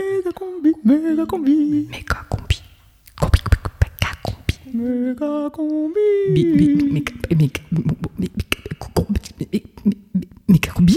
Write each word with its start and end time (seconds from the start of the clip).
méga 0.00 0.32
combi, 0.32 0.72
méga 0.84 1.26
combi. 1.26 1.54
Méga 1.90 2.24
combi. 2.30 2.56
Combi, 3.20 3.40
méga 3.80 4.10
combi. 4.24 4.54
Méga 4.74 5.50
combi. 5.50 6.06
Bi- 6.34 6.44
bi- 6.56 6.74
méga- 6.94 7.14
méga- 7.36 7.62
méga- 8.18 8.34
méga 10.48 10.72
combi. 10.72 10.96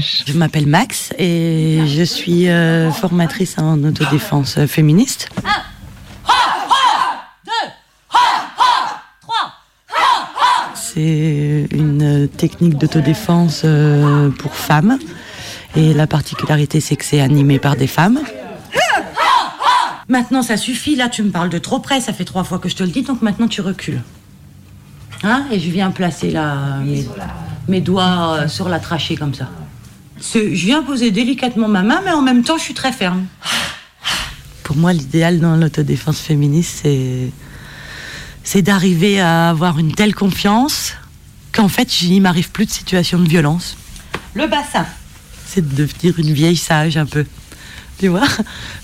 Je 0.00 0.32
m'appelle 0.32 0.66
Max 0.66 1.12
et 1.18 1.82
je 1.86 2.02
suis 2.02 2.48
euh, 2.48 2.90
formatrice 2.90 3.58
en 3.58 3.82
autodéfense 3.84 4.64
féministe. 4.66 5.28
C'est 10.74 11.66
une 11.72 12.28
technique 12.28 12.78
d'autodéfense 12.78 13.62
euh, 13.64 14.30
pour 14.30 14.54
femmes 14.54 14.98
et 15.74 15.92
la 15.92 16.06
particularité 16.06 16.80
c'est 16.80 16.96
que 16.96 17.04
c'est 17.04 17.20
animé 17.20 17.58
par 17.58 17.76
des 17.76 17.88
femmes. 17.88 18.20
Maintenant 20.08 20.42
ça 20.42 20.56
suffit, 20.56 20.96
là 20.96 21.08
tu 21.08 21.22
me 21.22 21.30
parles 21.30 21.50
de 21.50 21.58
trop 21.58 21.80
près, 21.80 22.00
ça 22.00 22.12
fait 22.12 22.24
trois 22.24 22.44
fois 22.44 22.58
que 22.58 22.68
je 22.68 22.76
te 22.76 22.82
le 22.82 22.90
dis, 22.90 23.02
donc 23.02 23.22
maintenant 23.22 23.48
tu 23.48 23.60
recules. 23.60 24.02
Hein? 25.24 25.44
Et 25.50 25.58
je 25.58 25.70
viens 25.70 25.90
placer 25.90 26.30
là, 26.30 26.78
mes, 26.84 27.06
mes 27.68 27.80
doigts 27.80 28.36
euh, 28.40 28.48
sur 28.48 28.68
la 28.68 28.78
trachée 28.78 29.16
comme 29.16 29.34
ça. 29.34 29.48
Je 30.20 30.38
viens 30.38 30.82
poser 30.82 31.10
délicatement 31.10 31.68
ma 31.68 31.82
main, 31.82 32.00
mais 32.04 32.12
en 32.12 32.22
même 32.22 32.42
temps, 32.42 32.56
je 32.56 32.62
suis 32.62 32.74
très 32.74 32.92
ferme. 32.92 33.26
Pour 34.62 34.76
moi, 34.76 34.92
l'idéal 34.92 35.40
dans 35.40 35.56
l'autodéfense 35.56 36.20
féministe, 36.20 36.80
c'est 36.82 37.30
c'est 38.44 38.60
d'arriver 38.60 39.20
à 39.20 39.48
avoir 39.48 39.78
une 39.78 39.94
telle 39.94 40.14
confiance 40.14 40.92
qu'en 41.52 41.68
fait, 41.68 42.02
il 42.02 42.20
m'arrive 42.20 42.50
plus 42.50 42.66
de 42.66 42.70
situation 42.70 43.18
de 43.18 43.28
violence. 43.28 43.76
Le 44.34 44.46
bassin, 44.46 44.86
c'est 45.46 45.66
de 45.66 45.74
devenir 45.74 46.18
une 46.18 46.32
vieille 46.32 46.56
sage 46.56 46.96
un 46.96 47.06
peu. 47.06 47.24
Tu 47.98 48.08
vois? 48.08 48.26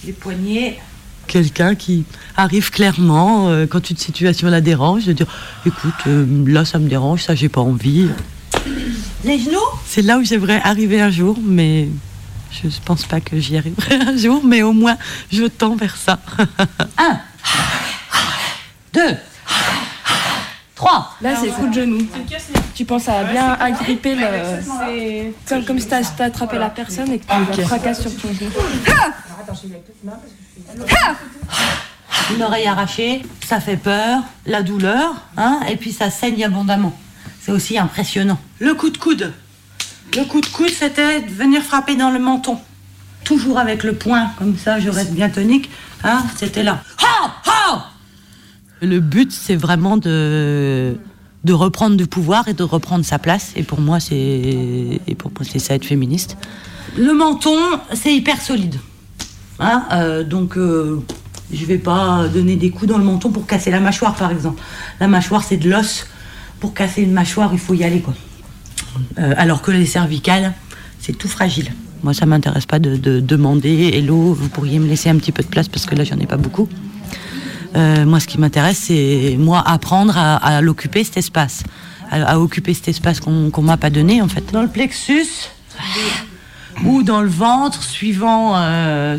Les 0.04 0.12
poignets. 0.12 0.78
Quelqu'un 1.26 1.74
qui 1.74 2.04
arrive 2.36 2.70
clairement 2.70 3.48
euh, 3.48 3.66
quand 3.66 3.90
une 3.90 3.96
situation 3.96 4.48
la 4.48 4.60
dérange, 4.60 5.04
de 5.04 5.12
dire 5.12 5.26
écoute, 5.66 5.94
euh, 6.06 6.26
là 6.46 6.64
ça 6.64 6.78
me 6.78 6.88
dérange, 6.88 7.22
ça 7.22 7.34
j'ai 7.34 7.48
pas 7.48 7.60
envie. 7.60 8.08
Les 9.24 9.38
genoux 9.38 9.58
C'est 9.86 10.02
là 10.02 10.18
où 10.18 10.24
j'aimerais 10.24 10.60
arriver 10.64 11.00
un 11.00 11.10
jour, 11.10 11.38
mais 11.42 11.88
je 12.50 12.66
ne 12.66 12.72
pense 12.84 13.04
pas 13.04 13.20
que 13.20 13.38
j'y 13.38 13.56
arriverai 13.56 13.96
un 13.96 14.16
jour, 14.16 14.42
mais 14.44 14.62
au 14.62 14.72
moins 14.72 14.96
je 15.30 15.44
tends 15.44 15.76
vers 15.76 15.96
ça. 15.96 16.18
un, 16.98 17.20
deux, 18.94 19.16
trois. 20.74 21.14
Là, 21.20 21.34
c'est 21.36 21.48
coup 21.48 21.68
de 21.68 21.74
genou. 21.74 22.06
Tu 22.74 22.84
penses 22.84 23.08
à 23.08 23.24
bien 23.24 23.52
agripper 23.52 24.14
le. 24.14 25.32
Comme, 25.46 25.64
comme 25.64 25.78
si 25.78 25.86
t'as 25.86 26.02
t'as 26.02 26.24
attrapé 26.26 26.58
la 26.58 26.70
personne 26.70 27.12
et 27.12 27.18
que 27.18 27.24
tu 27.52 27.60
la 27.60 27.66
fracasses 27.66 28.00
sur 28.00 28.16
ton 28.16 28.28
genou. 28.32 28.50
Une 32.34 32.42
oreille 32.42 32.66
arrachée, 32.66 33.22
ça 33.46 33.60
fait 33.60 33.76
peur, 33.76 34.22
la 34.46 34.62
douleur, 34.62 35.14
hein, 35.36 35.60
et 35.68 35.76
puis 35.76 35.92
ça 35.92 36.10
saigne 36.10 36.44
abondamment. 36.44 36.96
C'est 37.40 37.52
aussi 37.52 37.78
impressionnant. 37.78 38.38
Le 38.58 38.74
coup 38.74 38.90
de 38.90 38.98
coude. 38.98 39.32
Le 40.16 40.24
coup 40.24 40.40
de 40.40 40.46
coude, 40.46 40.70
c'était 40.70 41.22
de 41.22 41.30
venir 41.30 41.62
frapper 41.62 41.96
dans 41.96 42.10
le 42.10 42.18
menton. 42.18 42.58
Toujours 43.24 43.58
avec 43.58 43.82
le 43.84 43.94
poing, 43.94 44.30
comme 44.38 44.56
ça, 44.56 44.80
je 44.80 44.90
reste 44.90 45.12
bien 45.12 45.28
tonique. 45.30 45.70
Hein, 46.04 46.22
c'était 46.36 46.62
là. 46.62 46.82
Le 48.82 49.00
but, 49.00 49.30
c'est 49.30 49.56
vraiment 49.56 49.96
de, 49.98 50.96
de 51.44 51.52
reprendre 51.52 51.96
du 51.96 52.06
pouvoir 52.06 52.48
et 52.48 52.54
de 52.54 52.62
reprendre 52.62 53.04
sa 53.04 53.18
place. 53.18 53.52
Et 53.56 53.62
pour 53.62 53.80
moi, 53.80 54.00
c'est 54.00 54.14
et 54.14 55.14
pour 55.16 55.30
moi, 55.30 55.46
c'est 55.50 55.58
ça 55.58 55.74
être 55.74 55.84
féministe. 55.84 56.36
Le 56.96 57.12
menton, 57.12 57.56
c'est 57.92 58.14
hyper 58.14 58.40
solide. 58.40 58.76
Hein, 59.60 59.84
euh, 59.92 60.24
donc, 60.24 60.56
euh, 60.56 61.02
je 61.52 61.64
vais 61.66 61.78
pas 61.78 62.26
donner 62.28 62.56
des 62.56 62.70
coups 62.70 62.90
dans 62.90 62.98
le 62.98 63.04
menton 63.04 63.30
pour 63.30 63.46
casser 63.46 63.70
la 63.70 63.80
mâchoire, 63.80 64.14
par 64.14 64.30
exemple. 64.30 64.62
La 64.98 65.06
mâchoire, 65.08 65.44
c'est 65.44 65.58
de 65.58 65.70
l'os. 65.70 66.06
Pour 66.60 66.74
casser 66.74 67.02
une 67.02 67.12
mâchoire, 67.12 67.50
il 67.52 67.58
faut 67.58 67.74
y 67.74 67.84
aller, 67.84 68.00
quoi. 68.00 68.14
Euh, 69.18 69.34
alors 69.36 69.62
que 69.62 69.70
les 69.70 69.86
cervicales, 69.86 70.52
c'est 70.98 71.16
tout 71.16 71.28
fragile. 71.28 71.72
Moi, 72.02 72.14
ça 72.14 72.26
m'intéresse 72.26 72.66
pas 72.66 72.78
de, 72.78 72.96
de 72.96 73.20
demander 73.20 73.90
Hello, 73.94 74.34
vous 74.34 74.48
pourriez 74.48 74.78
me 74.78 74.86
laisser 74.86 75.10
un 75.10 75.16
petit 75.16 75.32
peu 75.32 75.42
de 75.42 75.48
place 75.48 75.68
parce 75.68 75.86
que 75.86 75.94
là, 75.94 76.04
j'en 76.04 76.18
ai 76.18 76.26
pas 76.26 76.36
beaucoup. 76.36 76.68
Euh, 77.76 78.04
moi, 78.04 78.20
ce 78.20 78.26
qui 78.26 78.38
m'intéresse, 78.38 78.78
c'est 78.78 79.36
moi 79.38 79.62
apprendre 79.64 80.14
à, 80.16 80.60
l'occuper 80.60 81.04
cet 81.04 81.16
espace, 81.18 81.62
à, 82.10 82.40
occuper 82.40 82.74
cet 82.74 82.88
espace 82.88 83.20
qu'on 83.20 83.62
m'a 83.62 83.76
pas 83.76 83.90
donné 83.90 84.22
en 84.22 84.28
fait. 84.28 84.44
Dans 84.52 84.62
le 84.62 84.68
plexus 84.68 85.50
ou 86.84 87.02
dans 87.02 87.20
le 87.20 87.28
ventre, 87.28 87.82
suivant 87.82 88.54
euh, 88.56 89.16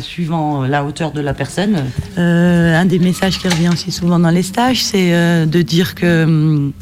la 0.68 0.84
hauteur 0.84 1.12
de 1.12 1.20
la 1.20 1.32
personne. 1.32 1.84
Un 2.16 2.84
des 2.84 2.98
messages 2.98 3.38
qui 3.38 3.48
revient 3.48 3.70
aussi 3.72 3.90
souvent 3.92 4.18
dans 4.18 4.30
les 4.30 4.42
stages, 4.42 4.82
c'est 4.82 5.46
de 5.46 5.62
dire 5.62 5.94
que 5.94 6.24
hum, 6.24 6.72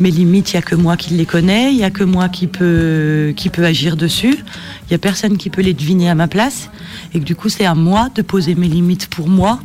mes 0.00 0.10
limites, 0.10 0.52
il 0.52 0.56
n'y 0.56 0.58
a 0.58 0.62
que 0.62 0.74
moi 0.74 0.96
qui 0.96 1.14
les 1.14 1.26
connais, 1.26 1.70
il 1.72 1.76
n'y 1.76 1.84
a 1.84 1.90
que 1.90 2.04
moi 2.04 2.28
qui 2.28 2.46
peut, 2.46 3.32
qui 3.36 3.48
peut 3.50 3.64
agir 3.64 3.96
dessus, 3.96 4.34
il 4.36 4.88
n'y 4.90 4.94
a 4.94 4.98
personne 4.98 5.36
qui 5.36 5.50
peut 5.50 5.62
les 5.62 5.74
deviner 5.74 6.10
à 6.10 6.14
ma 6.14 6.28
place, 6.28 6.70
et 7.14 7.20
que 7.20 7.24
du 7.24 7.36
coup 7.36 7.48
c'est 7.48 7.64
à 7.66 7.74
moi 7.74 8.08
de 8.14 8.22
poser 8.22 8.54
mes 8.54 8.68
limites 8.68 9.06
pour 9.08 9.28
moi. 9.28 9.60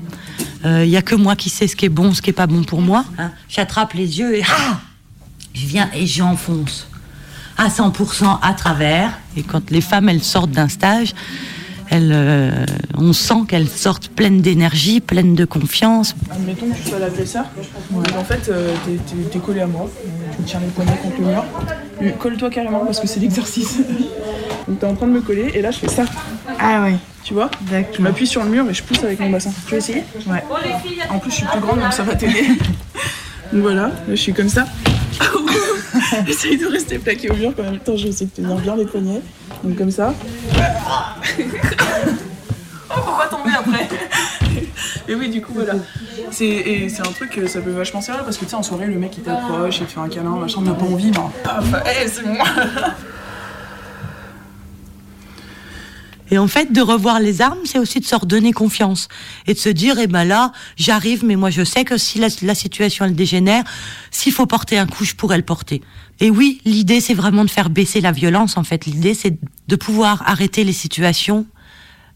Euh, 0.65 0.83
Il 0.85 0.89
n'y 0.89 0.97
a 0.97 1.01
que 1.01 1.15
moi 1.15 1.35
qui 1.35 1.49
sais 1.49 1.67
ce 1.67 1.75
qui 1.75 1.85
est 1.85 1.89
bon, 1.89 2.13
ce 2.13 2.21
qui 2.21 2.29
est 2.29 2.33
pas 2.33 2.47
bon 2.47 2.63
pour 2.63 2.81
moi. 2.81 3.05
hein. 3.17 3.31
J'attrape 3.49 3.93
les 3.93 4.19
yeux 4.19 4.35
et 4.37 4.43
ah 4.47 4.79
je 5.53 5.65
viens 5.65 5.89
et 5.95 6.05
j'enfonce 6.05 6.87
à 7.57 7.69
100% 7.69 8.37
à 8.41 8.53
travers. 8.53 9.11
Et 9.35 9.41
quand 9.43 9.71
les 9.71 9.81
femmes 9.81 10.09
elles 10.09 10.23
sortent 10.23 10.51
d'un 10.51 10.67
stage, 10.69 11.15
elles, 11.89 12.11
euh, 12.13 12.51
on 12.97 13.13
sent 13.13 13.43
qu'elles 13.47 13.67
sortent 13.67 14.09
pleines 14.09 14.41
d'énergie, 14.41 14.99
pleines 14.99 15.35
de 15.35 15.45
confiance. 15.45 16.15
Admettons 16.31 16.67
que 16.69 16.75
tu 16.75 16.89
sois 16.89 16.99
l'agresseur, 16.99 17.45
et 17.93 18.17
en 18.17 18.23
fait 18.23 18.49
euh, 18.49 18.73
t'es, 18.85 18.91
t'es- 18.93 19.29
t'es 19.31 19.39
collé 19.39 19.61
à 19.61 19.67
moi, 19.67 19.89
tu 20.35 20.41
me 20.41 20.47
tiens 20.47 20.59
les 20.59 20.67
poignets 20.67 20.97
contre 21.01 21.19
le 21.21 21.27
mur, 21.27 21.43
Euh, 22.01 22.11
colle-toi 22.19 22.49
carrément 22.51 22.85
parce 22.85 22.99
que 22.99 23.07
c'est 23.07 23.19
l'exercice. 23.19 23.77
Donc 24.67 24.79
t'es 24.79 24.85
en 24.85 24.93
train 24.95 25.07
de 25.07 25.13
me 25.13 25.21
coller 25.21 25.49
et 25.55 25.61
là 25.61 25.71
je 25.71 25.79
fais 25.79 25.87
ça, 25.87 26.03
Ah 26.59 26.83
ouais, 26.83 26.95
tu 27.23 27.33
vois? 27.33 27.49
Je 27.95 28.01
m'appuie 28.01 28.27
sur 28.27 28.43
le 28.43 28.49
mur 28.49 28.69
et 28.69 28.73
je 28.73 28.83
pousse 28.83 29.03
avec 29.03 29.19
mon 29.19 29.29
bassin. 29.29 29.51
Tu 29.65 29.71
veux 29.71 29.77
essayer? 29.77 30.03
Ouais. 30.27 30.43
En 31.09 31.19
plus 31.19 31.31
je 31.31 31.35
suis 31.37 31.45
plus 31.47 31.59
grande 31.61 31.79
donc 31.79 31.93
ça 31.93 32.03
va 32.03 32.15
t'aider. 32.15 32.43
donc 33.53 33.61
voilà, 33.61 33.87
là 33.87 33.93
je 34.09 34.15
suis 34.15 34.33
comme 34.33 34.49
ça. 34.49 34.65
J'essaye 36.27 36.57
de 36.57 36.67
rester 36.67 36.99
plaqué 36.99 37.29
au 37.31 37.35
mur 37.35 37.53
quand 37.55 37.63
en 37.63 37.71
même 37.71 37.79
temps 37.79 37.95
j'essaie 37.95 38.25
de 38.25 38.29
tenir 38.31 38.55
bien 38.57 38.75
les 38.75 38.85
poignets. 38.85 39.21
Donc 39.63 39.75
comme 39.77 39.91
ça. 39.91 40.13
Oh 42.89 42.93
faut 42.93 43.11
pas 43.11 43.27
tomber 43.27 43.51
après 43.57 43.87
Et 45.07 45.15
oui 45.15 45.29
du 45.29 45.41
coup 45.41 45.53
voilà. 45.53 45.73
C'est, 46.31 46.99
un 46.99 47.11
truc, 47.11 47.37
euh, 47.37 47.47
ça 47.47 47.61
peut 47.61 47.71
vachement 47.71 48.01
servir 48.01 48.23
parce 48.23 48.37
que 48.37 48.43
tu 48.43 48.51
sais 48.51 48.55
en 48.55 48.63
soirée 48.63 48.87
le 48.87 48.97
mec 48.97 49.17
il 49.17 49.23
t'approche, 49.23 49.79
il 49.79 49.85
te 49.85 49.91
fait 49.91 49.99
un 49.99 50.09
câlin, 50.09 50.35
machin, 50.35 50.61
t'as 50.65 50.73
pas 50.73 50.85
envie, 50.85 51.11
ben 51.11 51.31
paf, 51.43 51.65
hey, 51.85 52.09
c'est 52.09 52.25
moi 52.25 52.45
Et 56.29 56.37
en 56.37 56.47
fait, 56.47 56.71
de 56.71 56.81
revoir 56.81 57.19
les 57.19 57.41
armes, 57.41 57.59
c'est 57.63 57.79
aussi 57.79 57.99
de 57.99 58.05
se 58.05 58.15
redonner 58.15 58.51
confiance 58.51 59.07
et 59.45 59.53
de 59.53 59.59
se 59.59 59.69
dire, 59.69 59.97
eh 59.99 60.07
ben 60.07 60.23
là, 60.23 60.51
j'arrive, 60.75 61.23
mais 61.25 61.35
moi 61.35 61.49
je 61.49 61.63
sais 61.63 61.85
que 61.85 61.97
si 61.97 62.19
la, 62.19 62.55
situation 62.55 63.05
elle 63.05 63.15
dégénère, 63.15 63.63
s'il 64.11 64.33
faut 64.33 64.45
porter 64.45 64.77
un 64.77 64.87
coup, 64.87 65.05
je 65.05 65.15
pourrais 65.15 65.37
le 65.37 65.43
porter. 65.43 65.81
Et 66.19 66.29
oui, 66.29 66.61
l'idée 66.65 66.99
c'est 66.99 67.13
vraiment 67.13 67.45
de 67.45 67.49
faire 67.49 67.69
baisser 67.69 68.01
la 68.01 68.11
violence. 68.11 68.57
En 68.57 68.63
fait, 68.63 68.85
l'idée 68.85 69.13
c'est 69.13 69.37
de 69.67 69.75
pouvoir 69.75 70.23
arrêter 70.27 70.63
les 70.63 70.73
situations 70.73 71.45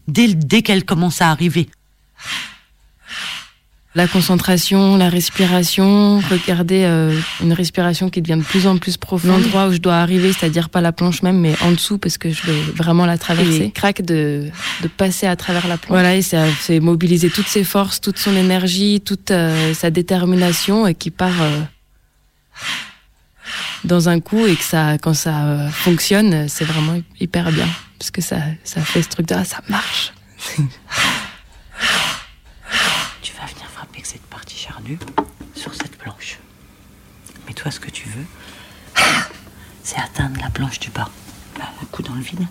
dès, 0.08 0.34
dès 0.34 0.62
qu'elles 0.62 0.84
commencent 0.84 1.22
à 1.22 1.30
arriver. 1.30 1.68
La 3.94 4.08
concentration, 4.08 4.96
la 4.96 5.10
respiration, 5.10 6.18
regarder 6.30 6.84
euh, 6.84 7.14
une 7.42 7.52
respiration 7.52 8.08
qui 8.08 8.22
devient 8.22 8.38
de 8.38 8.44
plus 8.44 8.66
en 8.66 8.78
plus 8.78 8.96
profonde. 8.96 9.30
L'endroit 9.30 9.68
où 9.68 9.72
je 9.72 9.78
dois 9.78 9.96
arriver, 9.96 10.32
c'est-à-dire 10.32 10.70
pas 10.70 10.80
la 10.80 10.92
planche 10.92 11.22
même, 11.22 11.38
mais 11.38 11.54
en 11.60 11.72
dessous 11.72 11.98
parce 11.98 12.16
que 12.16 12.30
je 12.30 12.42
vais 12.46 12.58
vraiment 12.74 13.04
la 13.04 13.18
traverser. 13.18 13.64
Et 13.64 13.70
craque 13.70 14.00
de, 14.00 14.48
de 14.82 14.88
passer 14.88 15.26
à 15.26 15.36
travers 15.36 15.68
la 15.68 15.76
planche. 15.76 15.90
Voilà, 15.90 16.16
et 16.16 16.22
c'est 16.22 16.38
c'est 16.60 16.80
mobiliser 16.80 17.28
toutes 17.28 17.48
ses 17.48 17.64
forces, 17.64 18.00
toute 18.00 18.18
son 18.18 18.34
énergie, 18.34 19.02
toute 19.04 19.30
euh, 19.30 19.74
sa 19.74 19.90
détermination 19.90 20.86
et 20.86 20.94
qui 20.94 21.10
part 21.10 21.42
euh, 21.42 21.60
dans 23.84 24.08
un 24.08 24.20
coup 24.20 24.46
et 24.46 24.56
que 24.56 24.64
ça, 24.64 24.96
quand 24.98 25.14
ça 25.14 25.44
euh, 25.44 25.68
fonctionne, 25.68 26.48
c'est 26.48 26.64
vraiment 26.64 26.98
hyper 27.20 27.50
bien 27.52 27.68
parce 27.98 28.10
que 28.10 28.22
ça, 28.22 28.38
ça 28.64 28.80
fait 28.80 29.02
ce 29.02 29.08
truc 29.08 29.26
de 29.28 29.34
ah, 29.34 29.44
ça 29.44 29.60
marche. 29.68 30.12
Sur 35.54 35.74
cette 35.74 35.96
planche. 35.96 36.38
Mais 37.46 37.52
toi, 37.52 37.70
ce 37.70 37.78
que 37.78 37.90
tu 37.90 38.08
veux, 38.08 38.26
c'est 39.84 39.98
atteindre 39.98 40.40
la 40.40 40.50
planche 40.50 40.80
du 40.80 40.90
bas. 40.90 41.08
Le 41.80 41.86
coup 41.86 42.02
dans 42.02 42.14
le 42.14 42.20
vide. 42.20 42.46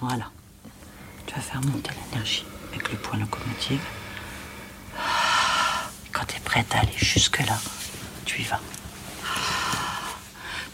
Voilà. 0.00 0.30
Tu 1.26 1.34
vas 1.34 1.40
faire 1.40 1.60
monter 1.62 1.90
l'énergie 2.10 2.44
avec 2.72 2.92
le 2.92 2.98
point 2.98 3.18
locomotive. 3.18 3.80
Quand 6.12 6.24
tu 6.26 6.36
es 6.36 6.40
prête 6.40 6.72
à 6.74 6.80
aller 6.80 6.96
jusque-là, 6.96 7.58
tu 8.24 8.42
y 8.42 8.44
vas. 8.44 8.60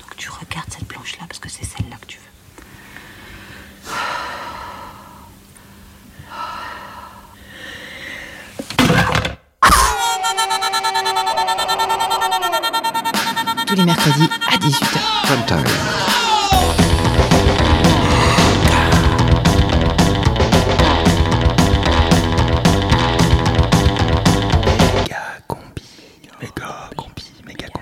Donc 0.01 0.17
tu 0.17 0.29
regardes 0.31 0.71
cette 0.71 0.87
planche-là 0.87 1.25
parce 1.27 1.39
que 1.39 1.49
c'est 1.49 1.65
celle-là 1.65 1.97
que 2.01 2.07
tu 2.07 2.19
veux. 2.19 3.93
Tous 13.67 13.75
les 13.77 13.85
mercredis 13.85 14.29
à 14.53 14.57
18h. 14.57 16.01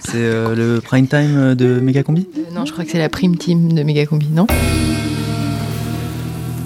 C'est 0.00 0.16
euh, 0.16 0.54
le 0.54 0.80
prime 0.80 1.06
time 1.06 1.54
de 1.54 1.80
Megacombi 1.80 2.26
Euh, 2.36 2.42
non, 2.54 2.64
je 2.64 2.72
crois 2.72 2.84
que 2.84 2.90
c'est 2.90 2.98
la 2.98 3.08
prime 3.10 3.36
team 3.36 3.72
de 3.74 3.82
Megacombi, 3.82 4.28
non? 4.28 4.46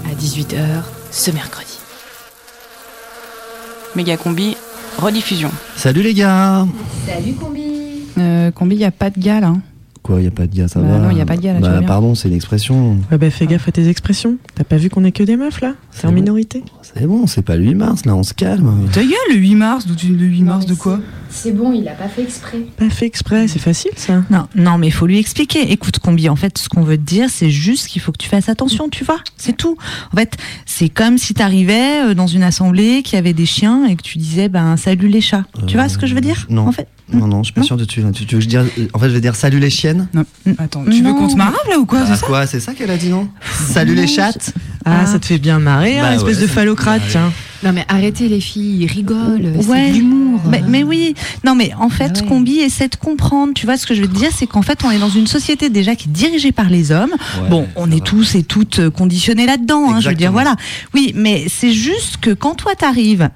À 0.05 0.15
18h 0.15 0.57
ce 1.11 1.31
mercredi. 1.31 1.79
Méga 3.95 4.17
combi, 4.17 4.52
rediffusion. 5.03 5.51
Salut 5.75 6.01
les 6.01 6.13
gars 6.13 6.65
Salut 7.05 7.33
Combi 7.33 7.61
Euh, 8.17 8.51
combi, 8.51 8.75
y 8.77 8.85
a 8.85 8.91
pas 8.91 9.09
de 9.09 9.19
gars 9.19 9.39
là. 9.39 9.53
Quoi, 10.03 10.21
y 10.21 10.27
a 10.27 10.31
pas 10.31 10.47
de 10.47 10.53
gars, 10.55 10.67
ça 10.67 10.81
Bah 10.81 10.97
va 10.97 10.99
non, 10.99 11.11
y 11.15 11.21
a 11.21 11.25
pas 11.25 11.37
de 11.37 11.41
gars, 11.41 11.53
là, 11.53 11.59
Bah 11.61 11.81
pardon, 11.87 12.13
c'est 12.13 12.27
une 12.27 12.33
expression. 12.35 12.97
Ouais, 13.09 13.17
bah 13.17 13.29
fais 13.29 13.47
gaffe 13.47 13.69
à 13.69 13.71
tes 13.71 13.87
expressions. 13.87 14.35
T'as 14.53 14.65
pas 14.65 14.75
vu 14.75 14.89
qu'on 14.89 15.05
est 15.05 15.13
que 15.13 15.23
des 15.23 15.37
meufs 15.37 15.61
là? 15.61 15.75
C'est 15.91 16.05
en 16.07 16.09
bon. 16.09 16.15
minorité. 16.15 16.61
C'est 16.81 17.07
bon, 17.07 17.25
c'est 17.25 17.41
pas 17.41 17.55
le 17.55 17.63
8 17.63 17.75
mars, 17.75 18.05
là, 18.05 18.13
on 18.13 18.23
se 18.23 18.33
calme. 18.33 18.69
Ta 18.91 19.01
gueule, 19.01 19.11
le 19.29 19.35
8 19.35 19.55
mars, 19.55 19.87
d'où 19.87 19.95
tu- 19.95 20.07
le 20.13 20.25
8 20.25 20.43
mars 20.43 20.65
de 20.65 20.73
quoi? 20.73 20.99
C'est 21.29 21.51
bon, 21.55 21.71
il 21.73 21.87
a 21.87 21.93
pas 21.93 22.09
fait 22.09 22.21
exprès. 22.23 22.59
Pas 22.77 22.89
fait 22.89 23.05
exprès, 23.05 23.47
c'est 23.47 23.59
facile 23.59 23.91
ça. 23.95 24.23
Non, 24.29 24.45
non, 24.55 24.77
mais 24.77 24.87
il 24.87 24.91
faut 24.91 25.07
lui 25.07 25.17
expliquer. 25.17 25.71
Écoute, 25.71 25.97
Combi, 25.99 26.27
en 26.29 26.35
fait, 26.35 26.57
ce 26.57 26.67
qu'on 26.69 26.83
veut 26.83 26.97
te 26.97 27.01
dire, 27.01 27.29
c'est 27.29 27.49
juste 27.49 27.87
qu'il 27.87 28.01
faut 28.01 28.11
que 28.11 28.17
tu 28.19 28.27
fasses 28.29 28.49
attention, 28.49 28.89
tu 28.89 29.03
vois. 29.05 29.19
C'est 29.37 29.55
tout. 29.57 29.77
En 30.13 30.17
fait, 30.17 30.35
c'est 30.65 30.89
comme 30.89 31.17
si 31.17 31.33
t'arrivais 31.33 32.09
euh, 32.09 32.13
dans 32.13 32.27
une 32.27 32.43
assemblée 32.43 33.01
qui 33.03 33.15
avait 33.15 33.33
des 33.33 33.45
chiens 33.45 33.85
et 33.85 33.95
que 33.95 34.03
tu 34.03 34.17
disais, 34.17 34.49
ben, 34.49 34.75
salut 34.77 35.07
les 35.07 35.21
chats. 35.21 35.45
tu 35.65 35.77
vois 35.77 35.87
ce 35.89 35.97
que 35.97 36.05
je 36.07 36.13
veux 36.13 36.21
dire? 36.21 36.45
Non. 36.49 36.67
En 36.67 36.71
fait, 36.71 36.87
Non, 37.13 37.27
non, 37.27 37.43
je 37.43 37.45
suis 37.45 37.53
pas 37.53 37.63
sûr 37.63 37.77
de 37.77 37.85
tu. 37.85 38.03
Tu, 38.13 38.25
tu 38.25 38.35
veux 38.35 38.41
je 38.41 38.47
dise. 38.47 38.59
En 38.93 38.99
fait, 38.99 39.09
je 39.09 39.13
vais 39.13 39.21
dire 39.21 39.35
salut 39.35 39.59
les 39.59 39.69
chiennes? 39.69 40.07
Non, 40.13 40.23
attends, 40.57 40.83
tu 40.85 41.03
veux 41.03 41.13
qu'on 41.13 41.29
se 41.29 41.35
marave 41.35 41.55
là 41.69 41.77
ou 41.79 41.85
quoi? 41.85 41.99
Ah, 42.03 42.07
c'est 42.07 42.15
ça 42.19 42.25
quoi, 42.25 42.47
c'est 42.47 42.59
ça 42.59 42.73
qu'elle 42.73 42.91
a 42.91 42.97
dit, 42.97 43.09
non? 43.09 43.27
Salut 43.67 43.95
les 43.95 44.07
chattes? 44.07 44.53
Ah, 44.85 45.01
Ah. 45.01 45.05
ça 45.05 45.19
te 45.19 45.25
fait 45.25 45.37
bien 45.37 45.59
marrer, 45.59 45.99
hein, 45.99 46.03
Bah 46.09 46.15
espèce 46.15 46.37
ouais, 46.37 46.41
de 46.43 46.47
phallocrate, 46.47 47.01
tiens. 47.09 47.31
Non 47.63 47.71
mais 47.73 47.85
arrêtez 47.87 48.27
les 48.27 48.41
filles, 48.41 48.83
ils 48.83 48.87
rigolent, 48.91 49.53
Ouais. 49.67 49.85
c'est 49.87 49.91
de 49.91 49.97
l'humour. 49.97 50.41
mais, 50.49 50.61
mais 50.67 50.83
oui, 50.83 51.13
non, 51.45 51.55
mais 51.55 51.71
en 51.79 51.89
fait, 51.89 52.11
Ah 52.17 52.19
ouais. 52.21 52.27
Combi 52.27 52.59
essaie 52.59 52.87
de 52.89 52.95
comprendre. 52.95 53.53
Tu 53.53 53.65
vois, 53.65 53.77
ce 53.77 53.85
que 53.85 53.93
je 53.93 54.01
veux 54.01 54.07
te 54.07 54.15
dire, 54.17 54.29
c'est 54.33 54.47
qu'en 54.47 54.61
fait, 54.61 54.79
on 54.83 54.91
est 54.91 54.99
dans 54.99 55.09
une 55.09 55.27
société 55.27 55.69
déjà 55.69 55.95
qui 55.95 56.09
est 56.09 56.11
dirigée 56.11 56.51
par 56.51 56.69
les 56.69 56.91
hommes. 56.91 57.11
Ouais, 57.41 57.49
bon, 57.49 57.67
on 57.75 57.89
est 57.91 58.03
tous 58.03 58.35
et 58.35 58.43
toutes 58.43 58.79
euh, 58.79 58.89
conditionnés 58.89 59.45
là-dedans. 59.45 59.91
Hein, 59.93 59.99
je 60.01 60.09
veux 60.09 60.15
dire, 60.15 60.31
voilà. 60.31 60.55
Oui, 60.93 61.13
mais 61.15 61.45
c'est 61.47 61.71
juste 61.71 62.17
que 62.17 62.31
quand 62.31 62.55
toi 62.55 62.75
t'arrives 62.75 63.29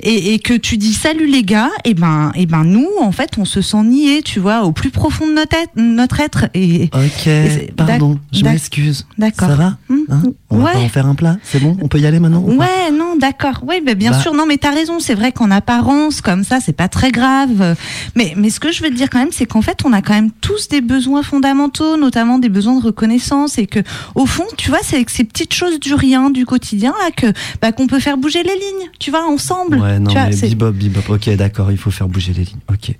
et, 0.00 0.34
et 0.34 0.38
que 0.38 0.54
tu 0.54 0.76
dis 0.76 0.92
salut 0.92 1.26
les 1.26 1.42
gars, 1.42 1.70
et 1.84 1.94
ben, 1.94 2.32
et 2.34 2.46
ben 2.46 2.64
nous, 2.64 2.88
en 3.00 3.12
fait, 3.12 3.38
on 3.38 3.44
se 3.44 3.62
sent 3.62 3.82
niés, 3.84 4.22
tu 4.22 4.40
vois, 4.40 4.64
au 4.64 4.72
plus 4.72 4.90
profond 4.90 5.26
de 5.26 5.32
notre 5.32 5.56
être. 5.56 5.70
Notre 5.76 6.20
être 6.20 6.46
et 6.54 6.90
Ok, 6.92 7.30
pardon, 7.76 8.18
je 8.32 8.44
m'excuse. 8.44 9.06
d'accord. 9.18 9.48
Ça 9.48 9.54
va 9.56 9.76
Hum, 9.88 10.00
Hein 10.10 10.22
On 10.52 10.58
va 10.58 10.64
ouais. 10.64 10.72
pas 10.72 10.78
en 10.80 10.88
faire 10.88 11.06
un 11.06 11.14
plat 11.14 11.36
C'est 11.44 11.60
bon 11.60 11.76
On 11.80 11.86
peut 11.88 12.00
y 12.00 12.06
aller 12.06 12.18
maintenant 12.18 12.40
Ouais, 12.40 12.90
non, 12.92 13.16
d'accord. 13.16 13.62
Oui, 13.66 13.76
bah, 13.84 13.94
bien 13.94 14.10
Bah. 14.10 14.18
sûr. 14.20 14.34
Non, 14.34 14.46
mais 14.46 14.56
t'as 14.56 14.72
raison. 14.72 14.98
C'est 14.98 15.14
vrai 15.14 15.30
qu'en 15.30 15.50
apparence, 15.50 16.20
comme 16.20 16.42
ça, 16.42 16.58
c'est 16.60 16.72
pas 16.72 16.88
très 16.88 17.12
grave. 17.12 17.76
Mais, 18.16 18.34
mais 18.36 18.50
ce 18.50 18.58
que 18.58 18.72
je 18.72 18.82
veux 18.82 18.90
te 18.90 18.94
dire 18.94 19.08
quand 19.10 19.20
même, 19.20 19.30
c'est 19.32 19.46
qu'en 19.46 19.62
fait, 19.62 19.84
on 19.84 19.92
a 19.92 20.02
quand 20.02 20.12
même 20.14 20.30
tous 20.40 20.68
des 20.68 20.80
besoins 20.80 21.22
fondamentaux, 21.22 21.96
notamment 21.96 22.38
des 22.38 22.48
besoins 22.48 22.78
de 22.78 22.84
reconnaissance, 22.84 23.58
et 23.58 23.66
que, 23.66 23.78
au 24.16 24.26
fond, 24.26 24.44
tu 24.56 24.70
vois, 24.70 24.80
c'est 24.82 24.96
avec 24.96 25.10
ces 25.10 25.22
petites 25.24 25.54
choses 25.54 25.78
du 25.78 25.94
rien, 25.94 26.30
du 26.30 26.44
quotidien, 26.46 26.94
là, 27.04 27.10
que, 27.16 27.32
bah, 27.62 27.70
qu'on 27.72 27.86
peut 27.86 28.00
faire 28.00 28.16
bouger 28.16 28.42
les 28.42 28.54
lignes, 28.54 28.90
tu 28.98 29.10
vois, 29.12 29.26
ensemble. 29.28 29.78
Ouais, 29.78 29.98
non, 30.00 30.10
tu 30.10 30.18
vois, 30.18 30.28
mais 30.30 30.48
bibop, 30.48 30.72
bibop. 30.72 31.08
Ok, 31.10 31.28
d'accord, 31.36 31.70
il 31.70 31.78
faut 31.78 31.90
faire 31.92 32.08
bouger 32.08 32.32
les 32.32 32.44
lignes. 32.44 32.58
Ok. 32.68 32.96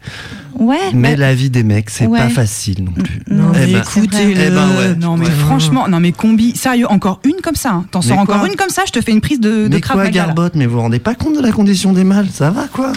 Ouais. 0.61 0.77
Mais 0.95 1.11
bah, 1.13 1.17
la 1.17 1.35
vie 1.35 1.51
des 1.51 1.63
mecs, 1.65 1.91
c'est 1.91 2.07
Ouais. 2.07 2.19
pas 2.21 2.29
facile 2.29 2.85
non 2.85 2.93
plus. 2.93 3.21
non, 3.31 3.53
Eh 3.55 3.59
mais 3.67 3.73
ben, 3.73 3.81
écoutez-le. 3.83 4.41
eh 4.41 4.51
ben 4.51 4.69
ouais, 4.79 4.95
non 4.97 5.17
mais 5.17 5.27
ouais. 5.27 5.31
franchement, 5.33 5.89
non 5.89 5.99
mais 6.01 6.13
combi, 6.13 6.55
sérieux, 6.57 6.87
encore 6.91 7.21
une 7.25 7.41
comme 7.43 7.57
ça. 7.57 7.71
hein. 7.73 7.85
T'en 7.91 8.03
sors 8.03 8.19
encore 8.19 8.45
une 8.47 8.55
comme 8.57 8.69
ça, 8.71 8.83
je 8.87 8.93
te 8.93 9.01
fais 9.01 9.11
une 9.13 9.21
prise 9.21 9.41
de, 9.41 9.67
de 9.67 9.75
Mais 9.75 9.81
Krav 9.81 9.97
quoi. 9.97 10.09
Garbotte 10.11 10.55
Mais 10.55 10.67
vous 10.67 10.75
vous 10.75 10.81
rendez 10.83 10.99
pas 11.01 11.15
compte 11.15 11.37
de 11.37 11.43
la 11.43 11.51
condition 11.53 11.93
des 11.93 12.05
mâles 12.05 12.29
Ça 12.33 12.51
va, 12.51 12.69
quoi 12.69 12.93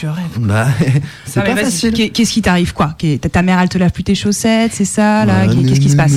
Je 0.00 0.06
rêve. 0.06 0.24
Bah, 0.40 0.66
c'est 1.24 1.42
pas 1.44 1.56
facile. 1.56 1.92
qu'est- 1.94 2.10
Qu'est-ce 2.10 2.32
qui 2.32 2.42
t'arrive 2.42 2.74
quoi 2.74 2.96
ta- 3.32 3.42
mère 3.42 3.58
elle 3.60 3.68
te 3.68 3.78
lave 3.78 3.92
plus 3.92 4.04
tes 4.04 4.14
chaussettes, 4.14 4.72
c'est 4.74 4.84
ça 4.84 5.24
là 5.24 5.46
Ouais, 5.46 5.54
Qu'est- 5.54 5.62
Qu'est-ce 5.68 5.80
qui 5.80 5.90
se 5.90 5.96
passe. 5.96 6.12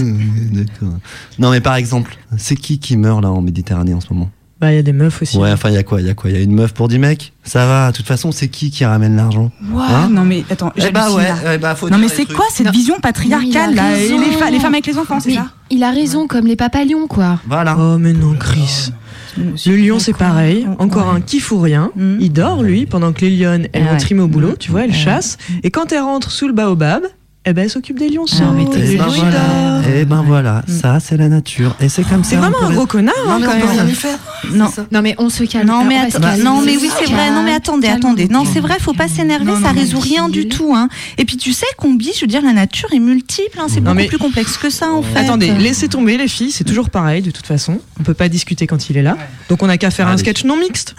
Non, 1.39 1.51
mais 1.51 1.61
par 1.61 1.75
exemple, 1.75 2.17
c'est 2.37 2.55
qui 2.55 2.79
qui 2.79 2.97
meurt 2.97 3.21
là 3.21 3.31
en 3.31 3.41
Méditerranée 3.41 3.93
en 3.93 4.01
ce 4.01 4.11
moment? 4.13 4.29
Bah, 4.59 4.71
il 4.73 4.75
y 4.75 4.79
a 4.79 4.81
des 4.81 4.93
meufs 4.93 5.21
aussi. 5.21 5.37
Ouais, 5.37 5.51
enfin, 5.51 5.69
il 5.69 5.75
y 5.75 5.77
a 5.77 5.83
quoi 5.83 6.01
Il 6.01 6.07
y 6.07 6.09
a 6.09 6.15
quoi? 6.15 6.29
Il 6.31 6.35
y 6.35 6.39
a 6.39 6.41
une 6.43 6.53
meuf 6.55 6.73
pour 6.73 6.87
10 6.87 6.97
mecs? 6.97 7.33
Ça 7.43 7.65
va, 7.67 7.91
de 7.91 7.95
toute 7.95 8.07
façon, 8.07 8.31
c'est 8.31 8.47
qui 8.47 8.71
qui 8.71 8.83
ramène 8.85 9.15
l'argent? 9.15 9.51
Ouah, 9.71 9.85
Hein? 9.87 10.09
Non 10.09 10.23
mais 10.23 10.43
attends, 10.49 10.73
Eh 10.75 10.89
bah 10.91 11.11
ouais, 11.11 11.27
eh 11.53 11.57
bah, 11.59 11.75
faut 11.75 11.89
Non 11.89 11.97
mais 11.99 12.07
c'est 12.09 12.25
quoi 12.25 12.45
cette 12.51 12.65
Non. 12.65 12.71
vision 12.71 12.99
patriarcale 12.99 13.75
là? 13.75 13.95
Les, 13.95 14.31
fa- 14.37 14.49
les 14.49 14.59
femmes 14.59 14.73
avec 14.73 14.87
les 14.87 14.97
enfants, 14.97 15.19
c'est 15.19 15.33
ça? 15.35 15.47
il 15.69 15.83
a 15.83 15.91
raison, 15.91 16.27
comme 16.27 16.47
les 16.47 16.55
papas 16.55 16.85
lions, 16.85 17.07
quoi. 17.07 17.39
Voilà. 17.47 17.77
Oh, 17.79 17.97
mais 17.99 18.13
non, 18.13 18.33
Chris. 18.39 18.89
Le 19.37 19.75
lion, 19.75 19.99
c'est 19.99 20.17
pareil. 20.17 20.67
Encore 20.79 21.09
un 21.09 21.21
qui 21.21 21.39
fout 21.39 21.61
rien. 21.61 21.91
Mm. 21.95 22.17
Il 22.19 22.31
dort, 22.33 22.63
lui, 22.63 22.87
pendant 22.87 23.13
que 23.13 23.21
les 23.25 23.35
lionnes, 23.37 23.67
elles 23.73 23.83
vont 23.83 23.91
ouais. 23.91 23.97
trimer 23.97 24.21
au 24.21 24.27
boulot, 24.27 24.55
tu 24.57 24.71
vois, 24.71 24.85
elles 24.85 24.89
ouais. 24.89 24.95
chassent. 24.97 25.37
Et 25.61 25.69
quand 25.69 25.91
elles 25.91 25.99
rentrent 26.01 26.31
sous 26.31 26.47
le 26.47 26.53
baobab, 26.53 27.03
eh 27.49 27.53
ben, 27.53 27.63
elles 27.63 27.69
s'occupent 27.69 27.99
des 27.99 28.09
lionceaux. 28.09 28.43
Ah, 28.45 28.51
mais 28.55 28.65
t'es 28.65 28.79
les 28.79 28.93
Et 28.93 28.97
ben 28.97 29.07
voilà, 29.07 29.81
et 29.95 30.05
ben 30.05 30.23
voilà, 30.25 30.61
ça 30.67 30.99
c'est 30.99 31.15
la 31.17 31.29
nature. 31.29 31.75
Et 31.79 31.87
c'est 31.89 32.03
comme 32.03 32.23
ça. 32.23 32.31
C'est 32.31 32.35
vraiment 32.35 32.61
un 32.61 32.71
gros 32.73 32.85
connard, 32.85 33.13
Non, 33.25 33.31
hein, 33.33 33.37
mais 33.39 33.45
quand 33.47 33.53
on 33.83 33.85
peut 33.87 33.93
faire. 33.93 34.17
Non. 34.51 34.67
Non 34.91 35.01
mais 35.01 35.15
on 35.17 35.29
se 35.29 35.43
calme. 35.45 35.67
Non 35.67 35.83
mais, 35.85 35.97
attends- 35.97 36.19
calmer. 36.19 36.43
non 36.43 36.61
mais 36.61 36.75
oui 36.77 36.89
c'est 36.99 37.05
vrai 37.11 37.29
non 37.31 37.41
mais 37.43 37.51
calme. 37.51 37.57
attendez 37.57 37.87
Calme. 37.87 37.97
attendez 37.99 38.27
non 38.27 38.43
c'est 38.45 38.59
vrai 38.59 38.75
faut 38.79 38.93
pas 38.93 39.07
s'énerver 39.07 39.45
Non, 39.45 39.61
ça 39.61 39.71
résout 39.71 39.99
rien 39.99 40.29
du 40.29 40.47
tout 40.47 40.73
hein 40.75 40.89
et 41.17 41.25
puis 41.25 41.37
tu 41.37 41.53
sais 41.53 41.65
combi 41.77 42.11
je 42.15 42.21
veux 42.21 42.27
dire 42.27 42.41
la 42.43 42.53
nature 42.53 42.89
est 42.93 42.99
multiple 42.99 43.57
hein, 43.59 43.65
c'est 43.67 43.79
Non, 43.79 43.91
beaucoup 43.91 43.95
mais- 43.97 44.07
plus 44.07 44.17
complexe 44.17 44.57
que 44.57 44.69
ça 44.69 44.89
en 44.91 45.01
fait 45.01 45.19
Attendez, 45.19 45.51
laissez 45.53 45.87
tomber 45.87 46.17
les 46.17 46.27
filles, 46.27 46.51
c'est 46.51 46.63
toujours 46.63 46.89
pareil 46.89 47.21
de 47.21 47.31
toute 47.31 47.45
façon. 47.47 47.79
On 47.99 48.03
peut 48.03 48.13
pas 48.13 48.29
discuter 48.29 48.67
quand 48.67 48.89
il 48.89 48.97
est 48.97 49.01
là. 49.03 49.17
Donc 49.49 49.63
on 49.63 49.69
a 49.69 49.77
qu'à 49.77 49.89
faire 49.91 50.07
un 50.07 50.17
sketch 50.17 50.43
non 50.43 50.57
mixte. 50.57 50.95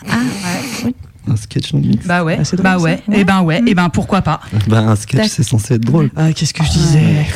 Un 1.31 1.37
sketch 1.37 1.73
non 1.75 1.81
mix. 1.81 2.07
Bah 2.07 2.25
ouais, 2.25 2.37
Ah, 2.41 2.45
c'est 2.45 2.57
drôle, 2.57 2.65
bah 2.65 2.77
ça. 2.79 2.83
ouais, 2.85 3.03
et 3.13 3.25
ben 3.25 3.43
ouais, 3.43 3.63
et 3.67 3.75
ben 3.75 3.89
pourquoi 3.89 4.23
pas 4.23 4.41
Bah, 4.67 4.79
un 4.81 4.97
sketch 4.97 5.29
c'est 5.29 5.43
censé 5.43 5.75
être 5.75 5.85
drôle. 5.85 6.11
Ah, 6.17 6.33
qu'est-ce 6.33 6.55
que 6.55 6.65
je 6.65 6.71
disais 6.71 7.27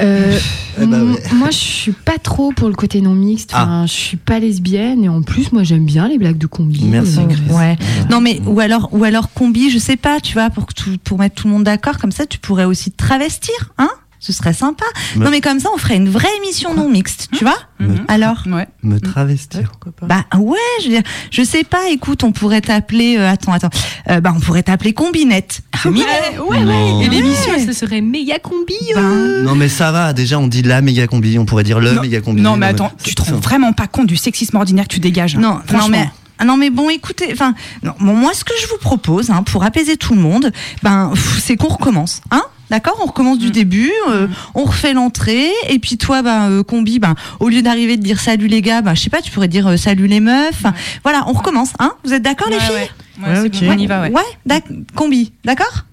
Euh, 0.00 0.38
Eh 0.78 0.84
ouais. 0.84 1.22
Moi, 1.32 1.48
je 1.50 1.56
suis 1.56 1.92
pas 1.92 2.18
trop 2.22 2.52
pour 2.52 2.68
le 2.68 2.74
côté 2.74 3.00
non 3.00 3.14
mixte. 3.14 3.50
Ah. 3.54 3.62
Enfin, 3.62 3.86
je 3.86 3.92
suis 3.92 4.16
pas 4.18 4.38
lesbienne 4.38 5.04
et 5.04 5.08
en 5.08 5.22
plus, 5.22 5.52
moi, 5.52 5.62
j'aime 5.62 5.86
bien 5.86 6.06
les 6.08 6.18
blagues 6.18 6.36
de 6.38 6.46
combi. 6.46 6.84
Merci, 6.84 7.18
Euh, 7.20 7.26
Chris. 7.26 7.42
ouais 7.50 7.76
non 8.10 8.20
mais 8.20 8.40
ou 8.46 8.60
alors 8.60 8.88
ou 8.92 9.04
alors 9.04 9.32
combi 9.32 9.70
je 9.70 9.78
sais 9.78 9.96
pas 9.96 10.20
tu 10.20 10.34
vois 10.34 10.50
pour 10.50 10.66
que 10.66 10.74
tout- 10.74 10.98
pour 11.02 11.18
mettre 11.18 11.34
tout 11.36 11.48
le 11.48 11.52
monde 11.54 11.64
d'accord 11.64 11.98
comme 11.98 12.12
ça 12.12 12.26
tu 12.26 12.38
pourrais 12.38 12.64
aussi 12.64 12.90
te 12.92 12.96
travestir 12.96 13.54
hein? 13.78 13.88
Ce 14.18 14.32
serait 14.32 14.52
sympa 14.54 14.84
Me- 15.16 15.24
non 15.24 15.30
mais 15.30 15.40
comme 15.40 15.60
ça 15.60 15.68
on 15.74 15.78
ferait 15.78 15.96
une 15.96 16.08
vraie 16.08 16.34
émission 16.38 16.74
non 16.74 16.88
mixte 16.88 17.28
tu 17.32 17.44
vois 17.44 17.56
Me, 17.80 17.96
alors 18.08 18.42
Ouais. 18.46 18.66
me 18.82 18.98
travestir. 18.98 19.70
Pourquoi 19.70 19.92
pas 19.92 20.06
bah 20.06 20.38
ouais 20.38 20.58
je 20.80 20.84
veux 20.86 20.90
dire 20.94 21.02
je 21.30 21.42
sais 21.42 21.64
pas 21.64 21.88
écoute 21.90 22.24
on 22.24 22.32
pourrait 22.32 22.60
t'appeler 22.62 23.16
euh, 23.18 23.28
attends 23.30 23.52
attends 23.52 23.70
Euh, 24.08 24.20
bah 24.20 24.32
on 24.34 24.40
pourrait 24.40 24.62
t'appeler 24.62 24.92
combinette 24.92 25.60
C'est 25.82 25.90
mignon. 25.90 26.06
ouais, 26.48 26.60
Non. 26.64 27.00
Et 27.02 27.08
l'émission, 27.08 27.52
Ouais. 27.52 27.66
ce 27.66 27.72
serait 27.72 28.00
méga 28.00 28.38
combi. 28.38 28.74
Ben, 28.94 29.02
euh. 29.02 29.42
Non 29.42 29.54
mais 29.54 29.68
ça 29.68 29.92
va, 29.92 30.12
déjà 30.12 30.38
on 30.38 30.46
dit 30.48 30.62
la 30.62 30.80
méga 30.80 31.06
combi, 31.06 31.38
on 31.38 31.44
pourrait 31.44 31.64
dire 31.64 31.80
le 31.80 31.92
Non, 31.92 32.02
méga 32.02 32.20
combi. 32.20 32.40
Non 32.40 32.56
mais 32.56 32.66
attends, 32.66 32.92
tu 33.02 33.14
te 33.14 33.22
rends 33.22 33.36
vraiment 33.38 33.72
pas 33.72 33.86
compte 33.86 34.06
du 34.06 34.16
sexisme 34.16 34.56
ordinaire 34.56 34.86
que 34.88 34.94
tu 34.94 35.00
dégages. 35.00 35.36
Non, 35.36 35.42
non 35.54 35.60
Franchement. 35.66 35.88
mais 35.90 36.08
ah 36.38 36.44
non 36.44 36.56
mais 36.58 36.68
bon 36.70 36.90
écoutez 36.90 37.28
enfin 37.32 37.54
non 37.82 37.94
bon, 37.98 38.14
moi 38.14 38.32
ce 38.34 38.44
que 38.44 38.52
je 38.60 38.66
vous 38.68 38.76
propose 38.76 39.30
hein, 39.30 39.42
pour 39.42 39.64
apaiser 39.64 39.96
tout 39.96 40.14
le 40.14 40.20
monde 40.20 40.52
ben 40.82 41.10
c'est 41.42 41.56
qu'on 41.56 41.68
recommence 41.68 42.20
hein 42.30 42.42
D'accord, 42.68 42.96
on 43.00 43.06
recommence 43.06 43.38
du 43.38 43.50
début, 43.52 43.92
euh, 44.08 44.26
on 44.56 44.64
refait 44.64 44.92
l'entrée, 44.92 45.50
et 45.68 45.78
puis 45.78 45.96
toi, 45.98 46.22
ben, 46.22 46.50
euh, 46.50 46.62
combi, 46.64 46.98
ben, 46.98 47.14
au 47.38 47.48
lieu 47.48 47.62
d'arriver 47.62 47.96
de 47.96 48.02
dire 48.02 48.18
salut 48.18 48.48
les 48.48 48.60
gars, 48.60 48.82
ben, 48.82 48.94
je 48.94 49.02
sais 49.02 49.10
pas, 49.10 49.22
tu 49.22 49.30
pourrais 49.30 49.46
dire 49.48 49.68
euh, 49.68 49.76
salut 49.76 50.08
les 50.08 50.18
meufs. 50.20 50.64
Voilà, 51.04 51.22
on 51.28 51.32
recommence, 51.32 51.72
hein 51.78 51.92
Vous 52.04 52.12
êtes 52.12 52.22
d'accord 52.22 52.48
les 52.50 52.58
filles 52.58 52.74
ouais. 52.74 52.90
Ouais, 53.28 53.48
bon, 53.48 53.58
on 53.70 53.78
y 53.78 53.86
va, 53.86 54.02
ouais. 54.02 54.10
Ouais, 54.10 54.22
d'ac- 54.46 54.64
combi, 54.96 55.32
d'accord? 55.44 55.84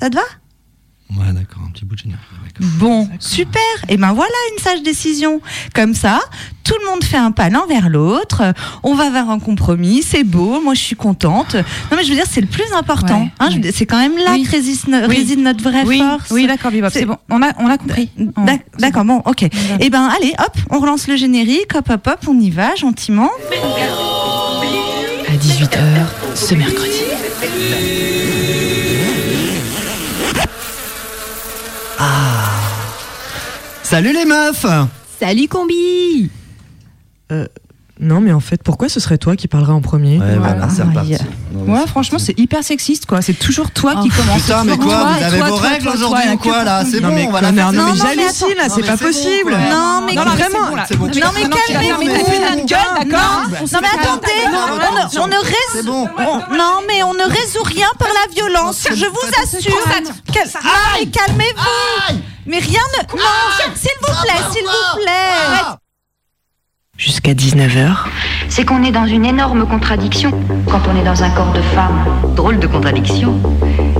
Ça 0.00 0.08
te 0.10 0.16
va? 0.16 0.22
Ouais, 1.10 1.32
d'accord, 1.32 1.62
un 1.66 1.70
petit 1.70 1.84
bout 1.84 1.94
de 1.94 2.00
générique. 2.00 2.20
Bon, 2.78 3.08
super. 3.20 3.60
Et 3.88 3.96
ben 3.96 4.12
voilà 4.12 4.34
une 4.52 4.62
sage 4.62 4.82
décision. 4.82 5.40
Comme 5.72 5.94
ça, 5.94 6.18
tout 6.64 6.74
le 6.84 6.90
monde 6.90 7.04
fait 7.04 7.16
un 7.16 7.30
pas 7.30 7.48
l'un 7.48 7.64
vers 7.68 7.88
l'autre. 7.88 8.42
On 8.82 8.94
va 8.94 9.08
vers 9.10 9.30
un 9.30 9.38
compromis. 9.38 10.02
C'est 10.02 10.24
beau. 10.24 10.60
Moi, 10.60 10.74
je 10.74 10.80
suis 10.80 10.96
contente. 10.96 11.54
Non, 11.54 11.96
mais 11.96 12.02
je 12.02 12.08
veux 12.10 12.16
dire, 12.16 12.26
c'est 12.28 12.40
le 12.40 12.48
plus 12.48 12.70
important. 12.76 13.20
Ouais, 13.20 13.30
hein, 13.38 13.50
c'est 13.72 13.86
quand 13.86 13.98
même 14.00 14.16
là 14.18 14.32
Oui. 14.32 14.42
que 14.42 14.50
résiste, 14.50 14.88
no- 14.88 14.98
Oui. 15.08 15.16
réside 15.16 15.38
notre 15.38 15.62
vraie 15.62 15.84
Oui, 15.84 15.98
force. 15.98 16.30
oui, 16.32 16.46
d'accord, 16.48 16.72
Bebop, 16.72 16.90
c'est 16.90 17.04
bon. 17.04 17.16
On 17.30 17.40
a, 17.40 17.52
on 17.60 17.68
a 17.70 17.78
compris. 17.78 18.10
D'ac- 18.18 18.66
D'accord, 18.80 19.04
bon, 19.04 19.22
ok. 19.26 19.44
Et 19.80 19.90
ben, 19.90 20.10
allez, 20.18 20.34
hop, 20.40 20.56
on 20.70 20.80
relance 20.80 21.06
le 21.06 21.14
générique. 21.16 21.74
Hop, 21.76 21.88
hop, 21.88 22.06
hop, 22.08 22.18
on 22.26 22.38
y 22.40 22.50
va 22.50 22.74
gentiment. 22.74 23.30
À 25.28 25.36
18h, 25.36 25.78
ce 26.34 26.54
mercredi. 26.56 26.90
Salut 33.82 34.12
les 34.12 34.24
meufs. 34.24 34.66
Salut 35.20 35.48
Combi. 35.48 36.30
Euh, 37.32 37.46
non, 37.98 38.20
mais 38.20 38.32
en 38.32 38.40
fait, 38.40 38.62
pourquoi 38.62 38.88
ce 38.88 39.00
serait 39.00 39.16
toi 39.18 39.36
qui 39.36 39.48
parlerais 39.48 39.72
en 39.72 39.80
premier 39.80 40.18
Ouais, 40.18 40.36
voilà, 40.36 40.68
c'est 40.68 40.82
reparti. 40.82 41.12
Non, 41.52 41.64
mais 41.66 41.72
Ouais, 41.72 41.86
franchement, 41.86 42.18
c'est 42.18 42.38
hyper 42.38 42.62
sexiste, 42.62 43.06
quoi. 43.06 43.22
C'est 43.22 43.32
toujours 43.32 43.70
toi 43.70 43.94
qui 44.02 44.10
Oh, 44.12 44.16
commence. 44.20 44.42
Putain, 44.42 44.64
mais 44.64 44.76
quoi 44.76 44.86
toi, 44.92 45.08
Vous 45.18 45.24
avez 45.24 45.38
toi, 45.38 45.48
vos 45.48 45.58
toi, 45.58 45.68
règles 45.68 45.88
aujourd'hui 45.88 46.28
ou 46.34 46.36
quoi 46.38 46.64
là 46.64 46.84
C'est 46.84 47.00
bon, 47.00 47.08
mais 47.08 47.26
on 47.26 47.32
va 47.32 47.40
la 47.40 47.52
faire. 47.52 47.72
non, 47.72 47.92
mais 47.92 47.98
j'hallucine, 47.98 48.56
là, 48.56 48.68
c'est 48.68 48.82
pas 48.86 48.96
possible. 48.96 49.52
Non, 49.52 50.02
mais 50.06 50.14
vraiment. 50.14 50.70
Non, 50.70 51.30
mais 51.34 51.48
calmez-vous. 51.48 52.02
d'accord 52.06 53.42
Non, 53.72 53.80
mais 53.80 53.88
attendez, 53.88 55.18
on 55.18 55.26
ne, 55.26 56.56
non, 56.56 56.80
mais 56.86 57.02
on 57.02 57.14
ne 57.14 57.24
résout 57.24 57.62
rien 57.64 57.88
par 57.98 58.08
la 58.08 58.32
violence. 58.32 58.86
Je 58.90 59.06
vous 59.06 59.56
assure. 59.56 59.74
Ah, 60.62 60.98
calmez-vous. 61.12 62.16
Mais 62.46 62.58
rien 62.58 62.80
ne. 62.98 63.16
Non, 63.16 63.24
s'il 63.74 63.90
vous 64.02 64.22
plaît, 64.22 64.42
s'il 64.52 64.62
vous 64.64 65.02
plaît. 65.02 65.76
Jusqu'à 66.98 67.34
19h, 67.34 68.06
c'est 68.48 68.64
qu'on 68.64 68.82
est 68.82 68.90
dans 68.90 69.04
une 69.04 69.26
énorme 69.26 69.66
contradiction 69.66 70.30
quand 70.66 70.80
on 70.90 70.98
est 70.98 71.04
dans 71.04 71.22
un 71.22 71.28
corps 71.28 71.52
de 71.52 71.60
femme. 71.60 72.06
Drôle 72.34 72.58
de 72.58 72.66
contradiction. 72.66 73.34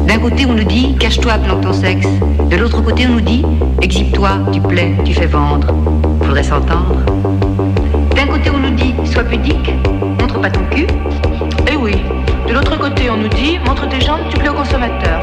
D'un 0.08 0.18
côté, 0.18 0.46
on 0.46 0.54
nous 0.54 0.64
dit 0.64 0.96
cache-toi, 0.98 1.34
planque 1.34 1.60
ton 1.60 1.74
sexe. 1.74 2.06
De 2.50 2.56
l'autre 2.56 2.80
côté, 2.82 3.06
on 3.06 3.10
nous 3.10 3.20
dit 3.20 3.44
exhibe-toi, 3.82 4.38
tu 4.50 4.62
plais, 4.62 4.94
tu 5.04 5.12
fais 5.12 5.26
vendre. 5.26 5.74
Faudrait 6.22 6.42
s'entendre. 6.42 7.04
D'un 8.16 8.26
côté, 8.28 8.48
on 8.48 8.58
nous 8.58 8.74
dit 8.74 8.94
sois 9.04 9.24
pudique, 9.24 9.74
montre 10.18 10.40
pas 10.40 10.50
ton 10.50 10.64
cul. 10.70 10.86
Eh 11.70 11.76
oui. 11.76 11.96
De 12.48 12.54
l'autre 12.54 12.78
côté, 12.78 13.10
on 13.10 13.18
nous 13.18 13.28
dit 13.28 13.58
montre 13.66 13.86
tes 13.90 14.00
jambes, 14.00 14.22
tu 14.30 14.38
plais 14.38 14.48
au 14.48 14.54
consommateur. 14.54 15.20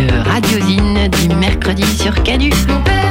le 0.00 0.22
radiosine 0.22 1.08
du 1.08 1.34
mercredi 1.34 1.84
sur 1.84 2.22
Canu. 2.22 2.50
Mon 2.68 2.80
père 2.80 3.07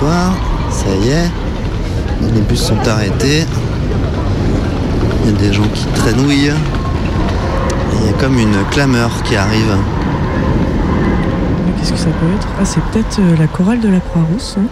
soir. 0.00 0.32
Ça 0.70 0.88
y 1.04 1.08
est. 1.08 1.30
Les 2.34 2.40
bus 2.40 2.60
sont 2.60 2.88
arrêtés. 2.88 3.44
Il 5.24 5.30
y 5.30 5.34
a 5.34 5.38
des 5.38 5.52
gens 5.52 5.68
qui 5.74 5.84
traînouillent. 5.94 6.46
Et 7.92 7.96
Il 8.00 8.06
y 8.06 8.08
a 8.08 8.12
comme 8.14 8.38
une 8.38 8.56
clameur 8.70 9.10
qui 9.24 9.36
arrive. 9.36 9.76
Qu'est-ce 11.78 11.92
que 11.92 11.98
ça 11.98 12.06
peut 12.06 12.26
être? 12.34 12.48
Ah, 12.60 12.64
c'est 12.64 12.82
peut-être 12.84 13.18
euh, 13.20 13.36
la 13.38 13.46
chorale 13.46 13.80
de 13.80 13.88
la 13.88 14.00
Croix-Rousse. 14.00 14.56
hein? 14.58 14.64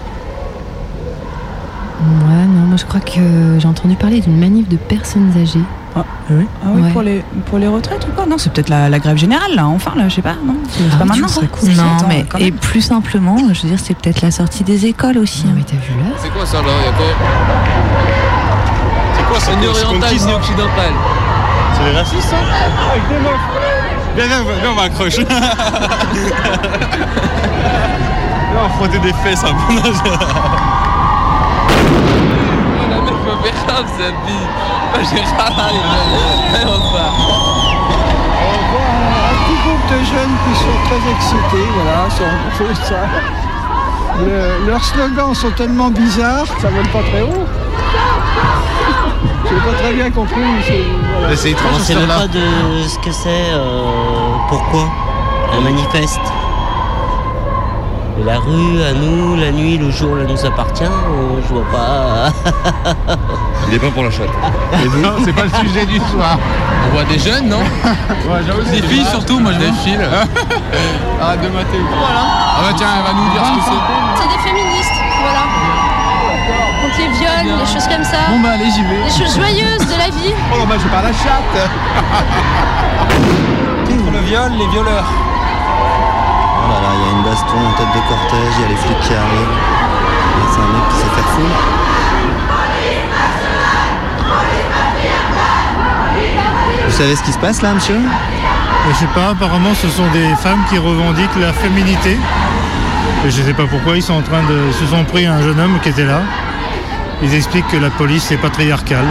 Ouais, 2.01 2.45
non, 2.47 2.67
moi 2.69 2.77
je 2.77 2.85
crois 2.85 3.01
que 3.01 3.59
j'ai 3.59 3.67
entendu 3.67 3.97
parler 3.97 4.21
d'une 4.21 4.39
manif 4.39 4.69
de 4.69 4.77
personnes 4.77 5.33
âgées. 5.37 5.65
Ah, 6.31 6.33
oui 6.37 6.47
Ah 6.63 6.67
oui, 6.75 6.83
Ouais. 6.83 6.91
pour, 6.93 7.03
les, 7.03 7.25
pour 7.47 7.59
les 7.59 7.67
retraites 7.69 8.07
ou 8.09 8.13
quoi 8.15 8.27
Non, 8.27 8.37
c'est 8.39 8.53
peut-être 8.53 8.69
la, 8.69 8.89
la 8.89 8.99
grève 8.99 9.17
générale, 9.17 9.55
là, 9.55 9.67
enfin, 9.67 9.93
là, 9.97 10.09
je 10.09 10.15
sais 10.17 10.23
pas, 10.23 10.35
non 10.45 10.55
C'est 10.71 10.83
Ah, 10.93 10.97
pas 10.99 11.05
maintenant, 11.07 11.27
cool. 11.29 11.69
Non, 11.71 11.83
Attends, 11.97 12.07
mais 12.09 12.27
et 12.39 12.51
plus 12.53 12.83
simplement, 12.83 13.37
je 13.53 13.63
veux 13.63 13.69
dire, 13.69 13.79
c'est 13.83 13.95
peut-être 13.95 14.21
la 14.21 14.31
sortie 14.31 14.63
des 14.65 14.87
écoles 14.87 15.19
aussi. 15.19 15.45
Non, 15.47 15.53
hein. 15.53 15.55
mais 15.57 15.63
t'as 15.65 15.77
vu 15.77 15.95
là 15.99 16.11
C'est 16.19 16.31
quoi 16.31 16.45
ça 16.47 16.59
là 16.63 16.69
C'est 19.17 19.25
quoi 19.25 19.41
ça 19.41 19.55
Ni 19.57 19.67
oriental 19.67 20.15
ni 20.15 20.33
occidental. 20.35 20.93
C'est 21.75 21.85
les 21.93 21.97
racistes, 21.99 22.29
ça 22.29 22.37
Avec 22.91 23.09
des 23.09 23.19
meufs 23.23 23.47
Viens, 24.17 24.27
viens, 24.27 24.43
viens, 24.61 24.71
on 24.73 24.75
va 24.75 24.83
accrocher. 24.83 25.25
Viens, 28.51 28.59
on 28.59 28.63
va 28.63 28.69
frotter 28.71 28.99
des 28.99 29.13
fesses 29.13 29.45
un 29.45 29.55
peu. 29.55 29.75
La 33.45 33.51
meuf 33.51 33.55
me 33.55 33.59
fait 33.59 33.67
grave 33.67 33.87
cette 33.97 34.21
vie. 34.27 34.47
Moi 34.93 35.01
j'ai 35.11 35.21
râlé. 35.21 35.81
Allez, 36.55 36.65
on 36.67 36.81
se 36.87 36.93
bat. 36.93 37.13
On 38.41 38.59
voit 38.71 38.93
un 39.31 39.37
petit 39.45 39.59
groupe 39.65 39.87
de 39.91 39.99
jeunes 40.05 40.37
qui 40.45 40.55
sont 40.59 40.79
très 40.87 41.03
excités, 41.13 41.67
voilà, 41.75 42.11
sur 42.11 42.31
sur 42.57 42.87
ça. 42.87 43.03
Le- 44.21 44.67
leurs 44.71 44.85
slogans 44.85 45.35
sont 45.35 45.51
tellement 45.53 45.91
bizarres, 45.91 46.47
ça 46.61 46.69
vole 46.69 46.89
pas 46.89 47.03
très 47.11 47.23
haut. 47.23 47.47
J'ai 49.49 49.57
pas 49.57 49.79
très 49.83 49.93
bien 49.93 50.11
compris. 50.11 50.43
c'est- 50.67 50.85
voilà. 51.19 51.37
C'est 51.37 51.51
étrange, 51.51 51.73
On 51.75 51.79
ce 51.79 51.85
sait 51.85 51.95
même 51.95 52.07
pas 52.09 52.27
de 52.27 52.43
ce 52.87 52.99
que 52.99 53.13
c'est, 53.13 53.29
euh, 53.53 53.83
pourquoi 54.49 54.85
un 55.57 55.61
manifeste. 55.61 56.21
La 58.25 58.39
rue, 58.39 58.83
à 58.83 58.93
nous, 58.93 59.37
la 59.37 59.53
nuit, 59.53 59.79
le 59.79 59.91
jour, 59.91 60.17
là 60.17 60.25
nous 60.29 60.45
appartient, 60.45 60.83
euh, 60.85 61.41
je 61.47 61.55
vois 61.55 61.65
pas. 61.71 62.33
Il 63.69 63.75
est 63.75 63.79
pas 63.79 63.91
pour 63.91 64.03
la 64.03 64.11
chatte. 64.11 64.29
Non, 65.03 65.13
c'est 65.25 65.33
pas 65.33 65.45
le 65.45 65.69
sujet 65.69 65.87
du 65.87 65.99
soir. 65.99 66.39
On 66.87 66.95
voit 66.95 67.05
des 67.05 67.19
jeunes, 67.19 67.49
non 67.49 67.61
Ouais, 67.61 68.43
Des 68.73 68.83
filles 68.83 69.07
surtout, 69.07 69.39
moi 69.39 69.53
je 69.53 69.59
filles. 69.83 69.99
Arrête 71.21 71.41
de 71.43 71.49
mater. 71.49 71.79
Ah 71.93 72.61
bah 72.63 72.75
tiens, 72.77 72.89
elle 72.99 73.05
va 73.05 73.13
nous 73.13 73.31
dire 73.31 73.43
ce 73.45 73.53
que 73.59 73.65
c'est. 73.65 74.23
C'est 74.23 74.29
des 74.29 74.43
féministes, 74.43 75.01
voilà 75.21 75.45
Contre 76.83 76.99
les 76.99 77.09
viols, 77.19 77.59
les 77.59 77.67
choses 77.67 77.87
comme 77.89 78.05
ça 78.05 78.19
Bon 78.31 78.41
bah 78.41 78.51
allez, 78.55 78.71
j'y 78.71 78.83
vais. 78.83 79.05
Les 79.05 79.11
choses 79.11 79.37
joyeuses 79.37 79.87
de 79.87 79.99
la 79.99 80.09
vie 80.09 80.35
Oh, 80.55 80.65
bah, 80.69 80.75
je 80.83 80.89
parle 80.89 81.07
à 81.07 81.09
la 81.09 81.15
chatte. 81.15 81.71
Contre 83.87 84.11
le 84.13 84.21
viol, 84.27 84.53
les 84.59 84.67
violeurs. 84.69 85.07
Là 86.69 86.91
il 86.95 87.01
y 87.01 87.09
a 87.09 87.13
une 87.17 87.25
baston 87.25 87.57
en 87.57 87.73
tête 87.73 87.93
de 87.95 88.09
cortège, 88.09 88.53
il 88.57 88.63
y 88.63 88.65
a 88.65 88.69
les 88.69 88.77
flics 88.77 89.01
qui 89.01 89.15
arrivent. 89.15 89.57
C'est 90.53 90.61
un 90.61 90.67
mec 90.67 90.89
qui 90.91 90.97
s'est 90.97 91.15
fait 91.15 91.29
foutre. 91.35 91.79
Vous 96.87 96.95
savez 96.95 97.17
ce 97.17 97.23
qui 97.23 97.33
se 97.33 97.39
passe 97.39 97.63
là, 97.63 97.75
monsieur? 97.75 98.01
Je 98.89 98.95
sais 98.95 99.07
pas, 99.15 99.31
apparemment 99.31 99.75
ce 99.75 99.89
sont 99.89 100.07
des 100.13 100.35
femmes 100.37 100.63
qui 100.69 100.79
revendiquent 100.79 101.37
la 101.41 101.53
féminité. 101.53 102.17
Et 103.27 103.31
je 103.31 103.43
sais 103.43 103.55
pas 103.55 103.67
pourquoi 103.67 103.97
ils 103.97 104.03
sont 104.03 104.15
en 104.15 104.23
train 104.23 104.43
de. 104.43 104.73
se 104.73 104.87
sont 104.87 105.05
pris 105.05 105.27
un 105.27 105.41
jeune 105.43 105.59
homme 105.59 105.79
qui 105.83 105.89
était 105.89 106.07
là. 106.07 106.21
Ils 107.23 107.35
expliquent 107.35 107.69
que 107.69 107.77
la 107.77 107.91
police 107.91 108.31
est 108.31 108.37
patriarcale. 108.37 109.07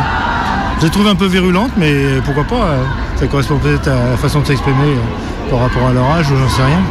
Je 0.80 0.86
la 0.86 0.92
trouve 0.92 1.08
un 1.08 1.16
peu 1.16 1.26
virulente, 1.26 1.72
mais 1.76 1.92
pourquoi 2.24 2.44
pas 2.44 2.66
euh, 2.66 2.84
Ça 3.16 3.28
correspond 3.28 3.58
peut-être 3.58 3.88
à 3.88 4.12
la 4.12 4.18
façon 4.18 4.42
de 4.42 4.46
s'exprimer 4.46 4.94
euh, 4.94 5.37
par 5.50 5.60
rapport 5.62 5.88
à 5.90 5.94
leur 5.94 6.06
âge 6.12 6.30
ou 6.32 6.38
j'en 6.38 6.50
sais 6.50 6.64
rien. 6.64 6.82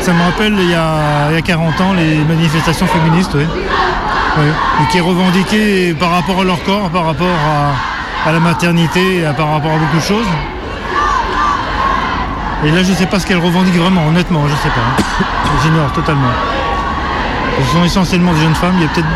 Ça 0.00 0.12
me 0.12 0.22
rappelle 0.22 0.54
il 0.58 0.70
y, 0.70 0.74
a, 0.74 1.30
il 1.30 1.34
y 1.34 1.38
a 1.38 1.42
40 1.42 1.80
ans 1.80 1.92
les 1.94 2.16
manifestations 2.24 2.86
féministes, 2.86 3.32
oui. 3.34 3.46
Oui. 4.38 4.46
Qui 4.90 5.00
revendiquaient 5.00 5.94
par 5.98 6.10
rapport 6.10 6.40
à 6.40 6.44
leur 6.44 6.62
corps, 6.64 6.88
par 6.90 7.04
rapport 7.04 7.36
à, 8.26 8.32
la 8.32 8.40
maternité, 8.40 9.22
par 9.36 9.52
rapport 9.52 9.72
à 9.72 9.76
beaucoup 9.76 9.96
de 9.96 10.02
choses. 10.02 10.26
Et 12.64 12.70
là, 12.70 12.82
je 12.82 12.92
sais 12.92 13.06
pas 13.06 13.18
ce 13.18 13.26
qu'elles 13.26 13.38
revendiquent 13.38 13.76
vraiment, 13.76 14.06
honnêtement, 14.06 14.42
je 14.46 14.54
sais 14.54 14.68
pas. 14.70 14.80
hein. 14.80 15.24
J'ignore 15.62 15.92
totalement. 15.92 16.30
Ce 17.60 17.72
sont 17.76 17.84
essentiellement 17.84 18.32
des 18.32 18.40
jeunes 18.40 18.54
femmes. 18.54 18.74
Il 18.76 18.82
y 18.82 18.86
a 18.86 18.88
peut-être, 18.88 19.06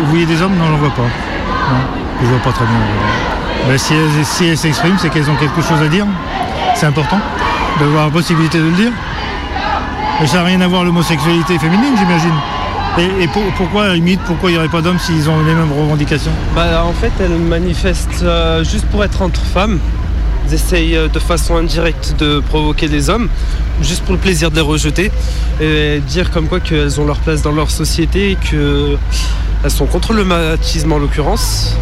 vous 0.00 0.10
voyez 0.10 0.26
des 0.26 0.42
hommes? 0.42 0.56
Non, 0.56 0.66
j'en 0.68 0.76
vois 0.76 0.90
pas. 0.90 1.02
Non, 1.02 1.80
je 2.20 2.26
vois 2.26 2.38
pas 2.40 2.52
très 2.52 2.64
bien. 2.64 3.78
Si 3.78 4.44
elles 4.46 4.58
s'expriment, 4.58 4.98
c'est 4.98 5.10
qu'elles 5.10 5.30
ont 5.30 5.36
quelque 5.36 5.62
chose 5.62 5.80
à 5.82 5.88
dire. 5.88 6.06
C'est 6.74 6.86
important 6.86 7.20
d'avoir 7.80 8.06
la 8.06 8.12
possibilité 8.12 8.58
de 8.58 8.64
le 8.64 8.72
dire. 8.72 8.92
Ça 10.26 10.38
n'a 10.38 10.44
rien 10.44 10.60
à 10.60 10.66
voir 10.66 10.84
l'homosexualité 10.84 11.58
féminine, 11.58 11.94
j'imagine. 11.96 12.34
Et, 12.98 13.22
et 13.24 13.28
pour- 13.28 13.44
pourquoi, 13.56 13.94
limite, 13.94 14.20
pourquoi 14.26 14.50
il 14.50 14.54
n'y 14.54 14.58
aurait 14.58 14.68
pas 14.68 14.80
d'hommes 14.82 14.98
s'ils 14.98 15.30
ont 15.30 15.38
les 15.44 15.54
mêmes 15.54 15.72
revendications? 15.72 16.32
Bah, 16.56 16.84
en 16.84 16.92
fait, 16.92 17.12
elles 17.20 17.38
manifestent 17.38 18.22
euh, 18.24 18.64
juste 18.64 18.86
pour 18.86 19.04
être 19.04 19.22
entre 19.22 19.40
femmes. 19.40 19.78
Elles 20.46 20.54
essayent 20.54 20.96
euh, 20.96 21.06
de 21.08 21.18
façon 21.20 21.56
indirecte 21.56 22.16
de 22.18 22.40
provoquer 22.40 22.88
les 22.88 23.10
hommes, 23.10 23.28
juste 23.82 24.02
pour 24.02 24.14
le 24.14 24.18
plaisir 24.18 24.50
de 24.50 24.56
les 24.56 24.62
rejeter. 24.62 25.12
Et 25.60 26.00
dire 26.08 26.32
comme 26.32 26.48
quoi 26.48 26.58
qu'elles 26.58 27.00
ont 27.00 27.06
leur 27.06 27.18
place 27.18 27.42
dans 27.42 27.52
leur 27.52 27.70
société 27.70 28.32
et 28.32 28.36
qu'elles 28.36 29.70
sont 29.70 29.86
contre 29.86 30.12
le 30.12 30.24
machisme 30.24 30.92
en 30.92 30.98
l'occurrence. 30.98 31.76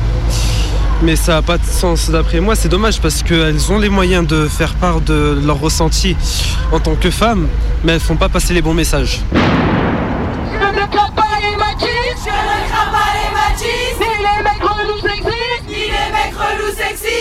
Mais 1.03 1.15
ça 1.15 1.35
n'a 1.35 1.43
pas 1.43 1.59
de 1.59 1.65
sens 1.65 2.11
d'après 2.11 2.41
moi. 2.41 2.57
C'est 2.57 2.69
dommage 2.69 3.01
parce 3.01 3.23
qu'elles 3.23 3.71
ont 3.71 3.79
les 3.79 3.89
moyens 3.89 4.27
de 4.27 4.49
faire 4.49 4.75
part 4.75 5.01
de 5.01 5.39
leur 5.45 5.61
ressenti 5.61 6.17
en 6.73 6.81
tant 6.81 6.95
que 6.95 7.11
femmes, 7.11 7.49
mais 7.85 7.93
elles 7.93 8.01
font 8.01 8.17
pas 8.17 8.29
passer 8.29 8.55
les 8.55 8.63
bons 8.63 8.75
messages. 8.75 9.21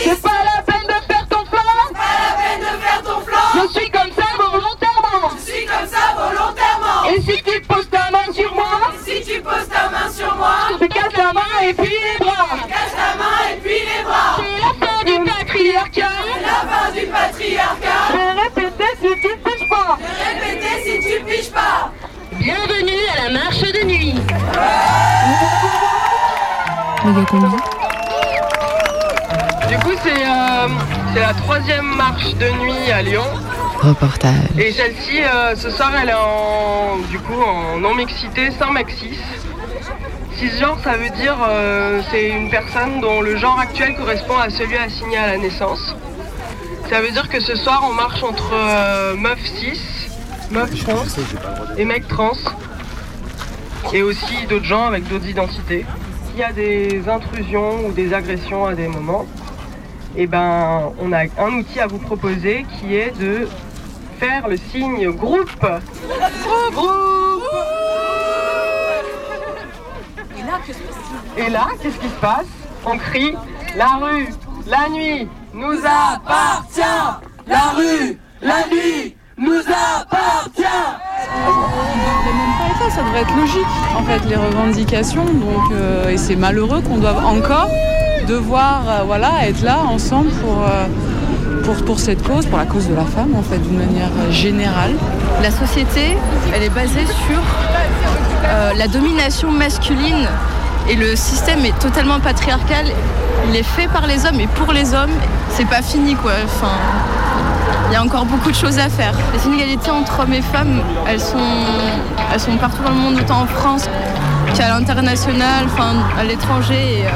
C'est 0.03 0.21
pas 0.21 0.29
la 0.43 0.61
peine 0.61 0.87
de 0.87 1.13
faire 1.13 1.27
ton 1.29 1.45
flanc. 1.45 1.61
Pas 1.93 1.99
la 2.21 2.35
peine 2.37 2.61
de 2.61 2.81
faire 2.81 3.01
ton 3.03 3.19
flanc. 3.21 3.37
Je 3.55 3.79
suis 3.79 3.89
comme 3.89 4.11
ça 4.15 4.27
volontairement. 4.37 5.31
Je 5.37 5.51
suis 5.51 5.65
comme 5.65 5.87
ça 5.87 6.13
volontairement. 6.15 7.03
Et 7.09 7.21
si 7.21 7.43
tu 7.43 7.61
poses 7.61 7.89
ta 7.89 8.11
main 8.11 8.31
sur 8.33 8.53
moi 8.53 8.93
tu 9.35 9.41
poses 9.41 9.67
ta 9.67 9.89
main 9.89 10.09
sur 10.11 10.35
moi. 10.35 10.55
Je 10.71 10.85
te 10.85 10.93
casse 10.93 11.17
la 11.17 11.33
main 11.33 11.41
et 11.67 11.73
puis 11.73 11.89
les 11.89 12.25
bras. 12.25 12.47
Je 12.55 12.63
te 12.63 12.67
casse 12.69 12.95
la 12.95 13.11
main 13.21 13.37
et 13.51 13.59
puis 13.61 13.79
les 13.79 14.03
bras. 14.03 14.37
C'est 14.37 14.59
la 14.61 14.87
fin 14.87 15.03
du 15.03 15.29
patriarcat. 15.29 16.15
C'est 16.23 16.41
la 16.41 16.59
fin 16.71 16.91
du 16.91 17.05
patriarcat. 17.07 18.01
Je 18.11 18.17
vais 18.17 18.31
répéter 18.41 18.89
si 19.01 19.11
tu 19.21 19.37
piges 19.37 19.69
pas. 19.69 19.97
Je 19.99 20.05
vais 20.05 20.25
répéter 20.33 20.73
si 20.83 20.93
tu 20.99 21.23
piges 21.25 21.51
pas. 21.51 21.91
Bienvenue 22.31 23.03
à 23.13 23.23
la 23.23 23.29
marche 23.31 23.61
de 23.61 23.85
nuit. 23.85 24.15
Du 29.67 29.77
coup, 29.79 29.95
c'est 30.03 30.23
euh, 30.23 30.67
c'est 31.13 31.19
la 31.19 31.33
troisième 31.33 31.95
marche 31.95 32.33
de 32.35 32.49
nuit 32.51 32.91
à 32.91 33.01
Lyon. 33.01 33.25
Reportage. 33.79 34.33
Et 34.57 34.71
celle-ci, 34.71 35.21
euh, 35.21 35.55
ce 35.55 35.69
soir, 35.69 35.91
elle 36.01 36.09
est 36.09 36.13
en, 36.13 36.97
du 37.09 37.19
coup, 37.19 37.41
en 37.41 37.77
non-mixité, 37.77 38.49
sans 38.51 38.71
maxis. 38.71 39.19
Cisgenre, 40.37 40.77
ça 40.83 40.97
veut 40.97 41.09
dire 41.11 41.37
euh, 41.47 42.01
c'est 42.11 42.29
une 42.29 42.49
personne 42.49 42.99
dont 42.99 43.21
le 43.21 43.37
genre 43.37 43.57
actuel 43.59 43.95
correspond 43.95 44.37
à 44.37 44.49
celui 44.49 44.75
assigné 44.75 45.17
à 45.17 45.27
la 45.27 45.37
naissance. 45.37 45.95
Ça 46.89 47.01
veut 47.01 47.11
dire 47.11 47.29
que 47.29 47.39
ce 47.39 47.55
soir, 47.55 47.85
on 47.89 47.93
marche 47.93 48.21
entre 48.21 48.51
euh, 48.53 49.15
meufs 49.15 49.45
cis, 49.45 49.79
meufs 50.51 50.83
trans 50.83 51.05
et 51.77 51.85
mecs 51.85 52.07
trans. 52.07 52.33
Et 53.93 54.01
aussi 54.01 54.45
d'autres 54.49 54.65
gens 54.65 54.85
avec 54.85 55.07
d'autres 55.07 55.27
identités. 55.27 55.85
S'il 56.27 56.39
y 56.39 56.43
a 56.43 56.51
des 56.51 57.07
intrusions 57.07 57.85
ou 57.85 57.91
des 57.91 58.13
agressions 58.13 58.65
à 58.65 58.73
des 58.73 58.87
moments, 58.87 59.25
eh 60.17 60.27
ben, 60.27 60.91
on 60.99 61.11
a 61.13 61.23
un 61.23 61.53
outil 61.53 61.79
à 61.79 61.87
vous 61.87 61.97
proposer 61.97 62.65
qui 62.79 62.95
est 62.95 63.17
de 63.19 63.47
faire 64.19 64.47
le 64.47 64.57
signe 64.57 65.11
groupe. 65.11 65.65
Groupe 66.71 67.43
Et 71.37 71.49
là, 71.49 71.67
qu'est-ce 71.81 71.97
qui 71.99 72.07
se 72.07 72.21
passe? 72.21 72.47
On 72.85 72.97
crie 72.97 73.33
La 73.75 73.97
rue, 74.01 74.27
la 74.67 74.89
nuit, 74.89 75.27
nous 75.53 75.79
appartient. 75.83 76.81
La 77.47 77.71
rue, 77.75 78.17
la 78.41 78.67
nuit, 78.67 79.15
nous 79.37 79.59
appartient 79.59 80.61
même 82.65 82.79
pas 82.79 82.89
ça 82.89 83.03
devrait 83.03 83.21
être 83.21 83.35
logique 83.35 83.65
en 83.97 84.03
fait 84.03 84.19
les 84.29 84.35
revendications 84.35 85.25
donc 85.25 85.71
euh, 85.71 86.09
et 86.09 86.17
c'est 86.17 86.35
malheureux 86.35 86.81
qu'on 86.81 86.97
doive 86.97 87.23
encore 87.25 87.69
devoir 88.27 88.83
euh, 88.87 89.03
voilà 89.05 89.47
être 89.47 89.61
là 89.61 89.79
ensemble 89.83 90.29
pour, 90.41 90.63
euh, 90.63 90.85
pour 91.65 91.75
pour 91.83 91.99
cette 91.99 92.23
cause 92.23 92.45
pour 92.45 92.59
la 92.59 92.65
cause 92.65 92.87
de 92.87 92.93
la 92.93 93.05
femme 93.05 93.33
en 93.35 93.41
fait 93.41 93.57
d'une 93.57 93.77
manière 93.77 94.11
générale 94.29 94.93
La 95.41 95.51
société, 95.51 96.15
elle 96.53 96.63
est 96.63 96.69
basée 96.69 97.05
sur 97.27 97.41
euh, 98.45 98.73
la 98.77 98.87
domination 98.87 99.51
masculine 99.51 100.27
et 100.87 100.95
le 100.95 101.15
système 101.15 101.65
est 101.65 101.77
totalement 101.79 102.19
patriarcal. 102.19 102.85
Il 103.49 103.55
est 103.55 103.63
fait 103.63 103.87
par 103.87 104.05
les 104.05 104.25
hommes 104.25 104.39
et 104.39 104.47
pour 104.47 104.71
les 104.71 104.93
hommes. 104.93 105.15
C'est 105.49 105.67
pas 105.67 105.81
fini 105.81 106.15
quoi. 106.15 106.33
Enfin, 106.45 106.75
il 107.89 107.93
y 107.93 107.95
a 107.95 108.03
encore 108.03 108.25
beaucoup 108.25 108.51
de 108.51 108.55
choses 108.55 108.77
à 108.77 108.89
faire. 108.89 109.15
Les 109.33 109.45
inégalités 109.45 109.89
entre 109.89 110.21
hommes 110.21 110.33
et 110.33 110.41
femmes, 110.41 110.81
elles 111.07 111.19
sont, 111.19 111.37
elles 112.31 112.39
sont 112.39 112.57
partout 112.57 112.83
dans 112.83 112.91
le 112.91 112.97
monde, 112.97 113.15
autant 113.19 113.41
en 113.41 113.47
France 113.47 113.89
qu'à 114.57 114.69
l'international, 114.69 115.65
enfin 115.65 115.95
à 116.17 116.23
l'étranger. 116.23 116.99
et, 116.99 117.05
euh, 117.05 117.09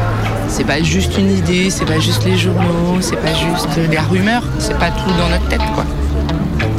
C'est 0.47 0.65
pas 0.65 0.82
juste 0.82 1.17
une 1.17 1.32
idée, 1.32 1.69
c'est 1.69 1.86
pas 1.86 1.99
juste 1.99 2.25
les 2.25 2.38
journaux, 2.38 2.97
c'est 3.02 3.15
pas 3.17 3.34
juste 3.34 3.69
la 3.91 4.02
rumeur, 4.02 4.43
c'est 4.60 4.78
pas 4.78 4.91
tout 4.91 5.12
dans 5.17 5.30
notre 5.30 5.47
tête 5.47 5.62
quoi. 5.73 5.86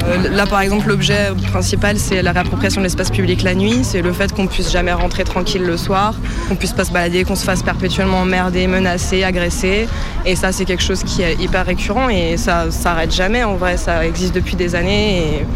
Euh, 0.09 0.29
Là, 0.31 0.47
par 0.47 0.61
exemple, 0.61 0.89
l'objet 0.89 1.29
principal, 1.51 1.97
c'est 1.99 2.21
la 2.23 2.33
réappropriation 2.33 2.81
de 2.81 2.87
l'espace 2.87 3.11
public 3.11 3.43
la 3.43 3.55
nuit. 3.55 3.81
C'est 3.83 4.03
le 4.03 4.13
fait 4.13 4.33
qu'on 4.35 4.47
puisse 4.47 4.71
jamais 4.71 4.93
rentrer 4.93 5.25
tranquille 5.25 5.63
le 5.63 5.77
soir, 5.77 6.15
qu'on 6.49 6.57
puisse 6.57 6.73
pas 6.73 6.85
se 6.85 6.93
balader, 6.93 7.25
qu'on 7.25 7.37
se 7.37 7.45
fasse 7.45 7.63
perpétuellement 7.63 8.19
emmerder, 8.21 8.67
menacer, 8.67 9.23
agresser. 9.25 9.89
Et 10.27 10.37
ça, 10.37 10.53
c'est 10.53 10.65
quelque 10.65 10.83
chose 10.83 11.05
qui 11.05 11.23
est 11.23 11.41
hyper 11.41 11.65
récurrent 11.65 12.09
et 12.09 12.37
ça 12.37 12.71
s'arrête 12.71 13.15
jamais. 13.15 13.45
En 13.45 13.55
vrai, 13.55 13.77
ça 13.77 14.05
existe 14.05 14.35
depuis 14.35 14.57
des 14.57 14.75
années 14.75 15.19
et 15.19 15.47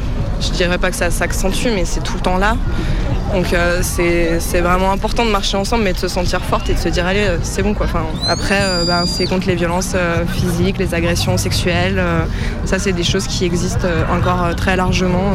je 0.40 0.50
dirais 0.50 0.78
pas 0.78 0.90
que 0.90 0.96
ça 0.96 1.10
s'accentue, 1.10 1.68
mais 1.74 1.84
c'est 1.84 2.02
tout 2.02 2.14
le 2.14 2.20
temps 2.20 2.38
là. 2.38 2.56
Donc 3.32 3.52
euh, 3.52 3.80
c'est 3.82 4.60
vraiment 4.60 4.92
important 4.92 5.24
de 5.24 5.30
marcher 5.30 5.56
ensemble, 5.56 5.84
mais 5.84 5.92
de 5.92 5.98
se 5.98 6.08
sentir 6.08 6.40
forte 6.40 6.70
et 6.70 6.74
de 6.74 6.78
se 6.78 6.88
dire 6.88 7.06
allez, 7.06 7.26
euh, 7.26 7.38
c'est 7.42 7.62
bon 7.62 7.74
quoi. 7.74 7.86
Après, 8.28 8.60
euh, 8.60 8.84
ben, 8.84 9.06
c'est 9.06 9.26
contre 9.26 9.48
les 9.48 9.56
violences 9.56 9.96
physiques, 10.32 10.78
les 10.78 10.94
agressions 10.94 11.36
sexuelles. 11.36 12.00
ça, 12.64 12.78
c'est 12.78 12.92
des 12.92 13.02
choses 13.02 13.26
qui 13.26 13.44
existent 13.44 13.88
encore 14.12 14.54
très 14.56 14.76
largement. 14.76 15.32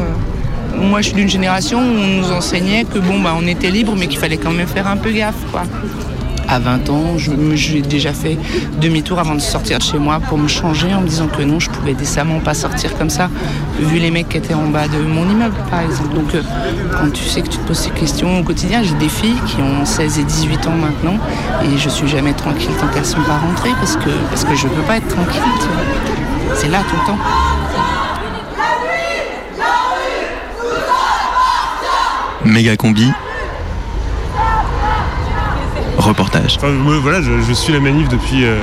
Moi 0.76 1.00
je 1.00 1.08
suis 1.08 1.16
d'une 1.16 1.28
génération 1.28 1.78
où 1.78 1.82
on 1.82 2.06
nous 2.06 2.32
enseignait 2.32 2.84
que 2.84 2.98
bon 2.98 3.20
bah 3.20 3.34
on 3.36 3.46
était 3.46 3.70
libre 3.70 3.94
mais 3.98 4.06
qu'il 4.06 4.18
fallait 4.18 4.38
quand 4.38 4.52
même 4.52 4.68
faire 4.68 4.86
un 4.86 4.96
peu 4.96 5.10
gaffe. 5.10 5.34
À 6.52 6.58
20 6.58 6.90
ans, 6.90 7.16
j'ai 7.54 7.80
déjà 7.80 8.12
fait 8.12 8.36
demi-tour 8.80 9.20
avant 9.20 9.36
de 9.36 9.40
sortir 9.40 9.78
de 9.78 9.84
chez 9.84 9.98
moi 9.98 10.18
pour 10.18 10.36
me 10.36 10.48
changer 10.48 10.92
en 10.92 11.00
me 11.00 11.06
disant 11.06 11.28
que 11.28 11.42
non, 11.42 11.60
je 11.60 11.70
pouvais 11.70 11.94
décemment 11.94 12.40
pas 12.40 12.54
sortir 12.54 12.98
comme 12.98 13.08
ça, 13.08 13.30
vu 13.78 14.00
les 14.00 14.10
mecs 14.10 14.28
qui 14.28 14.38
étaient 14.38 14.54
en 14.54 14.66
bas 14.66 14.88
de 14.88 14.98
mon 14.98 15.30
immeuble 15.30 15.54
par 15.70 15.82
exemple. 15.82 16.12
Donc 16.12 16.34
euh, 16.34 16.42
quand 16.90 17.12
tu 17.12 17.22
sais 17.22 17.42
que 17.42 17.48
tu 17.48 17.56
te 17.56 17.66
poses 17.68 17.78
ces 17.78 17.90
questions 17.90 18.40
au 18.40 18.42
quotidien, 18.42 18.82
j'ai 18.82 18.96
des 18.96 19.08
filles 19.08 19.38
qui 19.46 19.62
ont 19.62 19.84
16 19.84 20.18
et 20.18 20.24
18 20.24 20.66
ans 20.66 20.74
maintenant 20.74 21.18
et 21.62 21.78
je 21.78 21.88
suis 21.88 22.08
jamais 22.08 22.32
tranquille 22.32 22.70
tant 22.80 22.88
qu'elles 22.88 23.06
sont 23.06 23.22
pas 23.22 23.38
rentrées 23.38 23.70
parce 23.78 23.94
que, 23.94 24.10
parce 24.28 24.42
que 24.42 24.56
je 24.56 24.66
peux 24.66 24.82
pas 24.82 24.96
être 24.96 25.06
tranquille. 25.06 25.40
C'est 26.54 26.68
là 26.68 26.80
tout 26.80 26.96
le 26.96 27.06
temps. 27.06 27.18
Méga 32.44 32.76
combi. 32.76 33.06
Reportage. 36.10 36.56
Enfin, 36.56 36.70
moi, 36.70 36.94
voilà, 37.00 37.22
je, 37.22 37.30
je 37.48 37.52
suis 37.52 37.72
la 37.72 37.78
manif 37.80 38.08
depuis, 38.08 38.44
euh, 38.44 38.56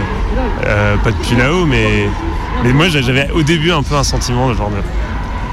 euh, 0.65 0.97
pas 0.97 1.11
depuis 1.11 1.35
là-haut, 1.37 1.65
mais, 1.65 2.07
mais 2.63 2.73
moi 2.73 2.87
j'avais 2.89 3.29
au 3.31 3.41
début 3.41 3.71
un 3.71 3.83
peu 3.83 3.95
un 3.95 4.03
sentiment 4.03 4.49
de 4.49 4.53
genre 4.55 4.69
de, 4.69 4.75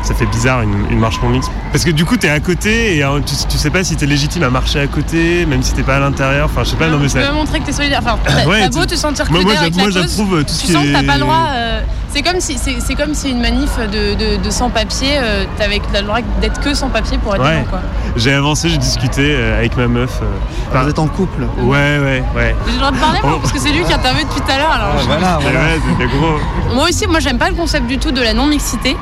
ça 0.03 0.13
fait 0.13 0.27
bizarre 0.27 0.63
une, 0.63 0.75
une 0.91 0.99
marche 0.99 1.21
non 1.23 1.29
mixte. 1.29 1.53
Parce 1.71 1.85
que 1.85 1.91
du 1.93 2.05
coup 2.05 2.17
t'es 2.17 2.29
à 2.29 2.41
côté 2.41 2.97
et 2.97 3.05
euh, 3.05 3.21
tu, 3.25 3.35
tu 3.49 3.59
sais 3.59 3.71
pas 3.71 3.85
si 3.85 3.95
t'es 3.97 4.07
légitime 4.07 4.43
à 4.43 4.51
marcher 4.51 4.81
à 4.81 4.87
côté, 4.89 5.47
même 5.47 5.63
si 5.63 5.73
t'es 5.73 5.83
pas 5.85 5.97
à 5.97 6.01
l'intérieur. 6.01 6.47
Enfin, 6.47 6.65
je 6.65 6.71
sais 6.71 6.77
pas, 6.77 6.89
non 6.89 6.99
mais 6.99 7.07
Tu 7.09 7.17
veux 7.17 7.23
ça. 7.25 7.33
montrer 7.33 7.61
que 7.61 7.67
t'es 7.67 7.73
solidaire. 7.73 8.01
Enfin, 8.03 8.19
t'as 8.27 8.45
Ouais, 8.47 8.69
beau 8.71 8.85
te 8.85 8.97
sentir 8.97 9.27
moi- 9.31 9.43
moi, 9.43 9.53
avec 9.57 9.77
la 9.77 9.91
j'approuve 9.91 10.43
tout 10.45 10.53
ce 10.53 10.61
tu 10.63 10.67
qui 10.67 10.73
sens 10.73 10.85
que 10.85 10.93
t'as 10.93 11.01
est- 11.03 11.07
pas 11.07 11.15
le 11.15 11.21
droit. 11.21 11.47
euh, 11.55 11.81
c'est 12.13 12.23
comme 12.23 12.41
si 12.41 12.59
c'est 12.59 12.95
comme 12.95 13.15
si 13.15 13.31
une 13.31 13.41
manif 13.41 13.71
de, 13.79 14.15
de, 14.15 14.43
de 14.43 14.51
sans-papiers, 14.51 15.17
euh, 15.19 15.45
t'avais 15.59 15.81
le 15.95 16.03
droit 16.03 16.19
d'être 16.41 16.61
que 16.61 16.75
sans-papier 16.75 17.19
pour 17.19 17.35
être 17.37 17.43
Ouais. 17.45 17.59
dedans, 17.61 17.71
quoi. 17.71 17.81
J'ai 18.17 18.33
avancé, 18.33 18.69
j'ai 18.69 18.79
discuté 18.79 19.35
euh, 19.35 19.59
avec 19.59 19.77
ma 19.77 19.89
meuf. 19.89 20.21
euh, 20.23 20.81
Vous 20.83 20.89
êtes 20.89 20.99
en 20.99 21.09
couple 21.09 21.43
Ouais, 21.59 21.99
ouais, 21.99 22.23
ouais. 22.37 22.55
J'ai 22.67 22.73
le 22.73 22.79
droit 22.79 22.91
de 22.93 22.97
parler 22.99 23.19
moi, 23.23 23.33
Oh. 23.37 23.39
parce 23.41 23.53
que 23.53 23.59
c'est 23.59 23.73
lui 23.73 23.85
qui 23.85 23.93
intervient 23.93 24.23
depuis 24.25 24.41
tout 24.41 24.51
à 24.53 24.59
l'heure. 24.59 24.71
alors 24.71 24.95
voilà, 25.07 25.39
voilà. 25.41 25.59
Ouais, 25.61 25.81
c'était 25.91 26.09
gros. 26.17 26.75
Moi 26.75 26.85
aussi, 26.89 27.07
moi 27.09 27.19
j'aime 27.21 27.39
pas 27.39 27.49
le 27.51 27.57
concept 27.57 27.87
du 27.87 27.99
tout 27.99 28.13
de 28.13 28.21
la 28.23 28.33
non-mixité. 28.33 28.97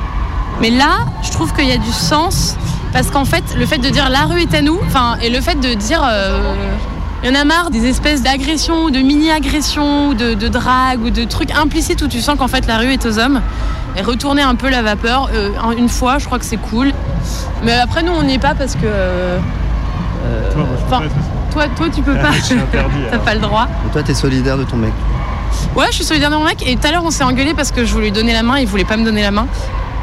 Mais 0.61 0.71
là, 0.71 1.05
je 1.23 1.31
trouve 1.31 1.53
qu'il 1.53 1.67
y 1.67 1.71
a 1.71 1.77
du 1.77 1.91
sens. 1.91 2.55
Parce 2.91 3.09
qu'en 3.09 3.25
fait, 3.25 3.43
le 3.57 3.65
fait 3.65 3.79
de 3.79 3.89
dire 3.89 4.09
la 4.09 4.21
rue 4.25 4.41
est 4.41 4.53
à 4.53 4.61
nous, 4.61 4.79
enfin, 4.85 5.17
et 5.21 5.29
le 5.29 5.41
fait 5.41 5.59
de 5.59 5.73
dire. 5.73 6.01
euh, 6.03 6.53
il 7.23 7.29
y 7.33 7.37
en 7.37 7.39
a 7.39 7.45
marre 7.45 7.69
des 7.71 7.87
espèces 7.87 8.21
d'agressions, 8.21 8.83
ou 8.83 8.91
de 8.91 8.99
mini-agressions, 8.99 10.09
ou 10.09 10.13
de, 10.13 10.33
de 10.33 10.47
drague, 10.49 11.01
ou 11.03 11.09
de 11.09 11.23
trucs 11.23 11.51
implicites 11.51 12.01
où 12.01 12.07
tu 12.07 12.19
sens 12.19 12.37
qu'en 12.37 12.49
fait 12.49 12.67
la 12.67 12.77
rue 12.79 12.91
est 12.91 13.05
aux 13.05 13.17
hommes. 13.17 13.41
Et 13.97 14.01
retourner 14.01 14.41
un 14.41 14.55
peu 14.55 14.69
la 14.69 14.81
vapeur. 14.81 15.29
Euh, 15.33 15.49
en- 15.63 15.71
une 15.71 15.89
fois, 15.89 16.17
je 16.19 16.25
crois 16.25 16.39
que 16.39 16.45
c'est 16.45 16.57
cool. 16.57 16.91
Mais 17.63 17.73
après, 17.73 18.03
nous, 18.03 18.11
on 18.11 18.23
n'y 18.23 18.35
est 18.35 18.39
pas 18.39 18.55
parce 18.55 18.73
que. 18.75 18.81
euh, 18.85 19.37
euh, 20.25 20.51
toi, 21.51 21.67
toi, 21.75 21.85
tu 21.93 22.01
peux 22.01 22.15
pas. 22.21 22.31
Je 22.33 22.41
suis 22.43 22.59
interdit, 22.59 22.95
T'as 23.09 23.13
alors. 23.13 23.25
pas 23.25 23.33
le 23.35 23.39
droit. 23.41 23.67
Et 23.87 23.91
toi, 23.91 24.03
t'es 24.03 24.13
solidaire 24.13 24.57
de 24.57 24.63
ton 24.63 24.77
mec 24.77 24.93
Ouais, 25.75 25.85
je 25.91 25.95
suis 25.95 26.03
solidaire 26.03 26.31
de 26.31 26.35
mon 26.35 26.45
mec. 26.45 26.63
Et 26.67 26.75
tout 26.75 26.87
à 26.87 26.91
l'heure, 26.91 27.03
on 27.05 27.11
s'est 27.11 27.23
engueulé 27.23 27.53
parce 27.53 27.71
que 27.71 27.85
je 27.85 27.91
voulais 27.93 28.05
lui 28.05 28.11
donner 28.11 28.33
la 28.33 28.43
main. 28.43 28.57
Il 28.59 28.67
voulait 28.67 28.83
pas 28.85 28.97
me 28.97 29.05
donner 29.05 29.21
la 29.21 29.31
main. 29.31 29.47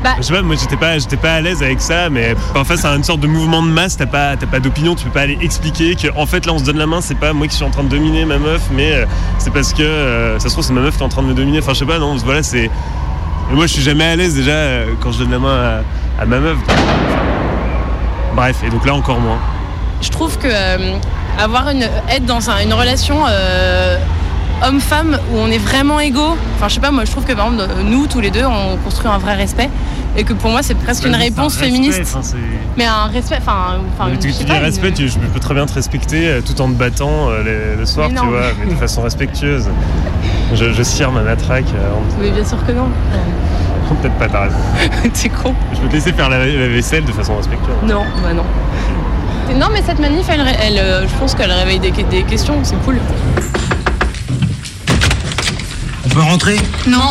Bah, 0.03 0.11
Je 0.17 0.23
sais 0.23 0.33
pas, 0.33 0.41
moi 0.41 0.57
j'étais 0.59 0.79
pas, 0.79 0.97
j'étais 0.99 1.19
pas 1.19 1.35
à 1.35 1.41
l'aise 1.43 1.63
avec 1.63 1.79
ça, 1.83 2.09
mais 2.09 2.35
parfois 2.55 2.79
c'est 2.79 2.87
une 2.87 3.05
sorte 3.05 3.21
de 3.21 3.27
mouvement 3.27 3.63
de 3.63 3.69
masse, 3.69 3.99
t'as 3.99 4.07
pas, 4.07 4.35
t'as 4.35 4.47
pas 4.47 4.59
d'opinion, 4.59 4.95
tu 4.95 5.05
peux 5.05 5.11
pas 5.11 5.21
aller 5.21 5.37
expliquer 5.43 5.95
que 5.95 6.09
en 6.17 6.25
fait 6.25 6.47
là 6.47 6.55
on 6.55 6.59
se 6.59 6.65
donne 6.65 6.79
la 6.79 6.87
main, 6.87 7.03
c'est 7.03 7.19
pas 7.19 7.35
moi 7.35 7.47
qui 7.49 7.55
suis 7.57 7.67
en 7.67 7.71
train 7.71 7.83
de 7.83 7.89
dominer 7.91 8.25
ma 8.25 8.39
meuf, 8.39 8.63
mais 8.73 8.93
euh, 8.95 9.05
c'est 9.37 9.53
parce 9.53 9.75
que 9.75 9.83
euh, 9.83 10.39
ça 10.39 10.49
se 10.49 10.55
trouve 10.55 10.65
c'est 10.65 10.73
ma 10.73 10.81
meuf 10.81 10.95
qui 10.97 11.03
est 11.03 11.05
en 11.05 11.11
train 11.11 11.21
de 11.21 11.27
me 11.27 11.35
dominer, 11.35 11.59
enfin 11.59 11.75
je 11.75 11.81
sais 11.81 11.85
pas, 11.85 11.99
non, 11.99 12.17
voilà, 12.17 12.43
c'est. 12.43 12.71
Et 13.51 13.55
moi 13.55 13.67
je 13.67 13.73
suis 13.73 13.83
jamais 13.83 14.05
à 14.05 14.17
l'aise 14.17 14.35
déjà 14.35 14.53
euh, 14.53 14.87
quand 15.01 15.13
je 15.13 15.19
donne 15.21 15.31
la 15.33 15.39
main 15.39 15.83
à, 16.21 16.25
ma 16.27 16.39
meuf. 16.39 16.57
Bref, 18.35 18.63
et 18.65 18.71
donc 18.71 18.87
là 18.87 18.95
encore 18.95 19.21
moins. 19.21 19.39
je 20.01 20.09
trouve 20.11 20.39
que 20.39 20.47
euh, 20.49 20.97
avoir 21.39 21.69
une, 21.71 21.83
être 22.09 22.25
dans 22.27 22.49
un- 22.51 22.63
une 22.63 22.73
relation 22.73 23.17
euh, 23.29 23.97
homme-femme 24.65 25.19
où 25.33 25.39
on 25.39 25.49
est 25.49 25.59
vraiment 25.59 25.99
égaux, 25.99 26.37
enfin 26.57 26.69
je 26.69 26.75
sais 26.75 26.81
pas, 26.81 26.91
moi 26.93 27.05
je 27.05 27.11
trouve 27.11 27.25
que 27.25 27.33
par 27.33 27.47
exemple 27.53 27.69
nous 27.85 28.07
tous 28.07 28.21
les 28.21 28.31
deux 28.31 28.45
on 28.45 28.77
construit 28.79 29.11
un 29.11 29.19
vrai 29.19 29.35
respect 29.35 29.69
et 30.17 30.25
que 30.25 30.33
pour 30.33 30.51
moi 30.51 30.63
c'est 30.63 30.75
presque 30.75 31.05
une 31.07 31.15
un 31.15 31.19
réponse 31.19 31.53
respect, 31.57 31.67
féministe. 31.67 32.17
Mais 32.77 32.85
un 32.87 33.07
respect, 33.07 33.39
enfin, 33.41 33.79
tu, 34.21 34.31
dis 34.31 34.45
pas, 34.45 34.57
une- 34.57 34.63
respect, 34.65 34.93
tu- 34.93 35.09
je 35.09 35.19
peux 35.19 35.41
très 35.41 35.55
bien 35.55 35.67
te 35.67 35.73
respecter 35.75 36.29
euh, 36.29 36.41
tout 36.41 36.61
en 36.61 36.69
te 36.69 36.75
battant 36.75 37.29
euh, 37.31 37.77
le 37.79 37.87
soir, 37.87 38.09
Mais 38.09 38.15
tu 38.17 38.25
non. 38.25 38.31
vois, 38.31 38.41
mais 38.65 38.73
de 38.73 38.77
façon 38.79 39.03
respectueuse. 39.03 39.69
Je, 40.55 40.73
je 40.73 40.83
cire 40.83 41.13
ma 41.13 41.23
matraque. 41.23 41.65
euh, 41.77 41.91
avant 41.91 42.01
de- 42.01 42.23
Mais 42.25 42.31
bien 42.33 42.45
sûr 42.45 42.59
que 42.67 42.73
non. 42.73 42.89
Peut-être 44.03 44.15
pas, 44.19 44.29
t'as 44.29 44.43
raison. 44.45 44.57
T'es 45.15 45.29
con. 45.29 45.53
Je 45.75 45.81
peux 45.81 45.89
te 45.89 45.95
laisser 45.95 46.13
faire 46.13 46.29
la, 46.29 46.39
la 46.39 46.69
vaisselle 46.69 47.05
de 47.05 47.13
façon 47.13 47.37
respectueuse. 47.37 47.75
Non, 47.85 48.05
bah 48.23 48.33
non. 48.33 48.45
Non 49.59 49.67
mais 49.73 49.83
cette 49.85 49.99
manif, 49.99 50.27
elle, 50.29 50.43
elle, 50.63 50.79
euh, 50.79 51.09
je 51.09 51.15
pense 51.19 51.35
qu'elle 51.35 51.51
réveille 51.51 51.81
des, 51.81 51.91
des 51.91 52.23
questions, 52.23 52.55
c'est 52.63 52.81
cool. 52.85 52.99
On 56.05 56.09
peut 56.09 56.21
rentrer? 56.21 56.57
Non, 56.87 57.11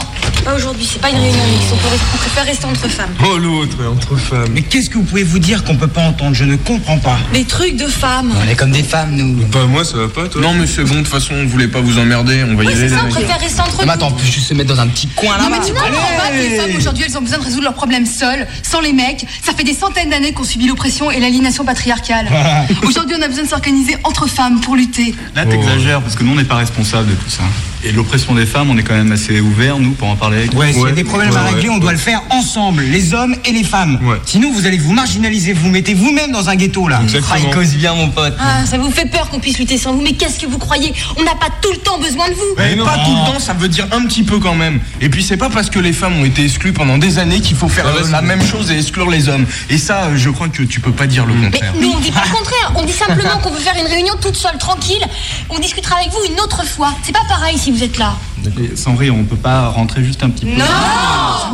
pas 0.49 0.55
aujourd'hui, 0.55 0.87
c'est 0.91 1.01
pas 1.01 1.09
une 1.09 1.17
réunion 1.17 1.43
mixte. 1.51 1.73
On, 1.73 2.17
préfère 2.17 2.45
rester 2.45 2.65
entre 2.65 2.87
femmes. 2.87 3.13
Oh 3.23 3.37
l'autre, 3.37 3.77
entre 3.91 4.15
femmes. 4.15 4.49
Mais 4.53 4.61
qu'est-ce 4.61 4.89
que 4.89 4.95
vous 4.95 5.03
pouvez 5.03 5.23
vous 5.23 5.39
dire 5.39 5.63
qu'on 5.63 5.75
peut 5.75 5.87
pas 5.87 6.01
entendre? 6.01 6.33
Je 6.33 6.43
ne 6.43 6.55
comprends 6.55 6.97
pas. 6.97 7.17
Des 7.33 7.45
trucs 7.45 7.75
de 7.75 7.87
femmes. 7.87 8.31
On 8.43 8.49
est 8.49 8.55
comme 8.55 8.71
des 8.71 8.83
femmes, 8.83 9.15
nous. 9.15 9.45
Bah 9.47 9.65
moi 9.67 9.83
ça 9.83 9.97
va 9.97 10.07
pas 10.07 10.27
toi 10.27 10.41
Non 10.41 10.53
mais 10.53 10.65
c'est 10.65 10.83
bon, 10.83 10.95
de 10.95 10.99
toute 10.99 11.07
façon 11.07 11.35
on 11.35 11.45
voulait 11.45 11.67
pas 11.67 11.81
vous 11.81 11.99
emmerder, 11.99 12.43
on 12.43 12.55
va 12.55 12.63
y 12.63 12.67
aller 12.67 12.89
c'est 12.89 12.89
ça, 12.89 13.03
les 13.03 13.11
on 13.11 13.13
préfère 13.13 13.39
rester 13.39 13.61
entre 13.61 13.77
Mais 13.79 13.85
nous. 13.85 13.91
attends, 13.91 14.07
on 14.07 14.11
peut 14.11 14.25
juste 14.25 14.47
se 14.47 14.53
mettre 14.53 14.73
dans 14.73 14.81
un 14.81 14.87
petit 14.87 15.07
coin 15.07 15.37
Non, 15.37 15.49
là-bas. 15.49 15.57
mais 15.59 15.67
tu 15.67 15.73
comprends 15.73 16.17
pas 16.17 16.29
que 16.31 16.37
les 16.37 16.57
femmes 16.57 16.75
aujourd'hui 16.77 17.03
elles 17.07 17.17
ont 17.17 17.21
besoin 17.21 17.37
de 17.37 17.43
résoudre 17.43 17.63
leurs 17.63 17.73
problèmes 17.73 18.05
seules, 18.05 18.47
sans 18.63 18.81
les 18.81 18.93
mecs. 18.93 19.25
Ça 19.43 19.53
fait 19.53 19.63
des 19.63 19.73
centaines 19.73 20.09
d'années 20.09 20.33
qu'on 20.33 20.43
subit 20.43 20.67
l'oppression 20.67 21.11
et 21.11 21.19
l'aliénation 21.19 21.63
patriarcale. 21.63 22.27
aujourd'hui 22.83 23.15
on 23.19 23.21
a 23.21 23.27
besoin 23.27 23.43
de 23.43 23.49
s'organiser 23.49 23.97
entre 24.03 24.27
femmes 24.27 24.59
pour 24.61 24.75
lutter. 24.75 25.13
Là 25.35 25.45
t'exagères 25.45 26.01
parce 26.01 26.15
que 26.15 26.23
nous 26.23 26.31
on 26.31 26.35
n'est 26.35 26.43
pas 26.43 26.55
responsable 26.55 27.09
de 27.09 27.15
tout 27.15 27.29
ça. 27.29 27.43
Et 27.83 27.91
l'oppression 27.91 28.35
des 28.35 28.45
femmes, 28.45 28.69
on 28.69 28.77
est 28.77 28.83
quand 28.83 28.93
même 28.95 29.11
assez 29.11 29.39
ouvert 29.39 29.79
nous 29.79 29.91
pour 29.91 30.09
en 30.09 30.15
parler 30.15 30.39
avec 30.39 30.53
Ouais, 30.53 30.73
s'il 30.73 30.81
y 30.81 30.87
a 30.87 30.91
des 30.91 31.03
problèmes 31.03 31.35
à 31.35 31.43
régler, 31.43 31.69
ouais. 31.69 31.75
on 31.75 31.77
doit 31.77 31.93
le 31.93 31.97
faire 31.97 32.21
ensemble, 32.29 32.83
les 32.83 33.13
hommes 33.13 33.35
et 33.45 33.51
les 33.51 33.63
femmes. 33.63 33.99
Sinon, 34.25 34.51
vous 34.51 34.65
allez 34.65 34.77
vous 34.77 34.91
marginaliser, 34.91 35.53
vous 35.53 35.69
mettez 35.69 35.93
vous-même 35.93 36.31
dans 36.31 36.49
un 36.49 36.55
ghetto 36.55 36.87
là. 36.87 36.99
Exactement. 37.03 37.35
Ah, 37.35 37.39
il 37.47 37.53
cause 37.53 37.73
bien, 37.75 37.93
mon 37.93 38.09
pote. 38.09 38.35
Ah, 38.39 38.65
ça 38.65 38.77
vous 38.77 38.91
fait 38.91 39.05
peur 39.09 39.29
qu'on 39.29 39.39
puisse 39.39 39.57
lutter 39.57 39.77
sans 39.77 39.93
vous, 39.93 40.01
mais 40.01 40.13
qu'est-ce 40.13 40.39
que 40.39 40.45
vous 40.45 40.57
croyez? 40.57 40.93
On 41.17 41.23
n'a 41.23 41.35
pas 41.35 41.47
tout 41.61 41.71
le 41.71 41.77
temps 41.77 41.99
besoin 41.99 42.27
de 42.27 42.33
vous. 42.33 42.55
Mais 42.57 42.75
pas 42.75 42.97
tout 43.05 43.11
le 43.11 43.31
temps, 43.31 43.39
ça 43.39 43.53
veut 43.53 43.69
dire 43.69 43.87
un 43.91 44.05
petit 44.05 44.23
peu 44.23 44.39
quand 44.39 44.55
même. 44.55 44.79
Et 44.99 45.09
puis 45.09 45.23
c'est 45.23 45.37
pas 45.37 45.49
parce 45.49 45.69
que 45.69 45.79
les 45.79 45.93
femmes 45.93 46.19
ont 46.19 46.25
été 46.25 46.43
exclues 46.43 46.73
pendant 46.73 46.97
des 46.97 47.17
années 47.17 47.39
qu'il 47.39 47.55
faut 47.55 47.69
faire 47.69 47.87
euh, 47.87 48.09
la 48.11 48.21
même 48.21 48.43
chose 48.43 48.71
et 48.71 48.77
exclure 48.77 49.09
les 49.09 49.29
hommes. 49.29 49.45
Et 49.69 49.77
ça, 49.77 50.09
je 50.15 50.29
crois 50.29 50.49
que 50.49 50.63
tu 50.63 50.79
peux 50.81 50.91
pas 50.91 51.07
dire 51.07 51.25
le 51.25 51.33
Mais 51.33 51.49
contraire. 51.51 51.73
nous, 51.79 51.91
on 51.95 51.99
dit 51.99 52.11
pas 52.11 52.23
le 52.25 52.35
contraire. 52.35 52.73
On 52.75 52.83
dit 52.83 52.93
simplement 52.93 53.37
qu'on 53.43 53.51
veut 53.51 53.59
faire 53.59 53.75
une 53.79 53.87
réunion 53.87 54.15
toute 54.21 54.35
seule, 54.35 54.57
tranquille. 54.57 55.03
On 55.49 55.59
discutera 55.59 55.97
avec 55.97 56.09
vous 56.11 56.25
une 56.29 56.39
autre 56.41 56.65
fois. 56.65 56.93
C'est 57.03 57.13
pas 57.13 57.25
pareil 57.29 57.57
si 57.57 57.68
vous 57.71 57.83
êtes 57.83 57.97
là. 57.97 58.13
Et 58.59 58.75
Sans 58.75 58.95
rire, 58.95 59.15
on 59.15 59.23
peut 59.23 59.35
pas 59.35 59.69
rentrer 59.69 60.03
juste 60.03 60.23
un 60.23 60.29
petit 60.29 60.45
peu. 60.45 60.51
Non 60.51 60.65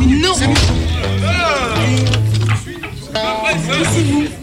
Non 0.00 0.34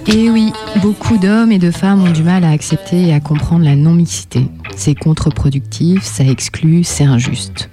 Et 0.08 0.30
oui, 0.30 0.52
beaucoup 0.82 1.18
d'hommes 1.18 1.52
et 1.52 1.60
de 1.60 1.72
femmes 1.72 2.04
ont 2.04 2.12
du 2.12 2.24
mal 2.24 2.44
à 2.44 2.50
accepter 2.50 3.08
et 3.08 3.14
à 3.14 3.20
comprendre 3.20 3.64
la 3.66 3.76
non-mixité. 3.76 4.48
C'est 4.76 4.96
contre-productif, 4.96 6.04
ça 6.04 6.24
exclut, 6.24 6.84
c'est 6.84 7.06
injuste. 7.06 7.70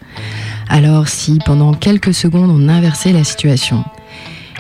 Alors 0.69 1.09
si 1.09 1.39
pendant 1.45 1.75
quelques 1.75 2.15
secondes 2.15 2.51
on 2.51 2.69
inversait 2.69 3.13
la 3.13 3.25
situation, 3.25 3.85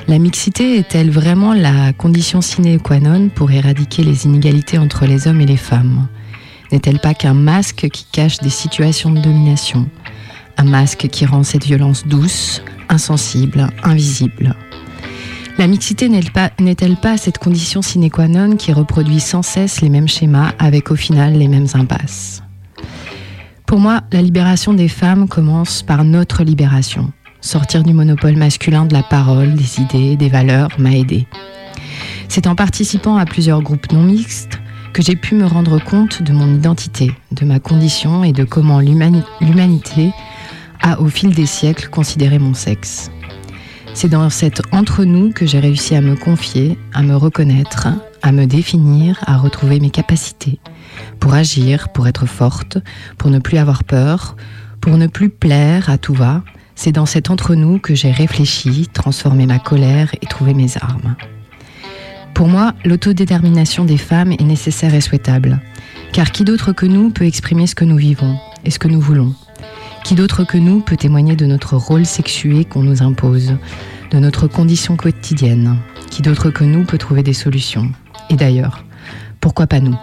la 0.09 0.18
mixité 0.18 0.76
est-elle 0.79 1.11
vraiment 1.11 1.53
la 1.53 1.92
condition 1.92 2.40
sine 2.40 2.81
qua 2.81 2.98
non 2.98 3.29
pour 3.29 3.50
éradiquer 3.53 4.03
les 4.03 4.24
inégalités 4.24 4.79
entre 4.79 5.07
les 5.07 5.29
hommes 5.29 5.40
et 5.40 5.46
les 5.46 5.57
femmes? 5.57 6.09
N'est-elle 6.72 7.00
pas 7.00 7.14
qu'un 7.14 7.35
masque 7.35 7.88
qui 7.92 8.06
cache 8.11 8.38
des 8.38 8.50
situations 8.50 9.11
de 9.11 9.20
domination? 9.20 9.88
Un 10.56 10.64
masque 10.64 11.09
qui 11.09 11.26
rend 11.26 11.42
cette 11.42 11.64
violence 11.64 12.06
douce, 12.06 12.62
insensible, 12.88 13.68
invisible 13.83 14.54
la 15.61 15.66
mixité 15.66 16.09
n'est-elle 16.09 16.96
pas, 16.96 17.18
cette 17.18 17.37
condition 17.37 17.83
sine 17.83 18.09
qua 18.11 18.28
non 18.28 18.56
qui 18.56 18.72
reproduit 18.72 19.20
sans 19.20 19.42
cesse 19.42 19.83
les 19.83 19.90
mêmes 19.90 20.09
schémas 20.09 20.54
avec 20.59 20.90
au 20.90 20.96
final 20.96 21.35
les 21.35 21.48
mêmes 21.48 21.66
impasses? 21.74 22.42
Pour 23.66 23.78
moi, 23.78 24.00
la 24.11 24.22
libération 24.22 24.72
des 24.72 24.88
femmes 24.88 25.28
commence 25.28 25.83
par 25.83 26.02
notre 26.02 26.44
libération. 26.44 27.12
Sortir 27.42 27.83
du 27.83 27.92
monopole 27.92 28.37
masculin 28.37 28.87
de 28.87 28.94
la 28.94 29.02
parole, 29.02 29.52
des 29.52 29.80
idées, 29.80 30.16
des 30.16 30.30
valeurs 30.30 30.70
m'a 30.78 30.92
aidé. 30.92 31.26
C'est 32.28 32.46
en 32.46 32.54
participant 32.54 33.18
à 33.18 33.26
plusieurs 33.26 33.61
groupes 33.61 33.92
non 33.92 34.04
mixtes 34.04 34.59
que 34.92 35.03
j'ai 35.03 35.16
pu 35.16 35.35
me 35.35 35.46
rendre 35.46 35.83
compte 35.83 36.22
de 36.22 36.33
mon 36.33 36.53
identité, 36.55 37.12
de 37.33 37.44
ma 37.44 37.61
condition 37.61 38.24
et 38.24 38.33
de 38.33 38.44
comment 38.44 38.81
l'humani- 38.81 39.22
l'humanité 39.40 40.12
a 40.83 41.00
au 41.00 41.07
fil 41.07 41.35
des 41.35 41.46
siècles 41.46 41.88
considéré 41.88 42.38
mon 42.38 42.55
sexe. 42.55 43.11
C'est 43.94 44.09
dans 44.09 44.31
cet 44.31 44.62
entre-nous 44.72 45.33
que 45.33 45.46
j'ai 45.46 45.61
réussi 45.61 45.94
à 45.94 46.00
me 46.00 46.16
confier, 46.16 46.79
à 46.94 47.03
me 47.03 47.16
reconnaître, 47.16 47.88
à 48.22 48.33
me 48.33 48.46
définir, 48.46 49.18
à 49.26 49.37
retrouver 49.37 49.81
mes 49.81 49.90
capacités, 49.90 50.59
pour 51.18 51.35
agir, 51.35 51.88
pour 51.90 52.07
être 52.07 52.26
forte, 52.26 52.79
pour 53.18 53.31
ne 53.31 53.38
plus 53.38 53.59
avoir 53.59 53.85
peur, 53.85 54.37
pour 54.81 54.96
ne 54.96 55.07
plus 55.07 55.29
plaire 55.29 55.90
à 55.90 55.98
tout 55.98 56.14
va. 56.14 56.42
C'est 56.74 56.92
dans 56.92 57.07
cet 57.07 57.31
entre-nous 57.31 57.79
que 57.79 57.94
j'ai 57.94 58.11
réfléchi, 58.11 58.87
transformé 58.92 59.44
ma 59.46 59.59
colère 59.59 60.12
et 60.22 60.26
trouvé 60.26 60.55
mes 60.55 60.76
armes. 60.79 61.16
Pour 62.35 62.49
moi, 62.49 62.75
l'autodétermination 62.85 63.85
des 63.85 63.99
femmes 63.99 64.33
est 64.33 64.43
nécessaire 64.43 64.95
et 64.95 65.01
souhaitable, 65.01 65.61
car 66.12 66.33
qui 66.33 66.45
d'autre 66.45 66.73
que 66.73 66.87
nous 66.87 67.11
peut 67.11 67.27
exprimer 67.27 67.66
ce 67.66 67.75
que 67.75 67.85
nous 67.85 67.97
vivons 67.97 68.37
et 68.64 68.71
ce 68.71 68.79
que 68.79 68.88
nous 68.88 69.01
voulons? 69.01 69.35
Qui 70.05 70.14
d'autre 70.14 70.45
que 70.45 70.57
nous 70.57 70.81
peut 70.81 70.97
témoigner 70.97 71.37
de 71.37 71.47
notre 71.47 71.77
rôle 71.77 72.07
sexué 72.07 72.64
qu'on 72.64 72.83
nous 72.83 73.03
impose, 73.03 73.55
de 74.11 74.19
notre 74.19 74.47
condition 74.47 74.97
quotidienne? 74.97 75.77
Qui 76.11 76.23
d'autre 76.23 76.51
que 76.51 76.64
nous 76.64 76.85
peut 76.85 76.99
trouver 76.99 77.23
des 77.23 77.35
solutions? 77.35 77.90
Et 78.31 78.37
d'ailleurs, 78.37 78.85
pourquoi 79.40 79.66
pas 79.66 79.81
nous? 79.81 79.97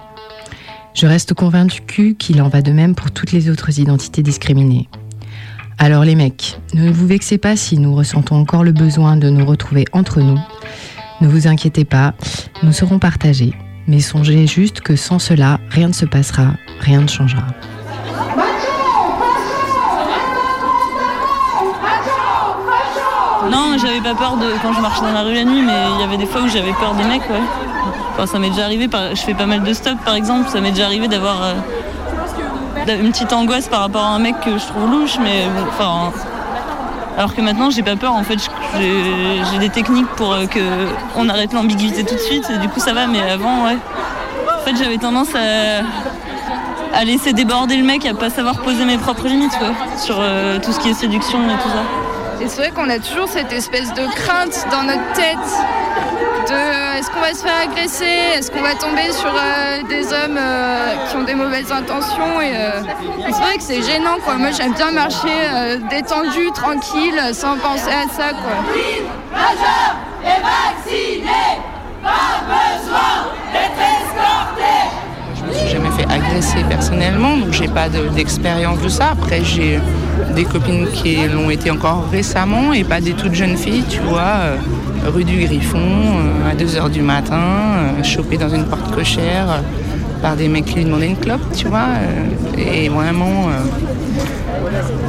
Je 0.93 1.05
reste 1.05 1.33
convaincue 1.33 2.15
qu'il 2.15 2.41
en 2.41 2.49
va 2.49 2.61
de 2.61 2.71
même 2.71 2.95
pour 2.95 3.11
toutes 3.11 3.31
les 3.31 3.49
autres 3.49 3.79
identités 3.79 4.23
discriminées. 4.23 4.89
Alors 5.77 6.03
les 6.03 6.15
mecs, 6.15 6.59
ne 6.73 6.89
vous 6.89 7.05
vexez 7.05 7.37
pas 7.37 7.55
si 7.55 7.77
nous 7.77 7.93
ressentons 7.93 8.35
encore 8.35 8.63
le 8.63 8.71
besoin 8.71 9.15
de 9.15 9.29
nous 9.29 9.45
retrouver 9.45 9.85
entre 9.91 10.21
nous. 10.21 10.39
Ne 11.19 11.27
vous 11.27 11.47
inquiétez 11.47 11.83
pas, 11.83 12.13
nous 12.61 12.71
serons 12.71 12.99
partagés. 12.99 13.53
Mais 13.87 13.99
songez 14.01 14.45
juste 14.45 14.81
que 14.81 14.95
sans 14.95 15.17
cela, 15.17 15.59
rien 15.69 15.87
ne 15.87 15.93
se 15.93 16.05
passera, 16.05 16.47
rien 16.79 17.01
ne 17.01 17.07
changera. 17.07 17.41
Non, 23.49 23.77
j'avais 23.81 24.01
pas 24.01 24.13
peur 24.13 24.35
de 24.37 24.45
quand 24.61 24.73
je 24.73 24.81
marchais 24.81 25.01
dans 25.01 25.13
la 25.13 25.23
rue 25.23 25.33
la 25.33 25.45
nuit, 25.45 25.63
mais 25.63 25.85
il 25.95 26.01
y 26.01 26.03
avait 26.03 26.17
des 26.17 26.25
fois 26.25 26.41
où 26.41 26.47
j'avais 26.47 26.73
peur 26.73 26.93
des 26.95 27.05
mecs, 27.05 27.27
ouais. 27.29 27.41
Enfin, 28.13 28.27
ça 28.27 28.37
m'est 28.37 28.49
déjà 28.49 28.65
arrivé, 28.65 28.87
je 28.91 29.21
fais 29.21 29.33
pas 29.33 29.45
mal 29.45 29.63
de 29.63 29.73
stop 29.73 29.97
par 30.03 30.15
exemple, 30.15 30.49
ça 30.49 30.59
m'est 30.59 30.71
déjà 30.71 30.85
arrivé 30.85 31.07
d'avoir 31.07 31.37
euh, 31.43 33.01
une 33.01 33.11
petite 33.11 33.31
angoisse 33.31 33.67
par 33.67 33.81
rapport 33.81 34.03
à 34.03 34.09
un 34.09 34.19
mec 34.19 34.35
que 34.41 34.57
je 34.57 34.65
trouve 34.65 34.91
louche, 34.91 35.17
mais 35.19 35.45
enfin. 35.69 36.11
Alors 37.17 37.33
que 37.33 37.41
maintenant 37.41 37.71
j'ai 37.71 37.81
pas 37.81 37.95
peur, 37.95 38.13
en 38.13 38.23
fait, 38.23 38.37
j'ai 38.79 39.57
des 39.57 39.69
techniques 39.69 40.07
pour 40.15 40.33
euh, 40.33 40.45
que 40.45 40.59
on 41.15 41.27
arrête 41.29 41.51
l'ambiguïté 41.51 42.03
tout 42.03 42.13
de 42.13 42.19
suite, 42.19 42.45
du 42.61 42.69
coup 42.69 42.79
ça 42.79 42.93
va, 42.93 43.07
mais 43.07 43.21
avant, 43.21 43.65
ouais. 43.65 43.77
En 44.55 44.63
fait, 44.63 44.75
j'avais 44.75 44.97
tendance 44.97 45.33
à, 45.33 45.83
à 46.95 47.03
laisser 47.05 47.33
déborder 47.33 47.75
le 47.75 47.83
mec, 47.83 48.05
à 48.05 48.13
pas 48.13 48.29
savoir 48.29 48.59
poser 48.61 48.85
mes 48.85 48.97
propres 48.97 49.27
limites, 49.27 49.57
quoi, 49.57 49.69
sur 49.97 50.17
euh, 50.19 50.59
tout 50.59 50.71
ce 50.71 50.79
qui 50.79 50.89
est 50.89 50.93
séduction 50.93 51.39
et 51.49 51.53
tout 51.63 51.69
ça. 51.69 52.43
Et 52.43 52.47
c'est 52.47 52.61
vrai 52.61 52.69
qu'on 52.69 52.87
a 52.87 52.99
toujours 52.99 53.27
cette 53.27 53.51
espèce 53.51 53.91
de 53.95 54.05
crainte 54.13 54.67
dans 54.69 54.83
notre 54.83 55.11
tête 55.13 55.37
est-ce 56.51 57.09
qu'on 57.11 57.19
va 57.19 57.33
se 57.33 57.43
faire 57.43 57.59
agresser, 57.63 58.05
est-ce 58.05 58.51
qu'on 58.51 58.61
va 58.61 58.75
tomber 58.75 59.11
sur 59.11 59.29
euh, 59.33 59.83
des 59.89 60.13
hommes 60.13 60.37
euh, 60.37 61.07
qui 61.09 61.15
ont 61.15 61.23
des 61.23 61.35
mauvaises 61.35 61.71
intentions? 61.71 62.39
Euh, 62.41 62.81
c'est 63.25 63.41
vrai 63.41 63.57
que 63.57 63.63
c'est 63.63 63.81
gênant 63.81 64.17
quoi. 64.23 64.35
Moi 64.35 64.51
j'aime 64.51 64.73
bien 64.73 64.91
marcher 64.91 65.27
détendu, 65.89 66.51
tranquille, 66.53 67.21
sans 67.33 67.57
penser 67.57 67.91
à 67.91 68.07
ça 68.13 68.31
jamais 75.67 75.89
fait 75.91 76.05
agresser 76.09 76.63
personnellement, 76.69 77.37
donc 77.37 77.51
j'ai 77.51 77.67
pas 77.67 77.89
de- 77.89 78.07
d'expérience 78.15 78.79
de 78.81 78.87
ça. 78.89 79.09
Après, 79.11 79.43
j'ai 79.43 79.79
des 80.35 80.45
copines 80.45 80.87
qui 80.93 81.17
l'ont 81.27 81.49
été 81.49 81.69
encore 81.71 82.05
récemment 82.11 82.73
et 82.73 82.83
pas 82.83 83.01
des 83.01 83.11
toutes 83.13 83.33
jeunes 83.33 83.57
filles, 83.57 83.83
tu 83.89 83.99
vois, 83.99 84.19
euh, 84.41 84.55
rue 85.13 85.23
du 85.23 85.37
Griffon, 85.45 85.77
euh, 85.79 86.51
à 86.51 86.55
2h 86.55 86.89
du 86.89 87.01
matin, 87.01 87.39
euh, 87.39 88.37
dans 88.39 88.49
une 88.49 88.65
porte 88.65 88.93
cochère 88.93 89.49
euh, 89.49 89.59
par 90.21 90.35
des 90.35 90.47
mecs 90.47 90.65
qui 90.65 90.75
lui 90.75 90.85
demandaient 90.85 91.07
une 91.07 91.17
clope, 91.17 91.41
tu 91.55 91.67
vois. 91.67 91.87
et 92.57 92.89
vraiment, 92.89 93.49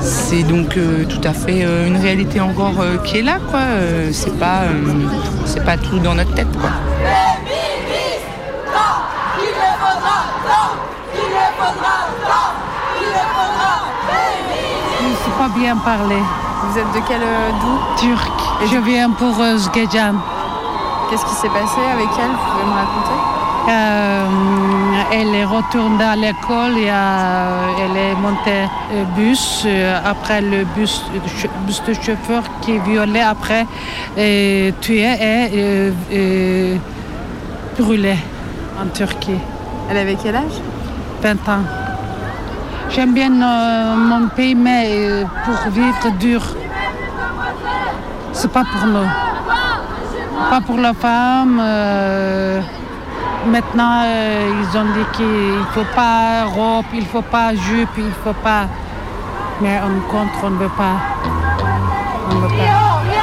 c'est 0.00 0.42
donc 0.42 0.76
tout 1.08 1.20
à 1.24 1.32
fait 1.32 1.64
une 1.86 1.96
réalité 1.96 2.40
encore 2.40 2.74
qui 3.04 3.18
est 3.18 3.22
là, 3.22 3.38
quoi. 3.50 3.60
C'est 4.12 4.36
pas, 4.38 4.62
c'est 5.46 5.64
pas 5.64 5.76
tout 5.78 5.98
dans 5.98 6.14
notre 6.14 6.34
tête, 6.34 6.52
quoi. 6.60 6.70
Faudra, 9.80 10.27
Je 15.00 15.06
ne 15.06 15.14
sais 15.14 15.36
pas 15.38 15.48
bien 15.56 15.76
parler. 15.76 16.22
Vous 16.64 16.78
êtes 16.78 16.92
de 16.92 17.00
quel 17.06 17.22
euh, 17.22 17.50
d'où? 17.60 17.78
Turc. 17.96 18.32
Je 18.70 18.78
viens 18.78 19.10
pour 19.10 19.40
euh, 19.40 19.56
Zgejan. 19.56 20.14
Qu'est-ce 21.08 21.24
qui 21.24 21.34
s'est 21.34 21.48
passé 21.48 21.80
avec 21.92 22.08
elle? 22.18 22.30
Vous 22.30 22.50
pouvez 22.50 22.64
me 22.64 22.74
raconter? 22.74 23.18
Euh, 23.70 25.12
elle 25.12 25.34
est 25.34 25.44
retournée 25.44 26.04
à 26.04 26.16
l'école 26.16 26.76
et 26.78 26.86
elle 26.86 27.96
est 27.96 28.14
montée 28.14 28.66
au 28.92 29.04
bus. 29.14 29.66
après 30.04 30.40
le 30.40 30.64
bus, 30.64 31.04
bus 31.66 31.82
de 31.86 31.92
chauffeur 31.94 32.42
qui 32.62 32.76
est 32.76 32.78
violé 32.78 33.20
après 33.20 33.66
et 34.16 34.72
tué 34.80 35.02
et 35.02 35.92
euh, 36.12 36.76
brûlé 37.78 38.16
en 38.80 38.86
Turquie. 38.88 39.40
Elle 39.90 39.96
avait 39.96 40.16
quel 40.22 40.36
âge? 40.36 40.60
20 41.22 41.48
ans. 41.48 41.62
J'aime 42.90 43.12
bien 43.12 43.30
euh, 43.42 43.96
mon 43.96 44.28
pays, 44.28 44.54
mais 44.54 44.88
euh, 44.90 45.24
pour 45.44 45.70
vivre 45.72 46.10
dur, 46.18 46.42
c'est 48.32 48.50
pas 48.50 48.64
pour 48.64 48.86
nous. 48.86 49.08
Pas 50.50 50.60
pour 50.60 50.78
la 50.78 50.94
femme. 50.94 51.60
euh, 51.60 52.60
maintenant, 53.46 54.02
ils 54.04 54.78
ont 54.78 54.84
dit 54.84 55.06
qu'il 55.12 55.26
ne 55.26 55.64
faut 55.74 55.86
pas 55.94 56.44
robe, 56.44 56.86
il 56.94 57.00
ne 57.00 57.04
faut 57.04 57.22
pas 57.22 57.54
jupe, 57.54 57.90
il 57.98 58.06
ne 58.06 58.10
faut 58.24 58.38
pas. 58.42 58.66
Mais 59.60 59.80
on 59.84 60.00
contre, 60.10 60.44
on 60.44 60.50
ne. 60.50 60.56
On 62.30 62.34
veut 62.36 62.48
pas. 62.48 63.17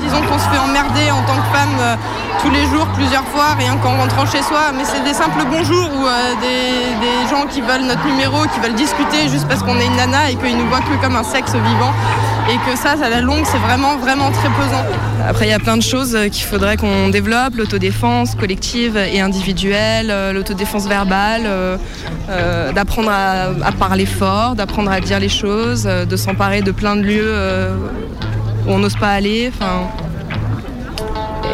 Disons 0.00 0.22
qu'on 0.22 0.38
se 0.38 0.48
fait 0.48 0.58
emmerder 0.58 1.10
en 1.10 1.22
tant 1.22 1.36
que 1.36 1.56
femme 1.56 1.76
euh, 1.80 1.96
tous 2.42 2.50
les 2.50 2.64
jours, 2.66 2.86
plusieurs 2.94 3.24
fois, 3.24 3.54
rien 3.58 3.76
qu'en 3.76 3.96
rentrant 3.96 4.26
chez 4.26 4.42
soi. 4.42 4.72
Mais 4.76 4.84
c'est 4.84 5.02
des 5.04 5.12
simples 5.14 5.44
bonjours 5.50 5.90
ou 5.94 6.06
euh, 6.06 6.34
des, 6.40 7.06
des 7.06 7.28
gens 7.30 7.46
qui 7.46 7.60
veulent 7.60 7.86
notre 7.86 8.04
numéro, 8.06 8.42
qui 8.54 8.60
veulent 8.60 8.74
discuter 8.74 9.28
juste 9.28 9.46
parce 9.48 9.62
qu'on 9.62 9.78
est 9.78 9.86
une 9.86 9.96
nana 9.96 10.30
et 10.30 10.36
qu'ils 10.36 10.56
nous 10.56 10.68
voient 10.68 10.80
que 10.80 11.02
comme 11.02 11.16
un 11.16 11.24
sexe 11.24 11.52
vivant. 11.52 11.92
Et 12.50 12.56
que 12.70 12.78
ça, 12.78 12.92
à 13.04 13.10
la 13.10 13.20
longue, 13.20 13.44
c'est 13.44 13.58
vraiment, 13.58 13.98
vraiment 13.98 14.30
très 14.30 14.48
pesant. 14.48 14.82
Après, 15.28 15.46
il 15.46 15.50
y 15.50 15.54
a 15.54 15.58
plein 15.58 15.76
de 15.76 15.82
choses 15.82 16.14
euh, 16.14 16.28
qu'il 16.28 16.44
faudrait 16.44 16.78
qu'on 16.78 17.10
développe 17.10 17.56
l'autodéfense 17.56 18.34
collective 18.34 18.96
et 18.96 19.20
individuelle, 19.20 20.32
l'autodéfense 20.32 20.86
verbale, 20.86 21.42
euh, 21.44 22.72
d'apprendre 22.72 23.10
à, 23.10 23.48
à 23.66 23.72
parler 23.72 24.06
fort, 24.06 24.54
d'apprendre 24.54 24.90
à 24.90 25.00
dire 25.00 25.20
les 25.20 25.28
choses, 25.28 25.84
de 25.84 26.16
s'emparer 26.16 26.62
de 26.62 26.70
plein 26.70 26.96
de 26.96 27.02
lieux 27.02 27.20
euh, 27.22 27.76
où 28.68 28.72
on 28.72 28.78
n'ose 28.78 28.96
pas 28.96 29.10
aller. 29.10 29.50
Enfin, 29.52 29.88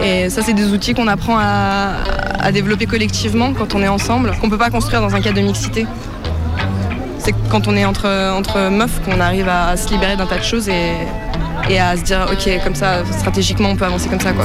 et 0.02 0.28
ça, 0.28 0.42
c'est 0.42 0.52
des 0.52 0.66
outils 0.72 0.92
qu'on 0.92 1.08
apprend 1.08 1.38
à, 1.38 1.94
à 2.40 2.52
développer 2.52 2.86
collectivement 2.86 3.54
quand 3.54 3.74
on 3.74 3.82
est 3.82 3.88
ensemble, 3.88 4.32
qu'on 4.40 4.46
ne 4.46 4.50
peut 4.50 4.58
pas 4.58 4.70
construire 4.70 5.00
dans 5.00 5.14
un 5.14 5.20
cadre 5.20 5.36
de 5.36 5.42
mixité. 5.42 5.86
C'est 7.18 7.34
quand 7.50 7.68
on 7.68 7.76
est 7.76 7.86
entre, 7.86 8.06
entre 8.36 8.68
meufs 8.68 9.00
qu'on 9.04 9.18
arrive 9.18 9.48
à, 9.48 9.76
se 9.78 9.88
libérer 9.88 10.16
d'un 10.16 10.26
tas 10.26 10.38
de 10.38 10.44
choses 10.44 10.68
et, 10.68 10.92
et 11.70 11.80
à 11.80 11.96
se 11.96 12.02
dire, 12.02 12.26
ok, 12.30 12.62
comme 12.62 12.74
ça, 12.74 13.02
stratégiquement, 13.18 13.70
on 13.70 13.76
peut 13.76 13.86
avancer 13.86 14.08
comme 14.10 14.20
ça. 14.20 14.32
quoi. 14.32 14.44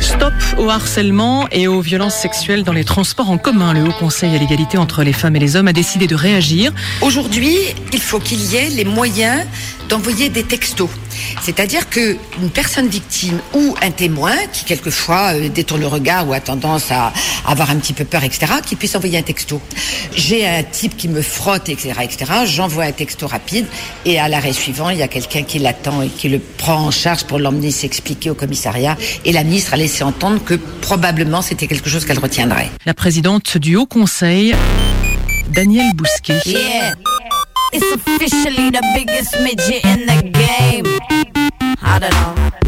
Stop 0.00 0.32
au 0.58 0.70
harcèlement 0.70 1.48
et 1.50 1.66
aux 1.66 1.80
violences 1.80 2.14
sexuelles 2.14 2.62
dans 2.62 2.72
les 2.72 2.84
transports 2.84 3.30
en 3.30 3.36
commun. 3.36 3.72
Le 3.74 3.82
Haut 3.82 3.92
Conseil 3.98 4.34
à 4.34 4.38
l'égalité 4.38 4.78
entre 4.78 5.02
les 5.02 5.12
femmes 5.12 5.36
et 5.36 5.38
les 5.38 5.56
hommes 5.56 5.68
a 5.68 5.72
décidé 5.72 6.06
de 6.06 6.14
réagir. 6.14 6.72
Aujourd'hui, 7.02 7.56
il 7.92 8.00
faut 8.00 8.20
qu'il 8.20 8.40
y 8.40 8.56
ait 8.56 8.68
les 8.68 8.84
moyens 8.84 9.44
d'envoyer 9.88 10.28
des 10.28 10.44
textos. 10.44 10.88
C'est-à-dire 11.42 11.88
qu'une 11.88 12.50
personne 12.52 12.88
victime 12.88 13.38
ou 13.52 13.74
un 13.82 13.90
témoin 13.90 14.34
qui 14.52 14.64
quelquefois 14.64 15.34
euh, 15.34 15.48
détourne 15.48 15.80
le 15.80 15.86
regard 15.86 16.28
ou 16.28 16.32
a 16.32 16.40
tendance 16.40 16.90
à 16.90 17.12
avoir 17.46 17.70
un 17.70 17.76
petit 17.76 17.92
peu 17.92 18.04
peur, 18.04 18.24
etc., 18.24 18.54
qui 18.64 18.76
puisse 18.76 18.94
envoyer 18.96 19.18
un 19.18 19.22
texto. 19.22 19.60
J'ai 20.14 20.46
un 20.46 20.62
type 20.62 20.96
qui 20.96 21.08
me 21.08 21.22
frotte, 21.22 21.68
etc., 21.68 21.92
etc., 22.02 22.32
j'envoie 22.46 22.84
un 22.84 22.92
texto 22.92 23.26
rapide 23.26 23.66
et 24.04 24.18
à 24.18 24.28
l'arrêt 24.28 24.52
suivant, 24.52 24.90
il 24.90 24.98
y 24.98 25.02
a 25.02 25.08
quelqu'un 25.08 25.42
qui 25.42 25.58
l'attend 25.58 26.02
et 26.02 26.08
qui 26.08 26.28
le 26.28 26.38
prend 26.38 26.86
en 26.86 26.90
charge 26.90 27.24
pour 27.24 27.38
l'emmener 27.38 27.70
s'expliquer 27.70 28.30
au 28.30 28.34
commissariat. 28.34 28.96
Et 29.24 29.32
la 29.32 29.44
ministre 29.44 29.74
a 29.74 29.76
laissé 29.76 30.04
entendre 30.04 30.42
que 30.42 30.54
probablement 30.54 31.42
c'était 31.42 31.66
quelque 31.66 31.88
chose 31.88 32.04
qu'elle 32.04 32.18
retiendrait. 32.18 32.70
La 32.86 32.94
présidente 32.94 33.58
du 33.58 33.76
Haut 33.76 33.86
Conseil, 33.86 34.54
Danielle 35.48 35.94
Bousquet. 35.94 36.40
Yeah, 36.46 36.94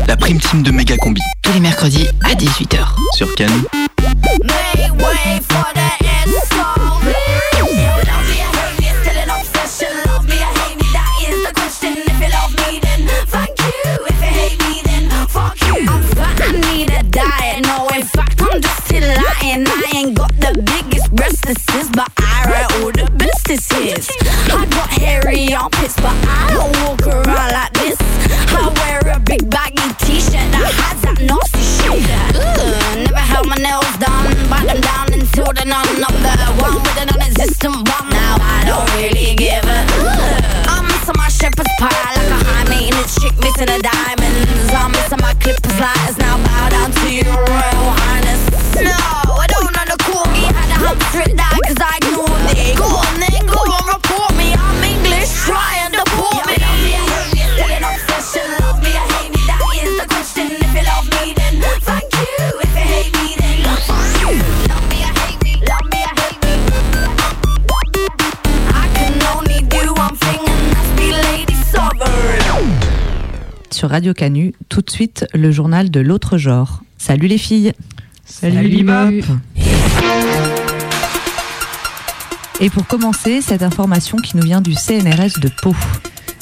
La 0.08 0.16
prime 0.16 0.40
team 0.40 0.62
de 0.64 0.72
Méga 0.72 0.96
Combi. 0.96 1.20
Tous 1.42 1.52
les 1.52 1.60
mercredis 1.60 2.08
à 2.24 2.34
18h. 2.34 2.78
Sur 3.14 3.32
Cannes. 3.36 3.62
Radio 73.96 74.12
Canu, 74.12 74.52
tout 74.68 74.82
de 74.82 74.90
suite 74.90 75.24
le 75.32 75.50
journal 75.50 75.90
de 75.90 76.00
l'autre 76.00 76.36
genre. 76.36 76.82
Salut 76.98 77.28
les 77.28 77.38
filles. 77.38 77.72
Salut, 78.26 78.68
Bibop. 78.68 79.24
Et 82.60 82.68
pour 82.68 82.86
commencer, 82.86 83.40
cette 83.40 83.62
information 83.62 84.18
qui 84.18 84.36
nous 84.36 84.42
vient 84.42 84.60
du 84.60 84.74
CNRS 84.74 85.40
de 85.40 85.48
Pau. 85.62 85.74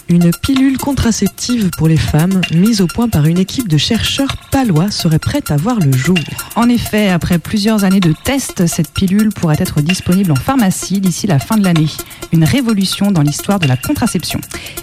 Une 0.09 0.31
pilule 0.31 0.77
contraceptive 0.77 1.71
pour 1.79 1.89
les 1.89 1.97
femmes, 1.97 2.43
mise 2.53 2.83
au 2.83 2.87
point 2.87 3.09
par 3.09 3.25
une 3.25 3.39
équipe 3.39 3.69
de 3.69 3.79
chercheurs 3.79 4.37
palois, 4.51 4.91
serait 4.91 5.19
prête 5.19 5.51
à 5.51 5.57
voir 5.57 5.79
le 5.81 5.93
jour. 5.93 6.19
En 6.57 6.69
effet, 6.69 7.09
après 7.09 7.39
plusieurs 7.39 7.85
années 7.85 8.01
de 8.01 8.13
tests, 8.25 8.67
cette 8.67 8.93
pilule 8.93 9.31
pourrait 9.31 9.57
être 9.59 9.81
disponible 9.81 10.33
en 10.33 10.37
pharmacie 10.37 11.01
d'ici 11.01 11.27
la 11.27 11.39
fin 11.39 11.57
de 11.57 11.65
l'année. 11.65 11.89
Une 12.33 12.45
révolution 12.45 13.13
dans 13.13 13.23
l'histoire 13.23 13.59
de 13.59 13.67
la 13.67 13.79
contraception. 13.79 14.41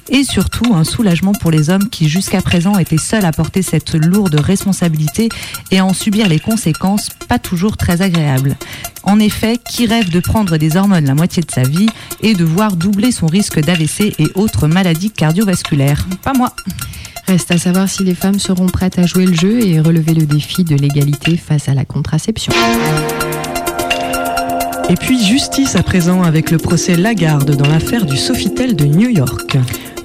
Et 0.09 0.23
surtout 0.23 0.73
un 0.73 0.83
soulagement 0.83 1.33
pour 1.33 1.51
les 1.51 1.69
hommes 1.69 1.89
qui 1.89 2.09
jusqu'à 2.09 2.41
présent 2.41 2.77
étaient 2.79 2.97
seuls 2.97 3.25
à 3.25 3.31
porter 3.31 3.61
cette 3.61 3.93
lourde 3.93 4.35
responsabilité 4.35 5.29
et 5.69 5.79
à 5.79 5.85
en 5.85 5.93
subir 5.93 6.27
les 6.27 6.39
conséquences 6.39 7.09
pas 7.27 7.39
toujours 7.39 7.77
très 7.77 8.01
agréables. 8.01 8.57
En 9.03 9.19
effet, 9.19 9.57
qui 9.57 9.87
rêve 9.87 10.09
de 10.09 10.19
prendre 10.19 10.57
des 10.57 10.77
hormones 10.77 11.05
la 11.05 11.15
moitié 11.15 11.43
de 11.43 11.51
sa 11.51 11.63
vie 11.63 11.89
et 12.21 12.33
de 12.33 12.43
voir 12.43 12.75
doubler 12.75 13.11
son 13.11 13.27
risque 13.27 13.59
d'AVC 13.59 14.13
et 14.19 14.27
autres 14.35 14.67
maladies 14.67 15.11
cardiovasculaires? 15.11 16.05
Pas 16.23 16.33
moi. 16.33 16.53
Reste 17.27 17.51
à 17.51 17.57
savoir 17.57 17.89
si 17.89 18.03
les 18.03 18.15
femmes 18.15 18.39
seront 18.39 18.67
prêtes 18.67 18.99
à 18.99 19.05
jouer 19.05 19.25
le 19.25 19.33
jeu 19.33 19.65
et 19.65 19.79
relever 19.79 20.13
le 20.13 20.25
défi 20.25 20.63
de 20.63 20.75
l'égalité 20.75 21.37
face 21.37 21.69
à 21.69 21.73
la 21.73 21.85
contraception. 21.85 22.53
Et 24.89 24.95
puis 24.95 25.23
justice 25.23 25.75
à 25.75 25.83
présent 25.83 26.23
avec 26.23 26.51
le 26.51 26.57
procès 26.57 26.97
Lagarde 26.97 27.55
dans 27.55 27.67
l'affaire 27.67 28.05
du 28.05 28.17
Sofitel 28.17 28.75
de 28.75 28.85
New 28.85 29.09
York. 29.09 29.57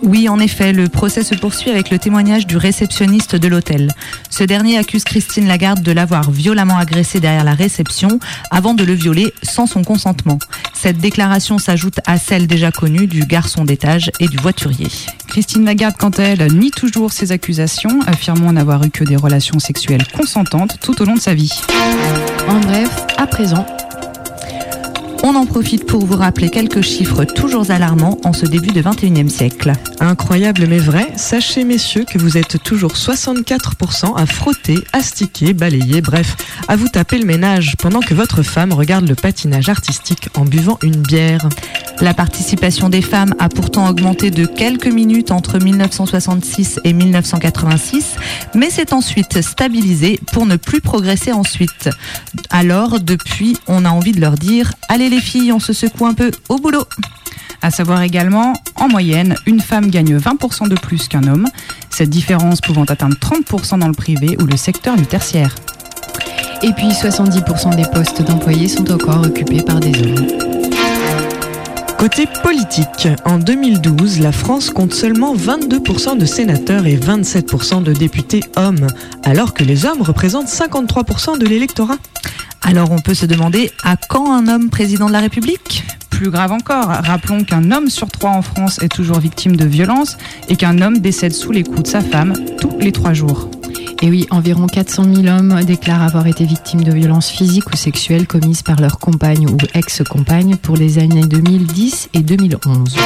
Oui, 0.03 0.29
en 0.29 0.39
effet, 0.39 0.73
le 0.73 0.89
procès 0.89 1.23
se 1.23 1.35
poursuit 1.35 1.71
avec 1.71 1.91
le 1.91 1.99
témoignage 1.99 2.47
du 2.47 2.57
réceptionniste 2.57 3.37
de 3.37 3.49
l'hôtel. 3.49 3.91
Ce 4.31 4.45
dernier 4.45 4.79
accuse 4.79 5.05
Christine 5.05 5.47
Lagarde 5.47 5.83
de 5.83 5.93
l'avoir 5.93 6.31
violemment 6.31 6.79
agressé 6.79 7.21
derrière 7.21 7.45
la 7.45 7.55
réception 7.55 8.19
avant 8.51 8.75
de 8.75 8.85
le 8.85 8.93
violer 8.93 9.33
sans 9.43 9.67
son 9.67 9.83
consentement. 9.83 10.39
Cette 10.75 10.99
déclaration 10.99 11.59
s'ajoute 11.59 12.01
à 12.07 12.19
celle 12.19 12.47
déjà 12.47 12.71
connue 12.71 13.07
du 13.07 13.21
garçon 13.21 13.65
d'étage 13.65 14.11
et 14.21 14.29
du 14.29 14.37
voiturier. 14.37 14.89
Christine 15.29 15.65
Lagarde, 15.65 15.97
quant 15.99 16.11
à 16.11 16.23
elle, 16.23 16.53
nie 16.53 16.71
toujours 16.71 17.13
ces 17.13 17.33
accusations, 17.33 18.01
affirmant 18.07 18.53
n'avoir 18.53 18.85
eu 18.85 18.91
que 18.91 19.05
des 19.05 19.17
relations 19.17 19.59
sexuelles 19.59 20.07
consentantes 20.17 20.79
tout 20.81 21.01
au 21.03 21.05
long 21.05 21.15
de 21.15 21.21
sa 21.21 21.35
vie. 21.35 21.53
En 22.49 22.61
bref, 22.61 22.91
à 23.17 23.27
présent, 23.27 23.67
On 25.23 25.35
en 25.35 25.47
profite 25.47 25.87
pour 25.87 26.05
vous 26.05 26.17
rappeler 26.17 26.51
quelques 26.51 26.83
chiffres 26.83 27.25
toujours 27.25 27.71
alarmants 27.71 28.19
en 28.25 28.33
ce 28.33 28.47
début 28.47 28.71
de 28.71 28.83
21e 28.83 29.29
siècle. 29.29 29.73
Incroyable 30.01 30.67
mais 30.69 30.79
vrai, 30.79 31.09
sachez 31.17 31.65
messieurs 31.65 32.05
que 32.05 32.19
vous 32.19 32.37
êtes 32.37 32.63
toujours 32.63 32.93
64% 32.93 34.17
à 34.17 34.27
frotter, 34.27 34.79
astiquer, 34.93 35.53
balayer, 35.53 36.01
bref, 36.01 36.37
à 36.69 36.77
vous 36.77 36.89
taper 36.89 37.19
le 37.19 37.27
ménage 37.27 37.75
pendant 37.79 38.01
que 38.01 38.15
votre 38.15 38.43
femme 38.43 38.73
regarde 38.73 39.09
le 39.09 39.15
patinage 39.15 39.69
artistique 39.69 40.29
en 40.37 40.45
buvant 40.45 40.79
une 40.83 41.03
bière. 41.03 41.49
La 42.01 42.13
participation 42.13 42.91
des 42.91 43.01
femmes 43.01 43.35
a 43.39 43.49
pourtant 43.49 43.89
augmenté 43.89 44.31
de 44.31 44.45
quelques 44.45 44.87
minutes 44.87 45.31
entre 45.31 45.59
1966 45.59 46.81
et 46.85 46.93
1986, 46.93 48.17
mais 48.55 48.69
s'est 48.69 48.93
ensuite 48.93 49.41
stabilisé 49.41 50.21
pour 50.31 50.45
ne 50.45 50.57
plus 50.57 50.83
progresser 50.83 51.33
ensuite. 51.33 51.89
Alors, 52.51 53.01
depuis, 53.01 53.57
on 53.67 53.87
a 53.87 53.89
envie 53.89 54.13
de 54.13 54.21
leur 54.21 54.35
dire 54.35 54.73
Allez 54.89 55.06
les 55.09 55.21
filles, 55.21 55.53
on 55.53 55.61
se 55.61 55.73
secoue 55.73 56.07
un 56.07 56.15
peu 56.15 56.31
au 56.49 56.57
boulot. 56.57 56.85
À 57.63 57.71
savoir 57.71 58.03
également, 58.03 58.53
en 58.77 58.89
moyenne, 58.89 59.35
une 59.47 59.61
femme 59.61 59.91
gagne 59.91 60.17
20% 60.17 60.69
de 60.69 60.75
plus 60.75 61.09
qu'un 61.09 61.27
homme, 61.27 61.47
cette 61.91 62.11
différence 62.11 62.61
pouvant 62.61 62.85
atteindre 62.85 63.17
30% 63.17 63.79
dans 63.79 63.89
le 63.89 63.95
privé 63.95 64.37
ou 64.41 64.47
le 64.47 64.57
secteur 64.57 64.97
du 64.97 65.07
tertiaire. 65.07 65.55
Et 66.63 66.73
puis 66.73 66.89
70% 66.89 67.77
des 67.77 67.85
postes 67.85 68.23
d'employés 68.23 68.69
sont 68.69 68.91
encore 68.91 69.23
occupés 69.27 69.63
par 69.63 69.81
des 69.81 70.01
hommes. 70.01 70.56
Côté 71.99 72.27
politique, 72.43 73.09
en 73.25 73.39
2012, 73.39 74.21
la 74.21 74.31
France 74.31 74.69
compte 74.69 74.93
seulement 74.93 75.35
22% 75.35 76.19
de 76.19 76.27
sénateurs 76.27 76.87
et 76.87 76.97
27% 76.97 77.83
de 77.83 77.93
députés 77.95 78.45
hommes, 78.57 78.87
alors 79.25 79.55
que 79.55 79.65
les 79.65 79.87
hommes 79.87 80.03
représentent 80.03 80.49
53% 80.49 81.39
de 81.39 81.47
l'électorat. 81.47 81.97
Alors 82.61 82.91
on 82.91 82.99
peut 82.99 83.15
se 83.15 83.25
demander 83.25 83.71
à 83.83 83.97
quand 83.97 84.35
un 84.35 84.47
homme 84.47 84.69
président 84.69 85.07
de 85.07 85.13
la 85.13 85.21
République? 85.21 85.85
Plus 86.11 86.31
grave 86.31 86.53
encore, 86.53 86.87
rappelons 86.87 87.45
qu'un 87.45 87.73
homme 87.73 87.89
sur 87.89 88.09
trois 88.09 88.31
en 88.31 88.43
France 88.43 88.79
est 88.83 88.93
toujours 88.93 89.19
victime 89.19 89.57
de 89.57 89.65
violences 89.65 90.19
et 90.49 90.57
qu'un 90.57 90.83
homme 90.83 90.99
décède 90.99 91.33
sous 91.33 91.53
les 91.53 91.63
coups 91.63 91.85
de 91.85 91.89
sa 91.89 92.03
femme 92.03 92.35
tous 92.59 92.77
les 92.79 92.93
trois 92.93 93.15
jours. 93.15 93.51
Et 94.03 94.11
oui, 94.11 94.27
environ 94.31 94.67
400 94.67 95.05
000 95.15 95.27
hommes 95.27 95.65
déclarent 95.65 96.03
avoir 96.03 96.27
été 96.27 96.45
victimes 96.45 96.85
de 96.85 96.93
violences 96.93 97.31
physiques 97.31 97.71
ou 97.73 97.77
sexuelles 97.77 98.27
commises 98.27 98.63
par 98.63 98.81
leur 98.81 98.99
compagne 98.99 99.49
ou 99.49 99.57
ex-compagne 99.75 100.57
pour 100.57 100.77
les 100.77 100.99
années 100.99 101.27
2010 101.27 102.11
et 102.15 102.21
2011. 102.21 102.97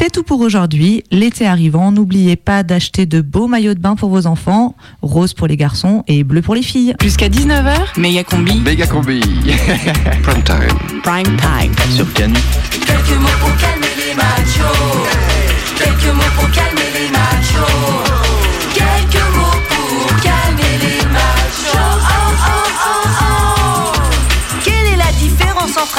C'est 0.00 0.10
tout 0.10 0.22
pour 0.22 0.40
aujourd'hui. 0.40 1.04
L'été 1.10 1.46
arrivant, 1.46 1.92
n'oubliez 1.92 2.36
pas 2.36 2.62
d'acheter 2.62 3.06
de 3.06 3.20
beaux 3.20 3.48
maillots 3.48 3.74
de 3.74 3.80
bain 3.80 3.96
pour 3.96 4.08
vos 4.08 4.26
enfants, 4.26 4.74
rose 5.02 5.34
pour 5.34 5.46
les 5.46 5.56
garçons 5.56 6.04
et 6.06 6.24
bleu 6.24 6.42
pour 6.42 6.54
les 6.54 6.62
filles. 6.62 6.94
Jusqu'à 7.02 7.28
19h, 7.28 7.98
méga 7.98 8.24
combi. 8.24 8.60
Méga 8.60 8.86
combi. 8.86 9.20
Prime 10.22 10.42
time. 10.44 11.02
Prime 11.02 11.36
time. 11.36 11.72
Sur 11.94 12.10
Canu. 12.14 12.34
Quelques 12.70 13.20
mots 13.20 13.28
pour 13.40 13.56
calmer 13.56 13.86
les 13.96 14.14
machos. 14.14 15.06
Quelques 15.76 16.14
mots 16.14 16.32
pour 16.36 16.50
calmer 16.50 16.90
les 16.94 17.10
machos. 17.10 18.09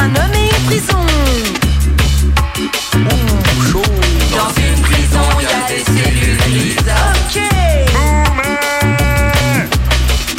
Un 0.02 0.16
homme 0.16 0.34
et 0.34 0.46
une 0.46 0.64
prison 0.66 1.06
Dans 4.32 4.52
une 4.58 4.82
prison, 4.82 5.26
il 5.40 5.44
y 5.44 5.48
a 5.48 5.68
des 5.68 5.84
cellules 5.84 6.38
grises. 6.38 6.92
Ok. 7.16 7.38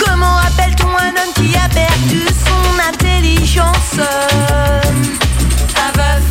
Comment 0.04 0.38
appelle-t-on 0.38 0.88
un 0.88 1.14
homme 1.18 1.32
qui 1.36 1.54
a 1.56 1.68
perdu 1.68 2.22
son 2.44 2.64
intelligence? 2.90 3.98
Un 5.76 5.92
veuf, 5.98 6.24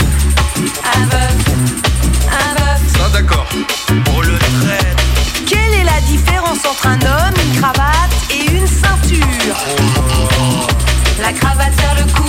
un 0.95 1.03
veuf, 1.05 1.37
un 2.27 2.53
veuf. 2.59 2.81
Ça 2.97 3.05
d'accord. 3.13 3.47
On 4.13 4.19
le 4.21 4.37
traite. 4.37 4.97
Quelle 5.47 5.73
est 5.79 5.85
la 5.85 6.01
différence 6.01 6.65
entre 6.69 6.87
un 6.87 7.01
homme, 7.01 7.35
une 7.45 7.53
cravate 7.61 8.13
et 8.29 8.43
une 8.51 8.67
ceinture? 8.67 9.57
La 11.21 11.31
cravate 11.33 11.73
serre 11.79 11.95
le 11.95 12.05
cou, 12.11 12.20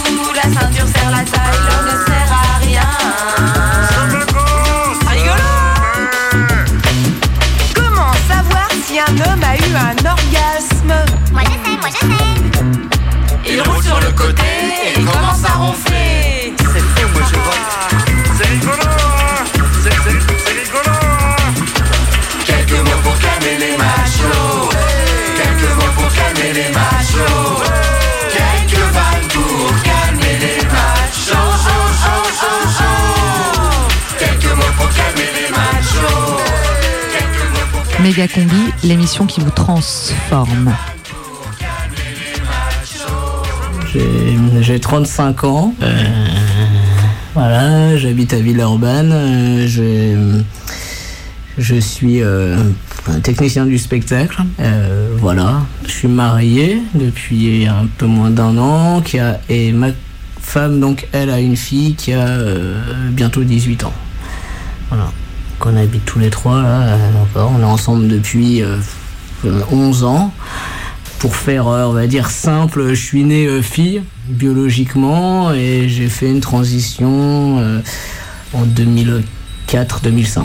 Méga 38.03 38.27
Combi, 38.27 38.57
l'émission 38.83 39.27
qui 39.27 39.41
vous 39.41 39.51
transforme. 39.51 40.75
J'ai- 43.93 44.39
J'ai 44.61 44.81
35 44.81 45.45
ans. 45.45 45.75
Euh, 45.83 46.05
voilà, 47.35 47.97
j'habite 47.97 48.33
à 48.35 48.39
Villeurbanne. 48.41 49.11
Euh, 49.13 50.43
je, 51.59 51.81
suis 51.81 52.23
euh, 52.23 52.57
un 53.09 53.21
technicien 53.21 53.67
du 53.67 53.79
spectacle. 53.79 54.43
Voilà, 55.19 55.63
je 55.87 55.91
suis 55.91 56.09
marié 56.09 56.83
depuis 56.95 57.67
un 57.67 57.87
peu 57.99 58.07
moins 58.07 58.31
d'un 58.31 58.57
an. 58.59 59.03
Et 59.49 59.73
ma 59.73 59.89
femme, 60.41 60.81
donc, 60.81 61.07
elle 61.13 61.31
a 61.31 61.39
une 61.41 61.57
fille 61.57 61.95
qui 61.95 62.13
a 62.13 62.39
bientôt 63.11 63.45
18 63.45 63.85
ans. 63.85 63.95
Voilà. 64.89 65.11
Donc, 65.63 65.73
on 65.73 65.77
habite 65.77 66.05
tous 66.05 66.19
les 66.19 66.31
trois 66.31 66.61
là. 66.61 66.81
euh, 66.83 67.23
encore. 67.23 67.53
On 67.57 67.61
est 67.61 67.65
ensemble 67.65 68.09
depuis 68.09 68.63
euh, 68.63 68.79
11 69.71 70.03
ans. 70.03 70.33
Pour 71.21 71.37
faire, 71.37 71.69
euh, 71.69 71.85
on 71.85 71.93
va 71.93 72.09
dire, 72.09 72.31
simple, 72.31 72.89
je 72.89 72.95
suis 73.01 73.23
né 73.23 73.47
euh, 73.47 73.63
fille, 73.63 74.03
biologiquement, 74.27 75.53
et 75.53 75.89
j'ai 75.89 76.09
fait 76.09 76.29
une 76.29 76.41
transition 76.41 77.61
euh, 77.61 77.81
en 78.55 78.65
2004-2005. 78.65 80.41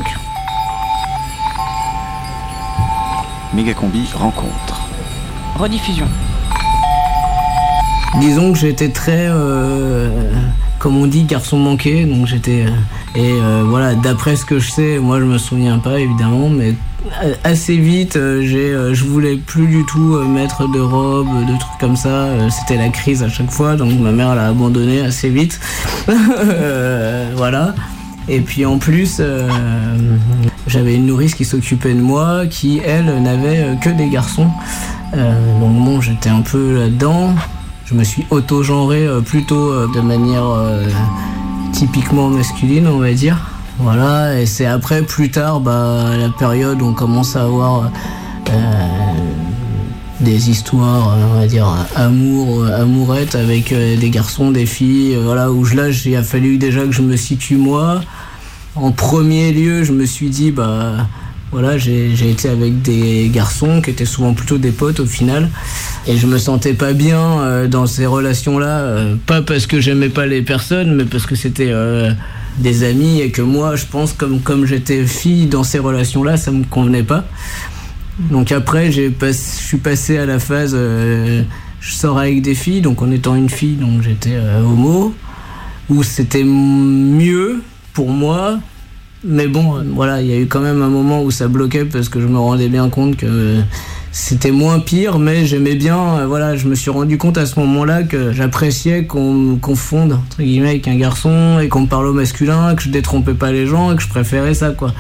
Méga 3.55 3.73
combi 3.73 4.03
rencontre. 4.13 4.81
Rediffusion. 5.55 6.05
Disons 8.19 8.53
que 8.53 8.59
j'étais 8.59 8.89
très, 8.89 9.25
euh, 9.29 10.11
comme 10.87 11.01
on 11.01 11.07
dit, 11.07 11.23
garçon 11.23 11.57
manqué. 11.57 12.05
Donc 12.05 12.27
j'étais. 12.27 12.63
euh, 12.63 12.69
et 13.13 13.33
euh, 13.33 13.63
voilà, 13.67 13.93
d'après 13.93 14.37
ce 14.37 14.45
que 14.45 14.57
je 14.57 14.71
sais, 14.71 14.99
moi 14.99 15.19
je 15.19 15.25
me 15.25 15.37
souviens 15.37 15.79
pas 15.79 15.99
évidemment, 15.99 16.47
mais 16.47 16.75
euh, 17.25 17.33
assez 17.43 17.75
vite, 17.75 18.13
j'ai, 18.13 18.73
je 18.93 19.03
voulais 19.03 19.35
plus 19.35 19.67
du 19.67 19.83
tout 19.83 20.17
mettre 20.29 20.71
de 20.71 20.79
robe, 20.79 21.27
de 21.45 21.59
trucs 21.59 21.77
comme 21.81 21.97
ça. 21.97 22.29
C'était 22.49 22.77
la 22.77 22.87
crise 22.87 23.21
à 23.21 23.27
chaque 23.27 23.51
fois, 23.51 23.75
donc 23.75 23.99
ma 23.99 24.13
mère 24.13 24.33
l'a 24.33 24.47
abandonné 24.47 25.01
assez 25.01 25.29
vite. 25.29 25.59
Voilà. 27.35 27.75
Et 28.29 28.39
puis 28.39 28.65
en 28.65 28.77
plus, 28.77 29.21
j'avais 30.67 30.95
une 30.95 31.05
nourrice 31.05 31.35
qui 31.35 31.43
s'occupait 31.43 31.93
de 31.93 32.01
moi, 32.01 32.45
qui 32.49 32.79
elle 32.85 33.21
n'avait 33.21 33.77
que 33.81 33.89
des 33.89 34.07
garçons. 34.07 34.47
Donc 35.13 35.83
bon, 35.83 35.99
j'étais 35.99 36.29
un 36.29 36.41
peu 36.41 36.79
là-dedans. 36.79 37.35
Je 37.89 37.93
me 37.95 38.03
suis 38.03 38.25
auto-genré 38.29 39.07
euh, 39.07 39.21
plutôt 39.21 39.71
euh, 39.71 39.87
de 39.93 40.01
manière 40.01 40.45
euh, 40.45 40.85
typiquement 41.73 42.29
masculine, 42.29 42.87
on 42.87 42.97
va 42.99 43.13
dire. 43.13 43.37
Voilà, 43.79 44.39
et 44.41 44.45
c'est 44.45 44.65
après, 44.65 45.03
plus 45.03 45.29
tard, 45.29 45.59
bah, 45.59 46.05
la 46.17 46.29
période 46.29 46.81
où 46.81 46.87
on 46.87 46.93
commence 46.93 47.35
à 47.35 47.43
avoir 47.43 47.91
des 50.19 50.49
histoires, 50.49 51.15
on 51.31 51.39
va 51.39 51.45
dire, 51.45 51.67
amour, 51.95 52.65
amourettes 52.65 53.35
avec 53.35 53.71
des 53.71 54.09
garçons, 54.09 54.49
des 54.49 54.65
filles, 54.65 55.15
voilà, 55.23 55.51
où 55.51 55.63
je- 55.63 55.75
là, 55.75 55.89
il 55.89 56.15
a 56.15 56.23
fallu 56.23 56.57
déjà 56.57 56.81
que 56.85 56.91
je 56.91 57.03
me 57.03 57.15
situe 57.17 57.57
moi. 57.57 58.01
En 58.75 58.91
premier 58.91 59.51
lieu, 59.51 59.83
je 59.83 59.91
me 59.91 60.05
suis 60.07 60.29
dit, 60.29 60.49
bah, 60.51 61.05
voilà, 61.51 61.77
j'ai 61.77 62.29
été 62.29 62.49
avec 62.49 62.81
des 62.81 63.29
garçons 63.33 63.81
qui 63.81 63.89
étaient 63.89 64.05
souvent 64.05 64.33
plutôt 64.33 64.57
des 64.57 64.71
potes 64.71 64.99
au 64.99 65.05
final. 65.05 65.49
Et 66.05 66.17
je 66.17 66.27
me 66.27 66.37
sentais 66.37 66.73
pas 66.73 66.93
bien 66.93 67.39
euh, 67.39 67.67
dans 67.67 67.85
ces 67.85 68.05
relations-là, 68.05 68.79
euh, 68.79 69.15
pas 69.25 69.41
parce 69.41 69.65
que 69.65 69.79
j'aimais 69.79 70.09
pas 70.09 70.25
les 70.25 70.41
personnes, 70.41 70.95
mais 70.95 71.05
parce 71.05 71.25
que 71.25 71.35
c'était 71.35 71.69
euh, 71.71 72.11
des 72.57 72.83
amis 72.83 73.21
et 73.21 73.31
que 73.31 73.41
moi, 73.41 73.77
je 73.77 73.85
pense, 73.85 74.11
comme, 74.11 74.41
comme 74.41 74.65
j'étais 74.65 75.05
fille 75.05 75.45
dans 75.45 75.63
ces 75.63 75.79
relations-là, 75.79 76.35
ça 76.35 76.51
me 76.51 76.65
convenait 76.65 77.03
pas. 77.03 77.25
Donc 78.31 78.51
après, 78.51 78.91
je 78.91 79.11
suis 79.31 79.77
passé 79.77 80.17
à 80.17 80.25
la 80.25 80.39
phase, 80.39 80.75
je 80.75 81.43
sors 81.81 82.17
avec 82.17 82.41
des 82.41 82.55
filles, 82.55 82.81
donc 82.81 83.01
en 83.03 83.11
étant 83.11 83.35
une 83.35 83.49
fille, 83.49 83.75
donc 83.75 84.01
j'étais 84.01 84.35
homo, 84.65 85.13
où 85.87 86.01
c'était 86.01 86.43
mieux 86.43 87.61
pour 87.93 88.09
moi. 88.09 88.59
Mais 89.23 89.47
bon, 89.47 89.77
euh, 89.77 89.81
voilà, 89.93 90.21
il 90.21 90.27
y 90.27 90.33
a 90.33 90.37
eu 90.37 90.45
quand 90.45 90.59
même 90.59 90.81
un 90.83 90.89
moment 90.89 91.23
où 91.23 91.31
ça 91.31 91.47
bloquait 91.47 91.85
parce 91.85 92.07
que 92.07 92.21
je 92.21 92.27
me 92.27 92.37
rendais 92.37 92.69
bien 92.69 92.87
compte 92.89 93.17
que 93.17 93.25
euh, 93.25 93.61
c'était 94.11 94.51
moins 94.51 94.79
pire, 94.79 95.17
mais 95.17 95.45
j'aimais 95.47 95.73
bien, 95.73 95.97
euh, 95.97 96.27
voilà, 96.27 96.55
je 96.55 96.67
me 96.67 96.75
suis 96.75 96.91
rendu 96.91 97.17
compte 97.17 97.37
à 97.39 97.47
ce 97.47 97.59
moment-là 97.59 98.03
que 98.03 98.31
j'appréciais 98.31 99.05
qu'on 99.05 99.33
me 99.33 99.55
confonde, 99.55 100.13
entre 100.13 100.43
guillemets, 100.43 100.69
avec 100.69 100.87
un 100.87 100.95
garçon 100.95 101.59
et 101.59 101.67
qu'on 101.67 101.81
me 101.81 101.87
parle 101.87 102.05
au 102.05 102.13
masculin, 102.13 102.75
que 102.75 102.83
je 102.83 102.89
détrompais 102.89 103.33
pas 103.33 103.51
les 103.51 103.65
gens 103.65 103.91
et 103.91 103.95
que 103.95 104.03
je 104.03 104.07
préférais 104.07 104.53
ça, 104.53 104.69
quoi. 104.69 104.93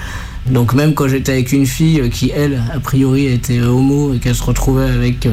Donc 0.47 0.73
même 0.73 0.95
quand 0.95 1.07
j'étais 1.07 1.33
avec 1.33 1.51
une 1.51 1.67
fille 1.67 2.09
qui, 2.09 2.31
elle, 2.31 2.63
a 2.73 2.79
priori 2.79 3.27
était 3.27 3.61
homo 3.61 4.13
et 4.13 4.17
qu'elle 4.17 4.35
se 4.35 4.43
retrouvait 4.43 4.89
avec 4.89 5.27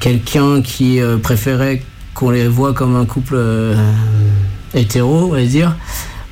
quelqu'un 0.00 0.62
qui 0.62 0.98
préférait 1.22 1.82
qu'on 2.14 2.30
les 2.30 2.48
voit 2.48 2.72
comme 2.72 2.96
un 2.96 3.04
couple 3.04 3.38
hétéro, 4.72 5.26
on 5.26 5.32
va 5.32 5.44
dire, 5.44 5.76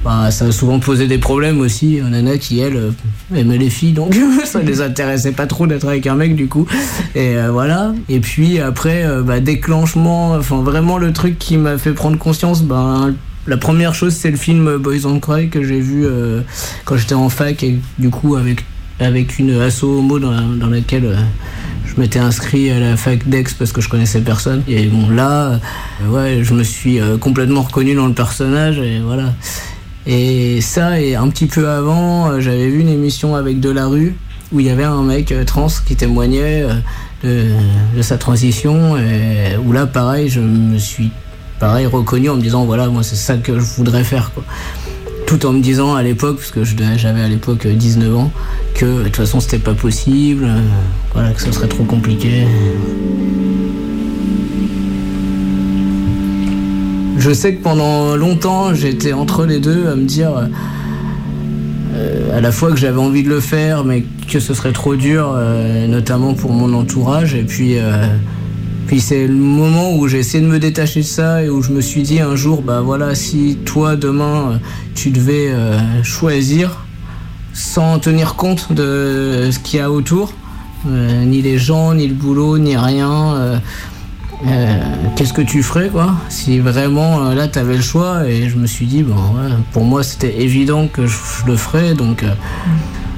bah, 0.05 0.31
ça 0.31 0.47
a 0.47 0.53
souvent 0.53 0.79
posé 0.79 1.07
des 1.07 1.19
problèmes 1.19 1.61
aussi. 1.61 2.01
aux 2.01 2.09
nanas 2.09 2.39
qui, 2.39 2.61
elles, 2.61 2.77
euh, 2.77 2.91
aimaient 3.35 3.59
les 3.59 3.71
filles, 3.71 3.93
donc 3.93 4.17
ça 4.45 4.61
les 4.63 4.81
intéressait 4.81 5.33
pas 5.33 5.47
trop 5.47 5.67
d'être 5.67 5.87
avec 5.89 6.07
un 6.07 6.15
mec, 6.15 6.35
du 6.37 6.47
coup. 6.49 6.67
Et 7.15 7.37
euh, 7.37 7.51
voilà. 7.51 7.93
Et 8.09 8.21
puis 8.21 8.59
après, 8.61 9.05
euh, 9.05 9.23
bah, 9.23 9.41
déclenchement, 9.41 10.33
enfin 10.33 10.63
vraiment 10.63 10.99
le 10.99 11.13
truc 11.13 11.39
qui 11.39 11.57
m'a 11.57 11.79
fait 11.79 11.93
prendre 11.93 12.19
conscience, 12.19 12.63
ben. 12.63 13.15
La 13.47 13.57
première 13.57 13.95
chose, 13.95 14.13
c'est 14.13 14.31
le 14.31 14.37
film 14.37 14.77
Boys 14.77 15.07
on 15.07 15.21
Cry 15.21 15.49
que 15.49 15.65
j'ai 15.65 15.81
vu 15.81 16.05
euh, 16.05 16.43
quand 16.85 16.99
j'étais 16.99 17.15
en 17.15 17.31
fac 17.31 17.63
et 17.63 17.79
du 17.99 18.11
coup 18.11 18.37
avec, 18.37 18.63
avec 19.01 19.39
une 19.39 19.59
asso 19.63 19.85
homo 19.85 20.19
dans, 20.19 20.33
la- 20.33 20.43
dans 20.43 20.67
laquelle 20.67 21.07
euh, 21.07 21.17
je 21.87 21.99
m'étais 21.99 22.19
inscrit 22.19 22.71
à 22.71 22.79
la 22.79 22.99
fac 22.99 23.27
d'Aix 23.27 23.45
parce 23.59 23.73
que 23.73 23.81
je 23.81 23.89
connaissais 23.89 24.21
personne. 24.21 24.63
Et 24.69 24.85
bon, 24.89 25.09
là, 25.09 25.59
ouais, 26.11 26.41
je 26.43 26.53
me 26.53 26.63
suis 26.63 26.99
complètement 27.21 27.63
reconnu 27.63 27.95
dans 27.95 28.07
le 28.07 28.13
personnage 28.13 28.81
et 28.81 29.01
voilà. 29.03 29.33
Et 30.11 30.63
ça, 30.63 30.99
et 30.99 31.17
un 31.17 31.29
petit 31.29 31.45
peu 31.45 31.69
avant, 31.69 32.31
euh, 32.31 32.41
j'avais 32.41 32.69
vu 32.69 32.81
une 32.81 32.89
émission 32.89 33.37
avec 33.37 33.61
Delarue 33.61 34.15
où 34.53 34.61
il 34.61 34.67
y 34.67 34.71
avait 34.71 34.85
un 34.85 35.03
mec 35.03 35.33
euh, 35.33 35.45
trans 35.45 35.69
qui 35.87 35.97
témoignait 35.97 36.65
euh, 37.25 37.55
de, 37.95 38.01
sa 38.01 38.17
transition. 38.17 38.97
Et 38.97 39.59
où 39.63 39.71
là, 39.71 39.87
pareil, 39.87 40.31
je 40.31 40.41
me 40.41 40.79
suis 40.79 41.11
pareil 41.61 41.85
reconnu 41.85 42.31
en 42.31 42.37
me 42.37 42.41
disant 42.41 42.65
voilà, 42.65 42.89
moi, 42.89 43.03
c'est 43.03 43.17
ça 43.17 43.37
que 43.37 43.59
je 43.59 43.65
voudrais 43.77 44.03
faire. 44.03 44.33
Quoi. 44.33 44.45
Tout 45.27 45.45
en 45.45 45.53
me 45.53 45.61
disant 45.61 45.95
à 45.95 46.03
l'époque, 46.03 46.37
parce 46.39 46.53
que 46.53 46.65
j'avais 46.65 47.21
à 47.21 47.29
l'époque 47.29 47.67
euh, 47.67 47.75
19 47.75 48.17
ans, 48.17 48.33
que 48.75 49.01
de 49.01 49.05
toute 49.05 49.17
façon 49.17 49.41
c'était 49.41 49.59
pas 49.59 49.75
possible, 49.75 50.49
voilà, 51.13 51.33
que 51.33 51.43
ce 51.43 51.53
serait 51.53 51.69
trop 51.69 51.85
compliqué. 51.85 52.47
Je 57.19 57.33
sais 57.33 57.55
que 57.55 57.63
pendant 57.63 58.17
longtemps 58.17 58.75
j'étais 58.75 59.13
entre 59.13 59.45
les 59.45 59.61
deux 59.61 59.89
à 59.89 59.97
me 59.97 60.05
dire 60.05 60.49
euh, 61.95 62.37
à 62.37 62.41
la 62.41 62.53
fois 62.53 62.71
que 62.71 62.77
j'avais 62.77 63.01
envie 63.01 63.23
de 63.23 63.29
le 63.29 63.41
faire 63.41 63.85
mais 63.85 64.05
que 64.31 64.41
ce 64.41 64.55
serait 64.55 64.73
trop 64.73 64.95
dur, 64.95 65.33
euh, 65.35 65.87
notamment 65.87 66.35
pour 66.35 66.53
mon 66.53 66.73
entourage. 66.75 67.35
Et 67.35 67.43
puis, 67.43 67.79
euh, 67.79 68.07
c'est 68.99 69.27
le 69.27 69.35
moment 69.35 69.95
où 69.97 70.09
j'ai 70.09 70.19
essayé 70.19 70.43
de 70.43 70.49
me 70.49 70.59
détacher 70.59 71.01
de 71.01 71.05
ça 71.05 71.43
et 71.43 71.49
où 71.49 71.63
je 71.63 71.73
me 71.73 71.81
suis 71.81 72.03
dit 72.03 72.21
un 72.21 72.37
jour, 72.37 72.63
bah 72.63 72.81
voilà, 72.81 73.15
si 73.15 73.59
toi 73.65 73.97
demain 73.97 74.53
euh, 74.53 74.57
tu 74.95 75.11
devais 75.11 75.49
euh, 75.49 76.03
choisir 76.03 76.85
sans 77.53 77.99
tenir 77.99 78.35
compte 78.35 78.73
de 78.73 79.51
ce 79.51 79.59
qu'il 79.59 79.79
y 79.79 79.83
a 79.83 79.91
autour, 79.91 80.33
euh, 80.89 81.25
ni 81.25 81.43
les 81.43 81.59
gens, 81.59 81.95
ni 81.95 82.07
le 82.07 82.15
boulot, 82.15 82.59
ni 82.59 82.77
rien. 82.77 83.61
Euh, 84.47 84.81
qu'est-ce 85.17 85.33
que 85.33 85.43
tu 85.43 85.63
ferais 85.65 85.89
quoi 85.89 86.15
si 86.29 86.61
vraiment 86.61 87.25
euh, 87.27 87.35
là 87.35 87.49
t'avais 87.49 87.75
le 87.75 87.83
choix 87.83 88.25
et 88.29 88.49
je 88.49 88.57
me 88.57 88.67
suis 88.67 88.87
dit 88.87 89.03
bon 89.03 89.15
ouais, 89.17 89.51
pour 89.73 89.85
moi 89.85 90.05
c'était 90.05 90.41
évident 90.43 90.87
que 90.87 91.07
je, 91.07 91.17
je 91.41 91.51
le 91.51 91.57
ferais 91.57 91.95
donc 91.95 92.23
euh, 92.23 92.33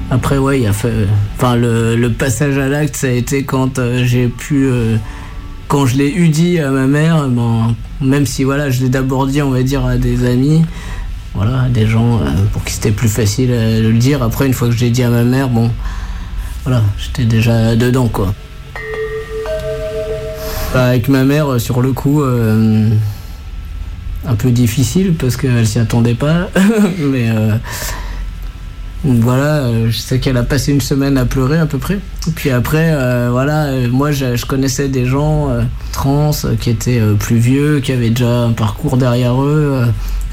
après 0.09 0.39
ouais 0.39 0.61
il 0.61 0.67
a 0.67 0.73
fait 0.73 1.07
enfin 1.37 1.55
le, 1.55 1.95
le 1.95 2.11
passage 2.11 2.57
à 2.57 2.67
l'acte 2.67 2.95
ça 2.95 3.07
a 3.07 3.11
été 3.11 3.43
quand 3.43 3.77
euh, 3.77 4.03
j'ai 4.03 4.27
pu 4.29 4.65
euh, 4.65 4.97
quand 5.67 5.85
je 5.85 5.95
l'ai 5.95 6.09
eu 6.11 6.29
dit 6.29 6.57
à 6.57 6.71
ma 6.71 6.87
mère 6.87 7.27
bon, 7.27 7.75
même 8.01 8.25
si 8.25 8.43
voilà 8.43 8.71
je 8.71 8.81
l'ai 8.81 8.89
d'abord 8.89 9.27
dit 9.27 9.43
on 9.43 9.51
va 9.51 9.61
dire 9.61 9.85
à 9.85 9.97
des 9.97 10.25
amis 10.27 10.63
voilà 11.35 11.61
à 11.61 11.69
des 11.69 11.85
gens 11.85 12.19
pour 12.51 12.63
qui 12.63 12.73
c'était 12.73 12.91
plus 12.91 13.07
facile 13.07 13.51
de 13.51 13.87
le 13.87 13.97
dire. 13.97 14.21
Après 14.21 14.47
une 14.47 14.53
fois 14.53 14.67
que 14.67 14.73
je 14.73 14.81
l'ai 14.81 14.89
dit 14.89 15.03
à 15.03 15.09
ma 15.09 15.23
mère 15.23 15.47
bon 15.49 15.71
voilà 16.65 16.81
j'étais 16.97 17.23
déjà 17.25 17.75
dedans 17.75 18.07
quoi 18.09 18.33
bah, 20.73 20.85
avec 20.85 21.09
ma 21.09 21.25
mère, 21.25 21.51
euh, 21.51 21.59
sur 21.59 21.81
le 21.81 21.91
coup, 21.91 22.21
euh, 22.21 22.89
un 24.25 24.35
peu 24.35 24.51
difficile 24.51 25.13
parce 25.15 25.35
qu'elle 25.35 25.67
s'y 25.67 25.79
attendait 25.79 26.13
pas. 26.13 26.49
Mais 26.99 27.29
euh, 27.29 27.55
voilà, 29.03 29.67
je 29.89 29.97
sais 29.97 30.19
qu'elle 30.19 30.37
a 30.37 30.43
passé 30.43 30.71
une 30.71 30.79
semaine 30.79 31.17
à 31.17 31.25
pleurer 31.25 31.57
à 31.57 31.65
peu 31.65 31.77
près. 31.77 31.99
Puis 32.35 32.51
après, 32.51 32.95
voilà, 33.31 33.71
moi 33.89 34.11
je, 34.11 34.35
je 34.35 34.45
connaissais 34.45 34.89
des 34.89 35.05
gens 35.05 35.49
trans 35.91 36.31
qui 36.59 36.69
étaient 36.69 37.01
plus 37.17 37.37
vieux, 37.37 37.79
qui 37.79 37.93
avaient 37.93 38.11
déjà 38.11 38.43
un 38.43 38.51
parcours 38.51 38.97
derrière 38.97 39.41
eux. 39.41 39.85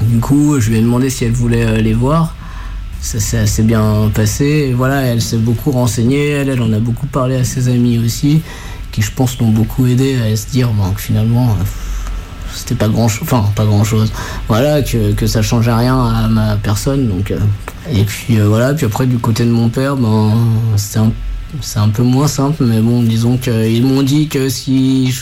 Du 0.03 0.19
coup, 0.19 0.59
je 0.59 0.69
lui 0.69 0.77
ai 0.77 0.81
demandé 0.81 1.09
si 1.09 1.25
elle 1.25 1.31
voulait 1.31 1.81
les 1.81 1.93
voir. 1.93 2.35
Ça 3.01 3.19
s'est 3.19 3.39
assez 3.39 3.63
bien 3.63 4.11
passé. 4.13 4.67
Et 4.69 4.73
voilà, 4.73 5.01
elle 5.01 5.21
s'est 5.21 5.37
beaucoup 5.37 5.71
renseignée. 5.71 6.29
Elle, 6.29 6.49
elle 6.49 6.61
en 6.61 6.71
a 6.71 6.79
beaucoup 6.79 7.07
parlé 7.07 7.37
à 7.37 7.43
ses 7.43 7.69
amis 7.69 7.97
aussi, 7.97 8.41
qui 8.91 9.01
je 9.01 9.11
pense 9.11 9.39
l'ont 9.39 9.49
beaucoup 9.49 9.85
aidé 9.85 10.17
à 10.19 10.35
se 10.35 10.47
dire 10.47 10.69
bon, 10.69 10.91
que 10.91 11.01
finalement, 11.01 11.49
euh, 11.49 11.63
c'était 12.53 12.75
pas 12.75 12.87
grand 12.87 13.07
chose. 13.07 13.23
Enfin, 13.23 13.49
pas 13.55 13.65
grand 13.65 13.83
chose. 13.83 14.11
Voilà, 14.47 14.81
que, 14.81 15.13
que 15.13 15.27
ça 15.27 15.41
changeait 15.41 15.73
rien 15.73 15.97
à 16.03 16.27
ma 16.27 16.55
personne. 16.55 17.07
Donc, 17.07 17.31
euh, 17.31 17.39
et 17.91 18.03
puis 18.03 18.39
euh, 18.39 18.47
voilà, 18.47 18.73
puis 18.73 18.85
après, 18.85 19.05
du 19.05 19.17
côté 19.17 19.45
de 19.45 19.51
mon 19.51 19.69
père, 19.69 19.95
ben, 19.95 20.33
c'est 20.75 20.99
un, 20.99 21.11
un 21.75 21.89
peu 21.89 22.03
moins 22.03 22.27
simple, 22.27 22.63
mais 22.65 22.81
bon, 22.81 23.03
disons 23.03 23.37
qu'ils 23.37 23.85
m'ont 23.85 24.03
dit 24.03 24.27
que 24.27 24.49
si, 24.49 25.13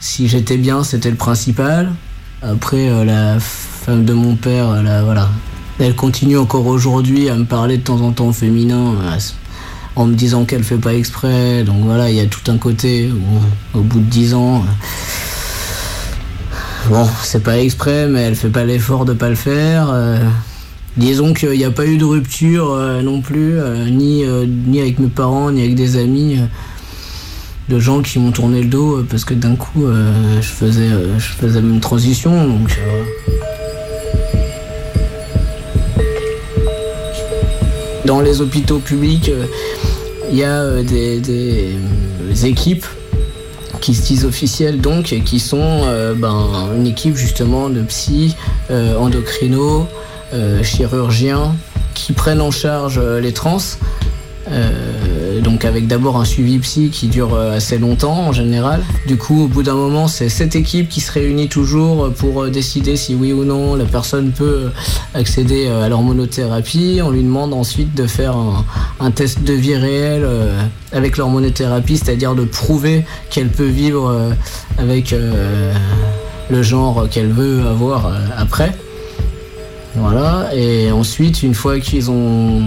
si 0.00 0.28
j'étais 0.28 0.56
bien, 0.56 0.84
c'était 0.84 1.10
le 1.10 1.16
principal. 1.16 1.92
Après, 2.40 3.04
la 3.04 3.40
femme 3.40 4.04
de 4.04 4.12
mon 4.12 4.36
père, 4.36 4.68
voilà, 5.04 5.28
elle 5.80 5.96
continue 5.96 6.38
encore 6.38 6.66
aujourd'hui 6.66 7.28
à 7.28 7.34
me 7.34 7.44
parler 7.44 7.78
de 7.78 7.82
temps 7.82 8.00
en 8.00 8.12
temps 8.12 8.28
au 8.28 8.32
féminin, 8.32 8.94
en 9.98 10.06
me 10.06 10.14
disant 10.14 10.44
qu'elle 10.44 10.62
fait 10.62 10.76
pas 10.76 10.94
exprès. 10.94 11.64
Donc 11.64 11.82
voilà, 11.82 12.08
il 12.08 12.16
y 12.16 12.20
a 12.20 12.26
tout 12.26 12.50
un 12.50 12.56
côté 12.56 13.10
où, 13.10 13.78
au 13.78 13.82
bout 13.82 13.98
de 13.98 14.04
10 14.04 14.34
ans, 14.34 14.62
euh, 16.86 16.88
bon, 16.88 17.06
c'est 17.24 17.42
pas 17.42 17.58
exprès, 17.58 18.06
mais 18.06 18.20
elle 18.22 18.36
fait 18.36 18.48
pas 18.48 18.64
l'effort 18.64 19.04
de 19.04 19.12
pas 19.12 19.28
le 19.28 19.34
faire. 19.34 19.88
euh, 19.92 20.18
disons 20.96 21.34
qu'il 21.34 21.50
n'y 21.50 21.64
a 21.64 21.72
pas 21.72 21.84
eu 21.86 21.98
de 21.98 22.04
rupture 22.04 22.72
euh, 22.72 23.02
non 23.02 23.20
plus, 23.20 23.54
ni, 23.90 24.24
ni 24.66 24.80
avec 24.80 25.00
mes 25.00 25.08
parents, 25.08 25.50
ni 25.50 25.62
avec 25.62 25.74
des 25.74 25.96
amis. 25.96 26.38
de 27.68 27.78
gens 27.78 28.00
qui 28.00 28.18
m'ont 28.18 28.30
tourné 28.32 28.62
le 28.62 28.68
dos 28.68 29.04
parce 29.10 29.24
que 29.26 29.34
d'un 29.34 29.54
coup 29.54 29.84
je 30.40 30.48
faisais 30.48 30.88
je 31.18 31.28
faisais 31.40 31.60
une 31.60 31.80
transition 31.80 32.48
donc 32.48 32.78
Dans 38.08 38.22
les 38.22 38.40
hôpitaux 38.40 38.78
publics, 38.78 39.28
euh, 39.28 39.44
il 40.32 40.38
y 40.38 40.42
a 40.42 40.62
euh, 40.62 40.82
des, 40.82 41.20
euh, 41.28 42.46
équipes 42.46 42.86
qui 43.82 43.94
se 43.94 44.06
disent 44.06 44.24
officielles 44.24 44.80
donc 44.80 45.12
et 45.12 45.20
qui 45.20 45.38
sont 45.38 45.82
ben, 46.16 46.70
une 46.74 46.86
équipe 46.86 47.16
justement 47.16 47.68
de 47.68 47.82
psy, 47.82 48.34
endocrino, 48.70 49.86
euh, 50.32 50.62
chirurgiens 50.62 51.54
qui 51.94 52.12
prennent 52.12 52.40
en 52.40 52.50
charge 52.50 52.98
les 52.98 53.32
trans. 53.32 53.58
Donc 55.40 55.64
avec 55.64 55.86
d'abord 55.86 56.16
un 56.16 56.24
suivi 56.24 56.58
psy 56.58 56.90
qui 56.90 57.08
dure 57.08 57.34
euh, 57.34 57.56
assez 57.56 57.78
longtemps 57.78 58.28
en 58.28 58.32
général. 58.32 58.82
Du 59.06 59.16
coup, 59.16 59.44
au 59.44 59.48
bout 59.48 59.62
d'un 59.62 59.74
moment, 59.74 60.08
c'est 60.08 60.28
cette 60.28 60.56
équipe 60.56 60.88
qui 60.88 61.00
se 61.00 61.12
réunit 61.12 61.48
toujours 61.48 62.12
pour 62.12 62.42
euh, 62.44 62.50
décider 62.50 62.96
si 62.96 63.14
oui 63.14 63.32
ou 63.32 63.44
non 63.44 63.74
la 63.74 63.84
personne 63.84 64.32
peut 64.32 64.44
euh, 64.44 64.70
accéder 65.14 65.66
euh, 65.66 65.84
à 65.84 65.88
l'hormonothérapie. 65.88 67.00
On 67.02 67.10
lui 67.10 67.22
demande 67.22 67.52
ensuite 67.54 67.94
de 67.94 68.06
faire 68.06 68.36
un, 69.00 69.10
test 69.10 69.42
de 69.42 69.52
vie 69.52 69.76
réel 69.76 70.22
euh, 70.24 70.62
avec 70.92 71.16
l'hormonothérapie, 71.16 71.98
c'est-à-dire 71.98 72.34
de 72.34 72.44
prouver 72.44 73.04
qu'elle 73.30 73.48
peut 73.48 73.66
vivre 73.66 74.08
euh, 74.08 74.30
avec 74.78 75.12
euh, 75.12 75.72
le 76.50 76.62
genre 76.62 77.08
qu'elle 77.10 77.30
veut 77.30 77.66
avoir 77.66 78.06
euh, 78.06 78.18
après. 78.36 78.72
Voilà, 79.96 80.50
et 80.54 80.92
ensuite, 80.92 81.42
une 81.42 81.54
fois 81.54 81.80
qu'ils 81.80 82.10
ont 82.10 82.62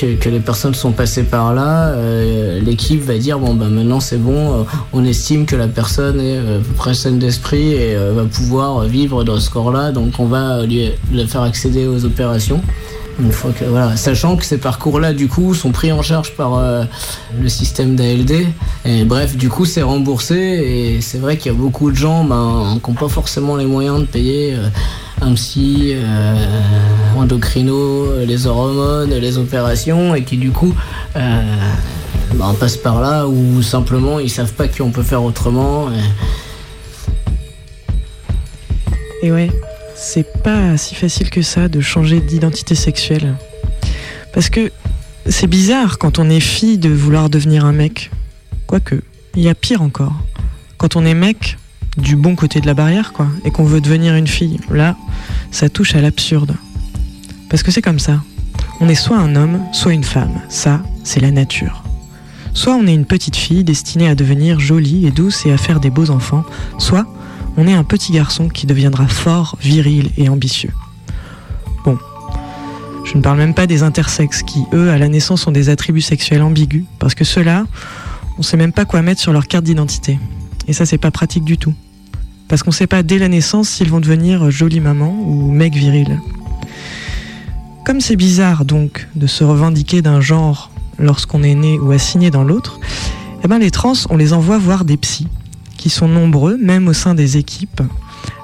que, 0.00 0.28
les 0.28 0.40
personnes 0.40 0.74
sont 0.74 0.92
passées 0.92 1.24
par 1.24 1.54
là, 1.54 1.88
euh, 1.88 2.60
l'équipe 2.60 3.00
va 3.00 3.18
dire 3.18 3.38
bon 3.38 3.54
bah 3.54 3.66
maintenant 3.68 4.00
c'est 4.00 4.18
bon, 4.18 4.60
euh, 4.60 4.64
on 4.92 5.04
estime 5.04 5.46
que 5.46 5.56
la 5.56 5.68
personne 5.68 6.20
est 6.20 6.38
à 6.38 6.58
peu 6.58 6.74
près 6.76 6.94
saine 6.94 7.18
d'esprit 7.18 7.72
et 7.72 7.96
euh, 7.96 8.12
va 8.14 8.24
pouvoir 8.24 8.84
vivre 8.84 9.24
dans 9.24 9.40
ce 9.40 9.50
corps-là, 9.50 9.90
donc 9.92 10.18
on 10.18 10.26
va 10.26 10.64
lui 10.64 10.90
la 11.12 11.26
faire 11.26 11.42
accéder 11.42 11.86
aux 11.86 12.04
opérations. 12.04 12.60
Une 13.20 13.32
fois 13.32 13.50
que 13.50 13.64
voilà, 13.64 13.96
sachant 13.96 14.36
que 14.36 14.44
ces 14.44 14.58
parcours-là 14.58 15.12
du 15.12 15.26
coup 15.26 15.52
sont 15.52 15.72
pris 15.72 15.90
en 15.90 16.02
charge 16.02 16.34
par 16.36 16.54
euh, 16.54 16.84
le 17.40 17.48
système 17.48 17.96
d'ALD. 17.96 18.46
Et 18.84 19.04
bref, 19.04 19.36
du 19.36 19.48
coup 19.48 19.64
c'est 19.64 19.82
remboursé 19.82 20.36
et 20.36 21.00
c'est 21.00 21.18
vrai 21.18 21.36
qu'il 21.36 21.50
y 21.50 21.54
a 21.54 21.58
beaucoup 21.58 21.90
de 21.90 21.96
gens 21.96 22.22
ben, 22.22 22.78
qui 22.82 22.90
n'ont 22.90 22.96
pas 22.96 23.08
forcément 23.08 23.56
les 23.56 23.66
moyens 23.66 24.00
de 24.00 24.04
payer. 24.06 24.54
euh, 24.54 24.68
un 25.20 25.34
psy, 25.34 25.94
euh, 25.96 26.36
endocrino, 27.16 28.24
les 28.24 28.46
hormones, 28.46 29.10
les 29.10 29.36
opérations, 29.36 30.14
et 30.14 30.22
qui 30.22 30.36
du 30.36 30.52
coup 30.52 30.72
ben, 31.16 32.54
passent 32.60 32.76
par 32.76 33.00
là 33.00 33.26
ou 33.26 33.60
simplement 33.60 34.20
ils 34.20 34.30
savent 34.30 34.52
pas 34.52 34.68
qu'on 34.68 34.90
peut 34.92 35.02
faire 35.02 35.24
autrement. 35.24 35.88
et- 39.22 39.26
Et 39.26 39.32
ouais, 39.32 39.50
c'est 39.98 40.42
pas 40.42 40.76
si 40.76 40.94
facile 40.94 41.28
que 41.28 41.42
ça 41.42 41.68
de 41.68 41.80
changer 41.80 42.20
d'identité 42.20 42.74
sexuelle. 42.74 43.34
Parce 44.32 44.48
que 44.48 44.70
c'est 45.26 45.48
bizarre 45.48 45.98
quand 45.98 46.18
on 46.18 46.30
est 46.30 46.40
fille 46.40 46.78
de 46.78 46.88
vouloir 46.88 47.28
devenir 47.28 47.64
un 47.64 47.72
mec. 47.72 48.10
Quoique, 48.66 49.02
il 49.34 49.42
y 49.42 49.48
a 49.48 49.54
pire 49.54 49.82
encore. 49.82 50.14
Quand 50.76 50.94
on 50.94 51.04
est 51.04 51.14
mec, 51.14 51.58
du 51.96 52.14
bon 52.14 52.36
côté 52.36 52.60
de 52.60 52.66
la 52.66 52.74
barrière, 52.74 53.12
quoi, 53.12 53.26
et 53.44 53.50
qu'on 53.50 53.64
veut 53.64 53.80
devenir 53.80 54.14
une 54.14 54.28
fille, 54.28 54.60
là, 54.70 54.96
ça 55.50 55.68
touche 55.68 55.96
à 55.96 56.00
l'absurde. 56.00 56.54
Parce 57.50 57.64
que 57.64 57.72
c'est 57.72 57.82
comme 57.82 57.98
ça. 57.98 58.22
On 58.80 58.88
est 58.88 58.94
soit 58.94 59.18
un 59.18 59.34
homme, 59.34 59.60
soit 59.72 59.94
une 59.94 60.04
femme. 60.04 60.40
Ça, 60.48 60.80
c'est 61.02 61.20
la 61.20 61.32
nature. 61.32 61.82
Soit 62.54 62.74
on 62.74 62.86
est 62.86 62.94
une 62.94 63.04
petite 63.04 63.36
fille 63.36 63.64
destinée 63.64 64.08
à 64.08 64.14
devenir 64.14 64.60
jolie 64.60 65.06
et 65.06 65.10
douce 65.10 65.44
et 65.44 65.52
à 65.52 65.56
faire 65.56 65.80
des 65.80 65.90
beaux 65.90 66.10
enfants, 66.10 66.44
soit 66.78 67.06
on 67.58 67.66
est 67.66 67.74
un 67.74 67.82
petit 67.82 68.12
garçon 68.12 68.48
qui 68.48 68.66
deviendra 68.66 69.08
fort, 69.08 69.58
viril 69.60 70.12
et 70.16 70.28
ambitieux. 70.28 70.70
Bon, 71.84 71.98
je 73.04 73.16
ne 73.16 73.20
parle 73.20 73.38
même 73.38 73.52
pas 73.52 73.66
des 73.66 73.82
intersexes 73.82 74.44
qui, 74.44 74.62
eux, 74.72 74.90
à 74.90 74.96
la 74.96 75.08
naissance, 75.08 75.44
ont 75.48 75.50
des 75.50 75.68
attributs 75.68 76.00
sexuels 76.00 76.42
ambigus, 76.42 76.84
parce 77.00 77.16
que 77.16 77.24
ceux-là, 77.24 77.66
on 78.38 78.42
sait 78.42 78.56
même 78.56 78.72
pas 78.72 78.84
quoi 78.84 79.02
mettre 79.02 79.20
sur 79.20 79.32
leur 79.32 79.48
carte 79.48 79.64
d'identité. 79.64 80.20
Et 80.68 80.72
ça, 80.72 80.86
c'est 80.86 80.98
pas 80.98 81.10
pratique 81.10 81.42
du 81.42 81.58
tout. 81.58 81.74
Parce 82.46 82.62
qu'on 82.62 82.70
sait 82.70 82.86
pas 82.86 83.02
dès 83.02 83.18
la 83.18 83.26
naissance 83.26 83.68
s'ils 83.68 83.90
vont 83.90 83.98
devenir 83.98 84.52
jolie 84.52 84.78
maman 84.78 85.10
ou 85.10 85.50
mec 85.50 85.74
viril. 85.74 86.20
Comme 87.84 88.00
c'est 88.00 88.16
bizarre 88.16 88.64
donc 88.64 89.08
de 89.16 89.26
se 89.26 89.42
revendiquer 89.42 90.00
d'un 90.00 90.20
genre 90.20 90.70
lorsqu'on 90.98 91.42
est 91.42 91.56
né 91.56 91.76
ou 91.80 91.90
assigné 91.90 92.30
dans 92.30 92.44
l'autre, 92.44 92.78
eh 93.42 93.48
ben 93.48 93.58
les 93.58 93.72
trans, 93.72 93.94
on 94.10 94.16
les 94.16 94.32
envoie 94.32 94.58
voir 94.58 94.84
des 94.84 94.96
psys, 94.96 95.26
qui 95.78 95.88
sont 95.88 96.08
nombreux, 96.08 96.58
même 96.58 96.88
au 96.88 96.92
sein 96.92 97.14
des 97.14 97.38
équipes, 97.38 97.80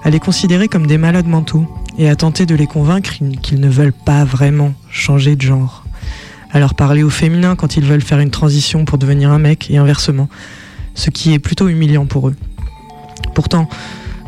à 0.03 0.09
les 0.09 0.21
considérer 0.21 0.69
comme 0.69 0.87
des 0.87 0.97
malades 0.97 1.27
mentaux 1.27 1.67
et 1.99 2.09
à 2.09 2.17
tenter 2.17 2.47
de 2.47 2.55
les 2.55 2.67
convaincre 2.67 3.11
qu'ils 3.43 3.61
ne 3.61 3.69
veulent 3.69 3.93
pas 3.93 4.25
vraiment 4.25 4.73
changer 4.91 5.37
de 5.37 5.43
genre. 5.43 5.85
À 6.51 6.61
leur 6.61 6.75
parler 6.75 7.03
au 7.03 7.11
féminin 7.11 7.57
quand 7.57 7.77
ils 7.77 7.85
veulent 7.85 8.01
faire 8.03 8.21
une 8.21 8.31
transition 8.31 8.85
pour 8.85 8.97
devenir 8.97 9.31
un 9.31 9.39
mec 9.39 9.71
et 9.71 9.77
inversement, 9.77 10.29
ce 10.95 11.11
qui 11.11 11.35
est 11.35 11.39
plutôt 11.41 11.69
humiliant 11.69 12.07
pour 12.07 12.29
eux. 12.29 12.37
Pourtant, 13.35 13.69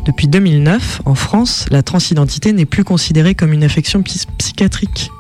depuis 0.05 0.27
2009, 0.29 1.03
en 1.05 1.15
France, 1.15 1.67
la 1.71 1.83
transidentité 1.83 2.53
n'est 2.53 2.65
plus 2.67 2.85
considérée 2.85 3.35
comme 3.35 3.53
une 3.53 3.65
affection 3.65 4.03
psy- 4.03 4.27
psychiatrique. 4.39 5.11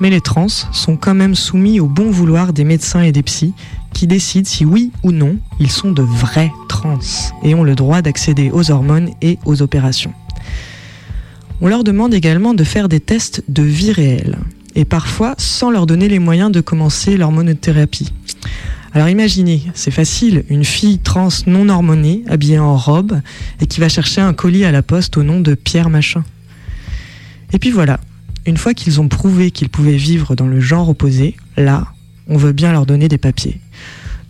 Mais 0.00 0.10
les 0.10 0.20
trans 0.20 0.48
sont 0.48 0.96
quand 0.96 1.14
même 1.14 1.34
soumis 1.34 1.80
au 1.80 1.86
bon 1.86 2.10
vouloir 2.10 2.52
des 2.52 2.64
médecins 2.64 3.02
et 3.02 3.12
des 3.12 3.22
psys 3.22 3.54
qui 3.94 4.06
décident 4.06 4.48
si 4.48 4.64
oui 4.64 4.92
ou 5.02 5.10
non 5.10 5.38
ils 5.58 5.70
sont 5.70 5.90
de 5.90 6.02
vrais 6.02 6.52
trans 6.68 6.98
et 7.42 7.54
ont 7.54 7.64
le 7.64 7.74
droit 7.74 8.02
d'accéder 8.02 8.50
aux 8.50 8.70
hormones 8.70 9.10
et 9.22 9.38
aux 9.46 9.62
opérations. 9.62 10.12
On 11.62 11.68
leur 11.68 11.84
demande 11.84 12.12
également 12.12 12.52
de 12.52 12.64
faire 12.64 12.88
des 12.88 13.00
tests 13.00 13.42
de 13.48 13.62
vie 13.62 13.92
réelle 13.92 14.38
et 14.74 14.84
parfois 14.84 15.34
sans 15.38 15.70
leur 15.70 15.86
donner 15.86 16.08
les 16.08 16.18
moyens 16.18 16.52
de 16.52 16.60
commencer 16.60 17.16
l'hormonothérapie. 17.16 18.12
Alors 18.92 19.08
imaginez, 19.08 19.62
c'est 19.74 19.90
facile, 19.90 20.44
une 20.48 20.64
fille 20.64 20.98
trans 20.98 21.28
non 21.46 21.68
hormonée, 21.68 22.22
habillée 22.28 22.58
en 22.58 22.76
robe, 22.76 23.20
et 23.60 23.66
qui 23.66 23.80
va 23.80 23.90
chercher 23.90 24.22
un 24.22 24.32
colis 24.32 24.64
à 24.64 24.72
la 24.72 24.82
poste 24.82 25.16
au 25.18 25.22
nom 25.22 25.40
de 25.40 25.54
Pierre 25.54 25.90
Machin. 25.90 26.24
Et 27.52 27.58
puis 27.58 27.70
voilà, 27.70 28.00
une 28.46 28.56
fois 28.56 28.74
qu'ils 28.74 29.00
ont 29.00 29.08
prouvé 29.08 29.50
qu'ils 29.50 29.68
pouvaient 29.68 29.96
vivre 29.96 30.36
dans 30.36 30.46
le 30.46 30.60
genre 30.60 30.88
opposé, 30.88 31.36
là, 31.56 31.88
on 32.28 32.36
veut 32.36 32.52
bien 32.52 32.72
leur 32.72 32.86
donner 32.86 33.08
des 33.08 33.18
papiers. 33.18 33.60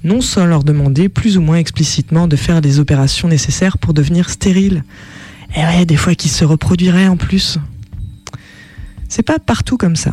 Non 0.05 0.21
sans 0.21 0.47
leur 0.47 0.64
demander 0.64 1.09
plus 1.09 1.37
ou 1.37 1.41
moins 1.41 1.57
explicitement 1.57 2.29
de 2.29 2.37
faire 2.37 2.61
des 2.61 2.79
opérations 2.79 3.29
nécessaires 3.29 3.79
pour 3.79 3.93
devenir 3.95 4.31
stériles. 4.31 4.85
Et 5.55 5.61
ouais, 5.61 5.87
des 5.87 5.97
fois 5.97 6.14
qu'ils 6.14 6.31
se 6.31 6.45
reproduiraient 6.45 7.09
en 7.09 7.17
plus. 7.17 7.59
C'est 9.09 9.23
pas 9.23 9.39
partout 9.39 9.77
comme 9.77 9.97
ça. 9.97 10.12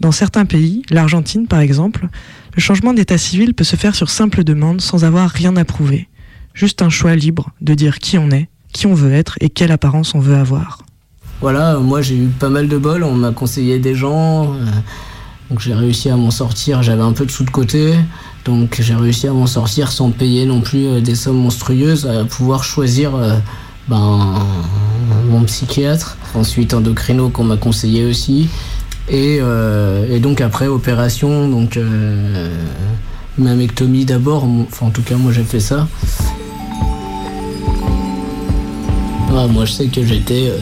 Dans 0.00 0.12
certains 0.12 0.44
pays, 0.44 0.82
l'Argentine 0.90 1.46
par 1.46 1.60
exemple, 1.60 2.08
le 2.54 2.60
changement 2.60 2.94
d'état 2.94 3.18
civil 3.18 3.54
peut 3.54 3.64
se 3.64 3.76
faire 3.76 3.94
sur 3.94 4.10
simple 4.10 4.44
demande 4.44 4.80
sans 4.80 5.04
avoir 5.04 5.30
rien 5.30 5.56
à 5.56 5.64
prouver. 5.64 6.08
Juste 6.54 6.82
un 6.82 6.90
choix 6.90 7.14
libre 7.14 7.50
de 7.60 7.74
dire 7.74 7.98
qui 7.98 8.18
on 8.18 8.30
est, 8.30 8.48
qui 8.72 8.86
on 8.86 8.94
veut 8.94 9.12
être 9.12 9.36
et 9.40 9.48
quelle 9.48 9.72
apparence 9.72 10.14
on 10.14 10.20
veut 10.20 10.36
avoir. 10.36 10.82
Voilà, 11.40 11.78
moi 11.78 12.02
j'ai 12.02 12.16
eu 12.16 12.26
pas 12.26 12.48
mal 12.48 12.66
de 12.66 12.76
bol, 12.78 13.04
on 13.04 13.14
m'a 13.14 13.30
conseillé 13.30 13.78
des 13.78 13.94
gens, 13.94 14.54
euh, 14.54 14.56
donc 15.50 15.60
j'ai 15.60 15.72
réussi 15.72 16.10
à 16.10 16.16
m'en 16.16 16.32
sortir, 16.32 16.82
j'avais 16.82 17.02
un 17.02 17.12
peu 17.12 17.26
de 17.26 17.30
sous 17.30 17.44
de 17.44 17.50
côté, 17.50 17.94
donc 18.44 18.78
j'ai 18.80 18.96
réussi 18.96 19.28
à 19.28 19.32
m'en 19.32 19.46
sortir 19.46 19.92
sans 19.92 20.10
payer 20.10 20.46
non 20.46 20.60
plus 20.60 20.86
euh, 20.86 21.00
des 21.00 21.14
sommes 21.14 21.36
monstrueuses, 21.36 22.06
à 22.06 22.24
pouvoir 22.24 22.64
choisir 22.64 23.14
euh, 23.14 23.36
ben, 23.86 24.34
mon 25.30 25.44
psychiatre, 25.44 26.16
ensuite 26.34 26.74
endocrino 26.74 27.28
qu'on 27.28 27.44
m'a 27.44 27.56
conseillé 27.56 28.04
aussi, 28.04 28.48
et, 29.08 29.40
donc 30.20 30.40
après 30.40 30.66
opération, 30.66 31.48
donc 31.48 31.78
mammectomie 33.38 34.04
d'abord, 34.04 34.44
enfin 34.44 34.86
en 34.86 34.90
tout 34.90 35.02
cas 35.02 35.14
moi 35.14 35.32
j'ai 35.32 35.44
fait 35.44 35.60
ça. 35.60 35.86
Ouais, 39.32 39.46
moi 39.48 39.64
je 39.64 39.72
sais 39.72 39.86
que 39.86 40.04
j'étais... 40.04 40.52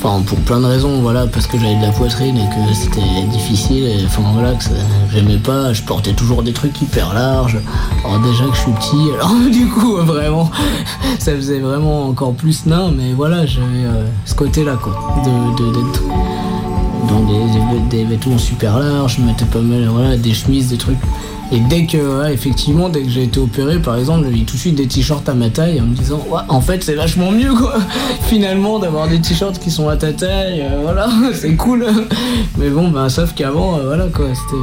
Enfin, 0.00 0.22
pour 0.22 0.38
plein 0.38 0.60
de 0.60 0.66
raisons, 0.66 1.00
voilà, 1.02 1.26
parce 1.26 1.48
que 1.48 1.58
j'avais 1.58 1.74
de 1.74 1.82
la 1.82 1.90
poitrine 1.90 2.36
et 2.36 2.44
que 2.48 2.72
c'était 2.74 3.00
difficile, 3.32 3.84
et 3.84 3.96
enfin 4.06 4.22
voilà, 4.32 4.52
que 4.52 4.62
j'aimais 5.12 5.38
pas, 5.38 5.72
je 5.72 5.82
portais 5.82 6.12
toujours 6.12 6.44
des 6.44 6.52
trucs 6.52 6.80
hyper 6.80 7.12
larges. 7.14 7.58
Déjà 8.22 8.44
que 8.44 8.54
je 8.54 8.60
suis 8.60 8.72
petit, 8.72 9.10
alors 9.14 9.32
du 9.52 9.66
coup, 9.66 9.96
vraiment, 9.96 10.50
ça 11.18 11.34
faisait 11.34 11.58
vraiment 11.58 12.06
encore 12.06 12.32
plus 12.32 12.64
nain, 12.66 12.92
mais 12.96 13.12
voilà, 13.12 13.44
j'avais 13.44 13.66
euh, 13.86 14.04
ce 14.24 14.34
côté-là, 14.36 14.76
quoi, 14.80 14.92
de, 15.24 15.64
de- 15.64 15.72
d'être 15.72 16.02
dans 17.08 17.20
des, 17.24 17.88
des- 17.90 17.96
des 17.96 18.04
vêtements 18.04 18.38
super 18.38 18.78
larges, 18.78 19.16
je 19.18 19.22
mettais 19.24 19.46
pas 19.46 19.60
mal, 19.60 19.88
voilà, 19.88 20.16
des 20.16 20.32
chemises, 20.32 20.68
des 20.68 20.76
trucs. 20.78 20.98
Et 21.50 21.60
dès 21.60 21.86
que, 21.86 21.96
ouais, 21.96 22.34
effectivement, 22.34 22.90
dès 22.90 23.02
que 23.02 23.08
j'ai 23.08 23.22
été 23.22 23.40
opéré, 23.40 23.78
par 23.78 23.96
exemple, 23.96 24.26
j'ai 24.30 24.44
tout 24.44 24.56
de 24.56 24.60
suite 24.60 24.74
des 24.74 24.86
t-shirts 24.86 25.26
à 25.30 25.34
ma 25.34 25.48
taille 25.48 25.80
en 25.80 25.86
me 25.86 25.94
disant, 25.94 26.22
en 26.48 26.60
fait, 26.60 26.84
c'est 26.84 26.94
vachement 26.94 27.30
mieux, 27.32 27.54
quoi, 27.54 27.78
finalement, 28.28 28.78
d'avoir 28.78 29.08
des 29.08 29.18
t-shirts 29.18 29.58
qui 29.58 29.70
sont 29.70 29.88
à 29.88 29.96
ta 29.96 30.12
taille, 30.12 30.60
euh, 30.60 30.80
voilà, 30.82 31.08
c'est 31.32 31.56
cool. 31.56 31.86
Mais 32.58 32.68
bon, 32.68 32.88
bah, 32.90 33.08
sauf 33.08 33.34
qu'avant, 33.34 33.78
euh, 33.78 33.84
voilà, 33.86 34.08
quoi, 34.08 34.26
c'était. 34.34 34.62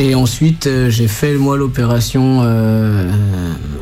euh, 0.00 0.10
Et 0.10 0.14
ensuite, 0.14 0.66
j'ai 0.88 1.08
fait 1.08 1.34
moi 1.34 1.58
l'opération 1.58 2.40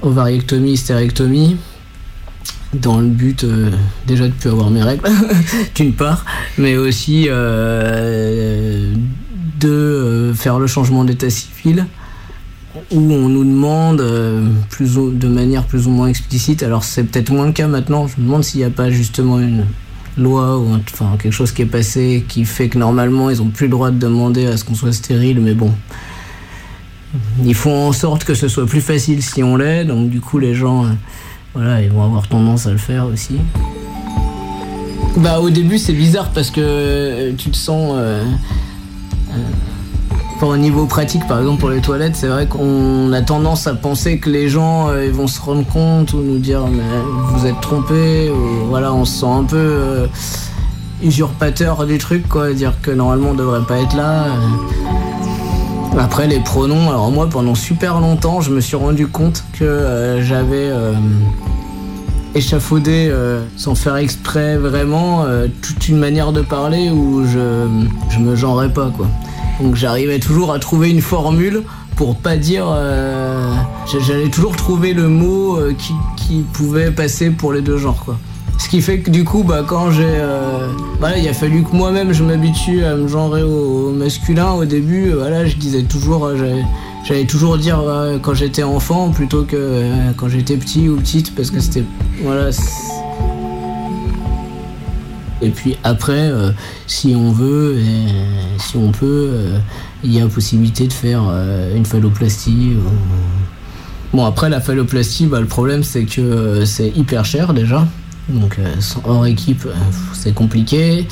ovariectomie, 0.03 0.73
hystérectomie, 0.73 1.59
dans 2.73 2.99
le 2.99 3.07
but 3.07 3.47
déjà 4.09 4.27
de 4.27 4.33
plus 4.33 4.51
avoir 4.51 4.69
mes 4.71 4.83
règles, 4.83 5.09
d'une 5.77 5.93
part, 5.93 6.25
mais 6.59 6.77
aussi 6.77 7.29
de 9.65 9.71
euh, 9.71 10.35
faire 10.35 10.59
le 10.59 10.67
changement 10.67 11.05
d'état 11.05 11.31
civil, 11.31 11.87
où 12.91 12.99
on 12.99 13.29
nous 13.29 13.45
demande 13.45 14.01
euh, 14.01 14.47
plus 14.69 14.97
de 14.97 15.29
manière 15.29 15.65
plus 15.65 15.87
ou 15.87 15.91
moins 15.91 16.09
explicite, 16.09 16.63
alors 16.63 16.85
c'est 16.85 17.05
peut-être 17.05 17.31
moins 17.31 17.47
le 17.47 17.53
cas 17.53 17.67
maintenant, 17.67 18.07
je 18.07 18.21
me 18.21 18.27
demande 18.27 18.45
s'il 18.45 18.61
n'y 18.61 18.67
a 18.67 18.71
pas 18.71 18.91
justement 18.91 19.41
une 19.41 19.65
loi 20.19 20.59
ou 20.59 20.75
enfin, 20.75 21.17
quelque 21.21 21.33
chose 21.33 21.53
qui 21.53 21.63
est 21.63 21.67
passé 21.67 22.25
qui 22.29 22.45
fait 22.45 22.69
que 22.69 22.79
normalement 22.79 23.31
ils 23.31 23.39
n'ont 23.39 23.49
plus 23.49 23.67
le 23.67 23.73
droit 23.73 23.91
de 23.91 23.99
demander 23.99 24.47
à 24.47 24.57
ce 24.57 24.65
qu'on 24.65 24.75
soit 24.75 24.93
stérile, 24.93 25.41
mais 25.41 25.55
bon. 25.55 25.73
Ils 27.45 27.55
font 27.55 27.89
en 27.89 27.93
sorte 27.93 28.25
que 28.25 28.35
ce 28.35 28.49
soit 28.49 28.67
plus 28.67 28.81
facile 28.81 29.23
si 29.23 29.43
on 29.43 29.57
l'est, 29.57 29.85
donc 29.85 30.11
du 30.11 30.21
coup 30.21 30.39
les 30.39 30.55
gens, 30.55 30.85
euh, 30.85 30.89
voilà, 31.55 31.81
ils 31.81 31.91
vont 31.91 32.03
avoir 32.03 32.29
tendance 32.29 32.67
à 32.67 32.73
le 32.73 32.79
faire 32.79 33.07
aussi. 33.07 33.37
Bah 35.17 35.41
au 35.41 35.49
début 35.49 35.79
c'est 35.79 35.93
bizarre 35.93 36.31
parce 36.33 36.51
que 36.51 37.33
tu 37.39 37.51
te 37.51 37.57
sens... 37.57 37.95
au 40.43 40.57
niveau 40.57 40.87
pratique, 40.87 41.27
par 41.27 41.39
exemple 41.39 41.61
pour 41.61 41.71
les 41.71 41.81
toilettes, 41.81 42.17
c'est 42.17 42.27
vrai 42.27 42.47
qu'on 42.47 43.13
a 43.13 43.23
tendance 43.23 43.67
à 43.67 43.75
penser 43.75 44.19
que 44.19 44.29
les 44.29 44.49
gens 44.49 44.89
euh, 44.91 45.07
ils 45.07 45.13
vont 45.13 45.27
se 45.27 45.41
rendre 45.41 45.65
compte 45.67 46.13
ou 46.13 46.19
nous 46.19 46.39
dire 46.39 46.61
mais 46.71 46.83
vous 47.33 47.47
êtes 47.47 47.61
trompé 47.63 48.31
ou 48.31 48.67
voilà 48.69 48.93
on 48.93 49.05
se 49.05 49.21
sent 49.21 49.27
un 49.27 49.45
peu 49.45 49.57
euh, 49.57 50.07
usurpateur 51.03 51.87
du 51.87 51.97
truc 51.99 52.29
quoi, 52.29 52.53
dire 52.53 52.75
que 52.83 52.91
normalement 52.91 53.31
on 53.31 53.35
devrait 53.35 53.65
pas 53.67 53.79
être 53.79 53.97
là. 53.97 54.25
euh. 54.25 55.99
Après 55.99 56.27
les 56.27 56.41
pronoms, 56.41 56.91
alors 56.91 57.11
moi 57.11 57.29
pendant 57.31 57.55
super 57.55 58.01
longtemps 58.01 58.41
je 58.41 58.51
me 58.51 58.61
suis 58.61 58.77
rendu 58.77 59.07
compte 59.07 59.45
que 59.59 60.19
j'avais 60.23 60.71
échafaudé 62.35 63.09
euh, 63.11 63.45
sans 63.57 63.75
faire 63.75 63.97
exprès 63.97 64.57
vraiment 64.57 65.25
euh, 65.25 65.47
toute 65.63 65.89
une 65.89 65.99
manière 65.99 66.33
de 66.33 66.41
parler 66.43 66.91
où 66.91 67.25
je, 67.27 67.67
je 68.11 68.19
me 68.19 68.35
genrais 68.37 68.69
pas 68.69 68.91
quoi. 68.97 69.07
Donc 69.61 69.77
j'arrivais 69.77 70.19
toujours 70.19 70.53
à 70.53 70.59
trouver 70.59 70.91
une 70.91 71.01
formule 71.01 71.63
pour 71.97 72.17
pas 72.17 72.37
dire. 72.37 72.67
euh, 72.69 73.53
J'allais 74.01 74.29
toujours 74.29 74.57
trouver 74.57 74.95
le 74.95 75.09
mot 75.09 75.59
qui, 75.79 76.43
pouvait 76.55 76.91
passer 76.91 77.31
pour 77.31 77.53
les 77.53 77.61
deux 77.61 77.77
genres 77.77 78.03
quoi. 78.05 78.19
Ce 78.59 78.69
qui 78.69 78.81
fait 78.81 79.01
que 79.01 79.11
du 79.11 79.25
coup, 79.25 79.43
bah, 79.43 79.63
quand 79.67 79.91
j'ai. 79.91 80.23
voilà, 80.99 81.19
il 81.19 81.29
a 81.29 81.35
fallu 81.35 81.63
que 81.65 81.77
moi-même 81.77 82.13
je 82.13 82.25
m'habitue 82.25 82.83
à 82.85 82.97
me 82.97 83.09
genrer 83.09 83.43
au, 83.43 83.91
masculin. 83.91 84.53
Au 84.53 84.65
début, 84.65 85.11
voilà, 85.11 85.45
je 85.45 85.57
disais 85.57 85.83
toujours. 85.83 86.31
J'allais- 87.05 87.27
toujours 87.27 87.59
dire 87.59 87.81
euh, 87.81 88.19
quand 88.19 88.35
j'étais 88.35 88.63
enfant 88.63 89.11
plutôt 89.11 89.45
que 89.45 89.57
euh, 89.57 90.11
quand 90.17 90.29
j'étais 90.29 90.57
petit 90.57 90.89
ou 90.89 90.97
petite 90.97 91.35
parce 91.35 91.51
que 91.51 91.61
c'était. 91.61 91.85
Voilà. 92.23 92.51
Et 95.43 95.51
puis 95.51 95.77
après, 95.85 96.13
euh, 96.31 96.51
si 96.87 97.15
on 97.15 97.31
veut, 97.33 97.79
si 98.59 98.77
on 98.77 98.93
peut, 98.93 99.31
il 100.03 100.13
y 100.13 100.21
a 100.21 100.27
possibilité 100.27 100.87
de 100.87 100.93
faire 100.93 101.23
une 101.75 101.85
phalloplastie. 101.85 102.73
Bon, 104.13 104.25
après 104.25 104.49
la 104.49 104.61
phalloplastie, 104.61 105.27
bah, 105.27 105.41
le 105.41 105.47
problème 105.47 105.83
c'est 105.83 106.05
que 106.05 106.65
c'est 106.65 106.89
hyper 106.97 107.25
cher 107.25 107.53
déjà. 107.53 107.87
Donc 108.29 108.59
hors 109.05 109.27
équipe, 109.27 109.67
c'est 110.15 110.33
compliqué. 110.33 111.07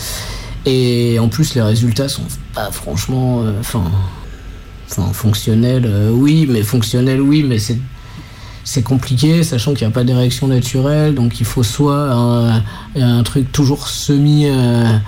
Et 0.65 1.19
en 1.19 1.29
plus, 1.29 1.55
les 1.55 1.61
résultats 1.63 2.09
sont 2.09 2.23
pas 2.55 2.71
franchement. 2.71 3.43
Enfin. 3.61 3.83
Enfin, 4.95 5.13
fonctionnels, 5.15 5.87
euh, 5.87 6.11
oui, 6.11 6.47
mais 6.49 6.63
fonctionnels, 6.63 7.21
oui, 7.21 7.43
mais 7.43 7.59
c'est 7.59 7.79
c'est 8.65 8.83
compliqué, 8.83 9.43
sachant 9.43 9.75
qu'il 9.75 9.85
n'y 9.87 9.93
a 9.93 9.95
pas 9.95 10.05
d'érection 10.05 10.47
naturelle, 10.47 11.17
donc 11.17 11.41
il 11.41 11.47
faut 11.47 11.65
soit 11.65 12.13
un, 12.13 12.63
un 12.95 13.23
truc 13.25 13.51
toujours 13.51 13.89
semi 13.89 14.47
euh, 14.47 14.99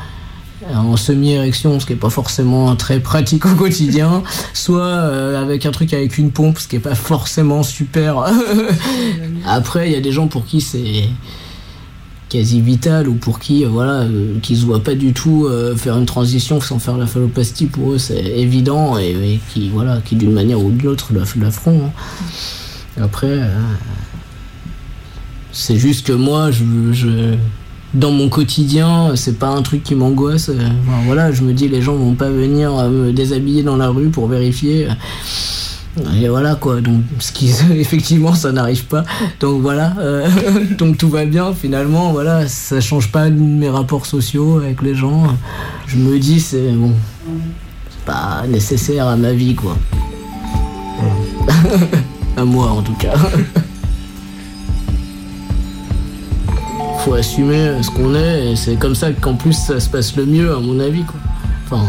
en 0.74 0.97
semi-érection, 0.97 1.78
ce 1.78 1.87
qui 1.87 1.93
n'est 1.93 1.99
pas 1.99 2.11
forcément 2.11 2.74
très 2.74 2.99
pratique 2.99 3.47
au 3.47 3.55
quotidien, 3.55 4.22
soit 4.55 4.82
euh, 4.82 5.41
avec 5.41 5.66
un 5.66 5.70
truc 5.70 5.93
avec 5.93 6.18
une 6.18 6.30
pompe, 6.30 6.59
ce 6.59 6.66
qui 6.66 6.76
n'est 6.76 6.82
pas 6.82 6.95
forcément 6.95 7.62
super. 7.62 8.24
Après, 9.47 9.89
il 9.89 9.93
y 9.93 9.97
a 9.97 10.01
des 10.01 10.12
gens 10.12 10.26
pour 10.26 10.47
qui 10.47 10.61
c'est 10.61 11.09
quasi 12.35 12.61
vital 12.61 13.09
ou 13.09 13.14
pour 13.14 13.39
qui 13.39 13.64
euh, 13.64 13.68
voilà 13.68 14.01
euh, 14.01 14.41
qui 14.43 14.57
se 14.57 14.64
voient 14.64 14.82
pas 14.82 14.97
du 14.97 15.12
tout 15.12 15.47
euh, 15.47 15.76
faire 15.76 15.97
une 15.97 16.05
transition 16.05 16.61
sans 16.61 16.80
faire 16.80 16.99
la 16.99 17.07
phalloplastie 17.07 17.66
pour 17.66 17.93
eux 17.93 17.99
c'est 17.99 18.18
évident 18.18 18.99
et, 18.99 19.39
qui 19.53 19.68
voilà 19.68 20.01
qui 20.05 20.16
d'une 20.16 20.32
manière 20.32 20.61
ou 20.61 20.72
d'une 20.72 20.89
autre 20.89 21.12
la, 21.12 21.22
la 21.41 21.51
feront 21.53 21.87
hein. 21.87 23.01
après 23.01 23.39
c'est 25.53 25.76
juste 25.76 26.09
que 26.09 26.12
moi 26.12 26.51
je, 26.51 27.37
dans 27.95 28.11
mon 28.11 28.28
quotidien 28.28 29.14
c'est 29.14 29.39
pas 29.39 29.51
un 29.51 29.62
truc 29.62 29.85
qui 29.85 29.95
m'angoisse 29.95 30.51
voilà 31.07 31.30
je 31.30 31.43
me 31.43 31.53
dis 31.53 31.68
les 31.68 31.82
gens 31.82 31.95
vont 31.95 32.14
pas 32.14 32.30
venir 32.30 32.72
me 32.91 33.12
déshabiller 33.12 33.62
dans 33.62 33.76
la 33.76 33.91
rue 33.91 34.09
pour 34.09 34.26
vérifier 34.26 34.89
et 36.21 36.29
voilà 36.29 36.57
quoi, 36.57 36.81
donc 36.81 37.03
ce 37.21 37.31
qui 37.31 37.51
effectivement 37.73 38.35
ça 38.35 38.53
n'arrive 38.53 38.85
pas. 38.87 39.05
Donc 39.41 39.63
voilà, 39.63 39.95
euh, 39.99 40.29
donc 40.79 40.99
tout 40.99 41.09
va 41.09 41.25
bien 41.25 41.53
finalement, 41.55 42.13
voilà, 42.13 42.49
ça 42.49 42.81
change 42.81 43.13
pas 43.13 43.31
mes 43.31 43.69
rapports 43.69 44.07
sociaux 44.07 44.59
avec 44.59 44.83
les 44.83 44.95
gens. 44.95 45.25
Je 45.87 45.97
me 45.97 46.19
dis 46.19 46.41
c'est 46.41 46.73
bon, 46.73 46.93
c'est 47.91 48.05
pas 48.05 48.45
nécessaire 48.49 49.07
à 49.07 49.17
ma 49.17 49.33
vie 49.33 49.55
quoi. 49.55 49.77
à 52.37 52.45
moi 52.45 52.71
en 52.71 52.83
tout 52.83 52.95
cas. 52.95 53.15
Faut 57.05 57.15
assumer 57.15 57.83
ce 57.83 57.91
qu'on 57.91 58.15
est 58.15 58.53
et 58.53 58.57
c'est 58.57 58.77
comme 58.77 58.95
ça 58.95 59.13
qu'en 59.13 59.35
plus 59.35 59.53
ça 59.53 59.79
se 59.79 59.89
passe 59.89 60.17
le 60.17 60.27
mieux 60.27 60.53
à 60.53 60.59
mon 60.59 60.81
avis 60.81 61.05
quoi. 61.05 61.21
Enfin, 61.67 61.85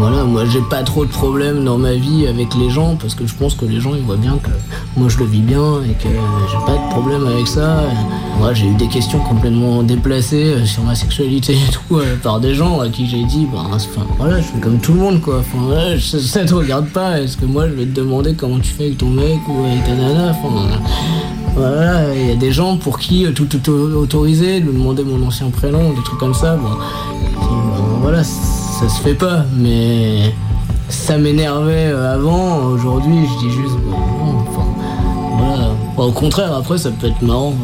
voilà, 0.00 0.24
moi 0.24 0.46
j'ai 0.46 0.62
pas 0.62 0.82
trop 0.82 1.04
de 1.04 1.10
problèmes 1.10 1.62
dans 1.62 1.76
ma 1.76 1.92
vie 1.92 2.26
avec 2.26 2.54
les 2.54 2.70
gens 2.70 2.96
parce 2.96 3.14
que 3.14 3.26
je 3.26 3.34
pense 3.34 3.54
que 3.54 3.66
les 3.66 3.80
gens 3.80 3.94
ils 3.94 4.00
voient 4.00 4.16
bien 4.16 4.38
que 4.42 4.48
moi 4.96 5.10
je 5.10 5.18
le 5.18 5.26
vis 5.26 5.42
bien 5.42 5.82
et 5.82 5.92
que 5.92 6.08
j'ai 6.08 6.64
pas 6.64 6.72
de 6.72 6.90
problème 6.90 7.26
avec 7.26 7.46
ça. 7.46 7.82
Moi 8.38 8.54
j'ai 8.54 8.66
eu 8.66 8.74
des 8.76 8.88
questions 8.88 9.18
complètement 9.18 9.82
déplacées 9.82 10.54
euh, 10.54 10.64
sur 10.64 10.82
ma 10.84 10.94
sexualité 10.94 11.52
et 11.52 11.70
tout 11.70 11.98
euh, 11.98 12.16
par 12.22 12.40
des 12.40 12.54
gens 12.54 12.80
à 12.80 12.88
qui 12.88 13.06
j'ai 13.06 13.24
dit, 13.24 13.46
bah, 13.52 13.66
voilà, 14.16 14.38
je 14.40 14.46
fais 14.46 14.58
comme 14.58 14.78
tout 14.78 14.94
le 14.94 15.00
monde 15.00 15.20
quoi. 15.20 15.40
Enfin 15.40 15.98
ça 15.98 16.44
te 16.46 16.54
regarde 16.54 16.88
pas. 16.88 17.20
Est-ce 17.20 17.36
que 17.36 17.44
moi 17.44 17.68
je 17.68 17.74
vais 17.74 17.84
te 17.84 17.94
demander 17.94 18.32
comment 18.32 18.58
tu 18.58 18.72
fais 18.72 18.86
avec 18.86 18.98
ton 18.98 19.10
mec 19.10 19.38
ou 19.48 19.64
avec 19.66 19.84
ta 19.84 19.94
nana 19.94 20.32
voilà, 21.54 22.14
il 22.14 22.28
y 22.28 22.32
a 22.32 22.36
des 22.36 22.52
gens 22.52 22.78
pour 22.78 22.98
qui 22.98 23.26
euh, 23.26 23.32
tout 23.32 23.54
est 23.54 23.68
autorisé, 23.68 24.60
de 24.60 24.66
me 24.66 24.72
demander 24.72 25.02
mon 25.02 25.26
ancien 25.26 25.50
prénom, 25.50 25.92
des 25.92 26.02
trucs 26.02 26.18
comme 26.18 26.32
ça. 26.32 26.56
Voilà, 28.00 28.22
ça 28.80 28.88
se 28.88 29.00
fait 29.02 29.14
pas, 29.14 29.44
mais 29.58 30.32
ça 30.88 31.18
m'énervait 31.18 31.88
euh, 31.92 32.14
avant. 32.14 32.64
Aujourd'hui, 32.64 33.26
je 33.26 33.46
dis 33.46 33.52
juste, 33.52 33.76
au 35.98 36.12
contraire, 36.12 36.54
après, 36.54 36.78
ça 36.78 36.90
peut 36.90 37.08
être 37.08 37.20
marrant. 37.20 37.54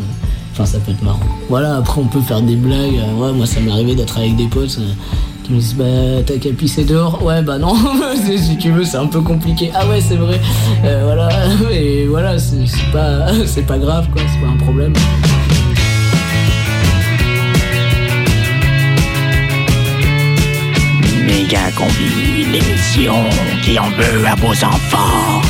Enfin, 0.53 0.67
ça 0.67 0.79
peut 0.79 0.93
être 0.93 1.03
marrant. 1.03 1.21
Voilà, 1.49 1.77
après, 1.77 2.03
on 2.03 2.07
peut 2.07 2.21
faire 2.21 2.43
des 2.43 2.57
blagues. 2.57 2.99
Euh, 2.99 3.19
Ouais, 3.19 3.33
moi, 3.33 3.47
ça 3.47 3.61
m'est 3.61 3.71
arrivé 3.71 3.95
d'être 3.95 4.19
avec 4.19 4.37
des 4.37 4.47
potes 4.47 4.77
euh, 4.79 4.93
qui 5.43 5.53
me 5.53 5.59
disent, 5.59 5.75
bah, 5.75 5.85
t'as 6.27 6.37
qu'à 6.37 6.51
pisser 6.51 6.85
dehors. 6.85 7.23
Ouais, 7.23 7.41
bah 7.41 7.57
non, 7.57 7.75
si 8.47 8.59
tu 8.59 8.71
veux, 8.73 8.85
c'est 8.85 8.99
un 8.99 9.07
peu 9.07 9.23
compliqué. 9.23 9.71
Ah 9.75 9.87
ouais, 9.87 10.03
c'est 10.03 10.17
vrai. 10.17 10.39
Voilà, 10.83 11.31
et 11.73 12.07
voilà, 12.07 12.39
c'est 12.39 12.59
pas, 12.93 13.29
pas 13.67 13.79
grave, 13.79 14.09
quoi, 14.13 14.21
c'est 14.31 14.41
pas 14.47 14.53
un 14.53 14.65
problème. 14.65 14.93
Méga 21.47 21.71
combi, 21.77 22.45
l'émission 22.45 23.15
qui 23.63 23.79
en 23.79 23.89
veut 23.91 24.27
à 24.27 24.35
vos 24.35 24.65
enfants. 24.65 25.41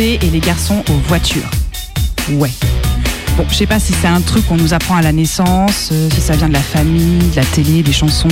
Et 0.00 0.30
les 0.30 0.38
garçons 0.38 0.84
aux 0.90 1.08
voitures. 1.08 1.50
Ouais. 2.30 2.50
Bon, 3.36 3.44
je 3.50 3.54
sais 3.54 3.66
pas 3.66 3.80
si 3.80 3.92
c'est 3.92 4.06
un 4.06 4.20
truc 4.20 4.46
qu'on 4.46 4.56
nous 4.56 4.72
apprend 4.72 4.96
à 4.96 5.02
la 5.02 5.12
naissance, 5.12 5.88
euh, 5.90 6.08
si 6.14 6.20
ça 6.20 6.36
vient 6.36 6.48
de 6.48 6.52
la 6.52 6.60
famille, 6.60 7.18
de 7.30 7.36
la 7.36 7.44
télé, 7.44 7.82
des 7.82 7.92
chansons. 7.92 8.28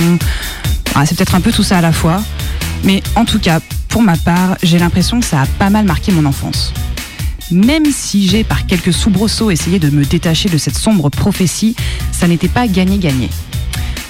Ah, 0.95 1.05
c'est 1.05 1.15
peut-être 1.15 1.35
un 1.35 1.41
peu 1.41 1.51
tout 1.51 1.63
ça 1.63 1.79
à 1.79 1.81
la 1.81 1.91
fois. 1.91 2.23
Mais 2.83 3.03
en 3.15 3.25
tout 3.25 3.39
cas, 3.39 3.59
pour 3.89 4.01
ma 4.01 4.15
part, 4.15 4.57
j'ai 4.63 4.79
l'impression 4.79 5.19
que 5.19 5.25
ça 5.25 5.41
a 5.41 5.45
pas 5.45 5.69
mal 5.69 5.85
marqué 5.85 6.11
mon 6.11 6.25
enfance. 6.25 6.73
Même 7.51 7.85
si 7.91 8.27
j'ai 8.27 8.43
par 8.43 8.65
quelques 8.65 8.93
soubresauts 8.93 9.51
essayé 9.51 9.79
de 9.79 9.89
me 9.89 10.05
détacher 10.05 10.49
de 10.49 10.57
cette 10.57 10.77
sombre 10.77 11.09
prophétie, 11.09 11.75
ça 12.11 12.27
n'était 12.27 12.49
pas 12.49 12.67
gagné-gagné. 12.67 13.29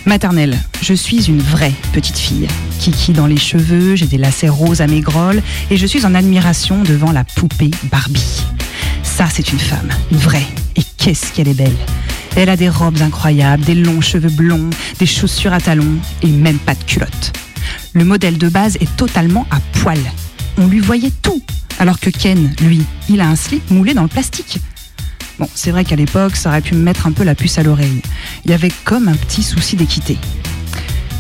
Maternelle, 0.08 0.58
je 0.82 0.94
suis 0.94 1.26
une 1.26 1.42
vraie 1.42 1.74
petite 1.92 2.18
fille. 2.18 2.48
Kiki 2.80 3.12
dans 3.12 3.28
les 3.28 3.36
cheveux, 3.36 3.98
j'ai 3.98 4.06
des 4.06 4.18
lacets 4.18 4.48
roses 4.48 4.80
à 4.80 4.88
mes 4.88 5.02
grolles 5.02 5.42
et 5.70 5.76
je 5.76 5.86
suis 5.86 6.06
en 6.06 6.16
admiration 6.16 6.82
devant 6.82 7.12
la 7.12 7.26
poupée 7.26 7.72
Barbie. 7.92 8.42
Ça, 9.04 9.28
c'est 9.30 9.52
une 9.52 9.60
femme, 9.60 9.90
une 10.10 10.18
vraie. 10.18 10.48
Et 10.78 10.82
qu'est-ce 10.96 11.34
qu'elle 11.34 11.50
est 11.50 11.54
belle. 11.54 11.76
Elle 12.38 12.48
a 12.48 12.56
des 12.56 12.70
robes 12.70 13.02
incroyables, 13.02 13.66
des 13.66 13.76
longs 13.76 14.00
cheveux 14.00 14.30
blonds, 14.30 14.70
des 14.98 15.06
chaussures 15.06 15.52
à 15.52 15.60
talons 15.60 15.98
et 16.24 16.28
même 16.28 16.60
pas 16.60 16.76
de 16.76 16.84
culotte. 16.86 17.34
Le 17.92 18.06
modèle 18.06 18.38
de 18.38 18.48
base 18.48 18.78
est 18.78 18.96
totalement 18.96 19.46
à 19.52 19.60
poil. 19.80 20.00
On 20.58 20.68
lui 20.68 20.80
voyait 20.80 21.12
tout. 21.22 21.44
Alors 21.80 22.00
que 22.00 22.10
Ken, 22.10 22.56
lui, 22.62 22.82
il 23.10 23.20
a 23.20 23.28
un 23.28 23.36
slip 23.36 23.70
moulé 23.72 23.94
dans 23.94 24.04
le 24.04 24.08
plastique. 24.08 24.60
Bon, 25.40 25.48
c'est 25.54 25.72
vrai 25.72 25.86
qu'à 25.86 25.96
l'époque, 25.96 26.36
ça 26.36 26.50
aurait 26.50 26.62
pu 26.62 26.74
me 26.74 26.82
mettre 26.82 27.06
un 27.06 27.12
peu 27.12 27.24
la 27.24 27.36
puce 27.36 27.60
à 27.60 27.64
l'oreille. 27.64 28.02
Il 28.46 28.52
y 28.52 28.54
avait 28.54 28.72
comme 28.86 29.08
un 29.08 29.16
petit 29.16 29.44
souci 29.44 29.76
d'équité. 29.76 30.18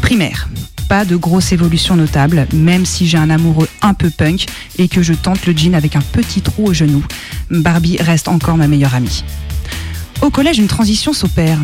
Primaire. 0.01 0.49
Pas 0.89 1.03
de 1.03 1.15
grosse 1.17 1.51
évolution 1.51 1.95
notable, 1.95 2.47
même 2.53 2.85
si 2.85 3.07
j'ai 3.07 3.17
un 3.17 3.29
amoureux 3.29 3.67
un 3.81 3.93
peu 3.93 4.09
punk 4.09 4.45
et 4.77 4.87
que 4.87 5.01
je 5.01 5.13
tente 5.13 5.45
le 5.45 5.55
jean 5.55 5.75
avec 5.75 5.95
un 5.95 6.01
petit 6.01 6.41
trou 6.41 6.67
au 6.67 6.73
genou. 6.73 7.03
Barbie 7.51 7.97
reste 7.97 8.29
encore 8.29 8.57
ma 8.57 8.67
meilleure 8.67 8.95
amie. 8.95 9.23
Au 10.21 10.29
collège, 10.29 10.57
une 10.57 10.67
transition 10.67 11.13
s'opère. 11.13 11.59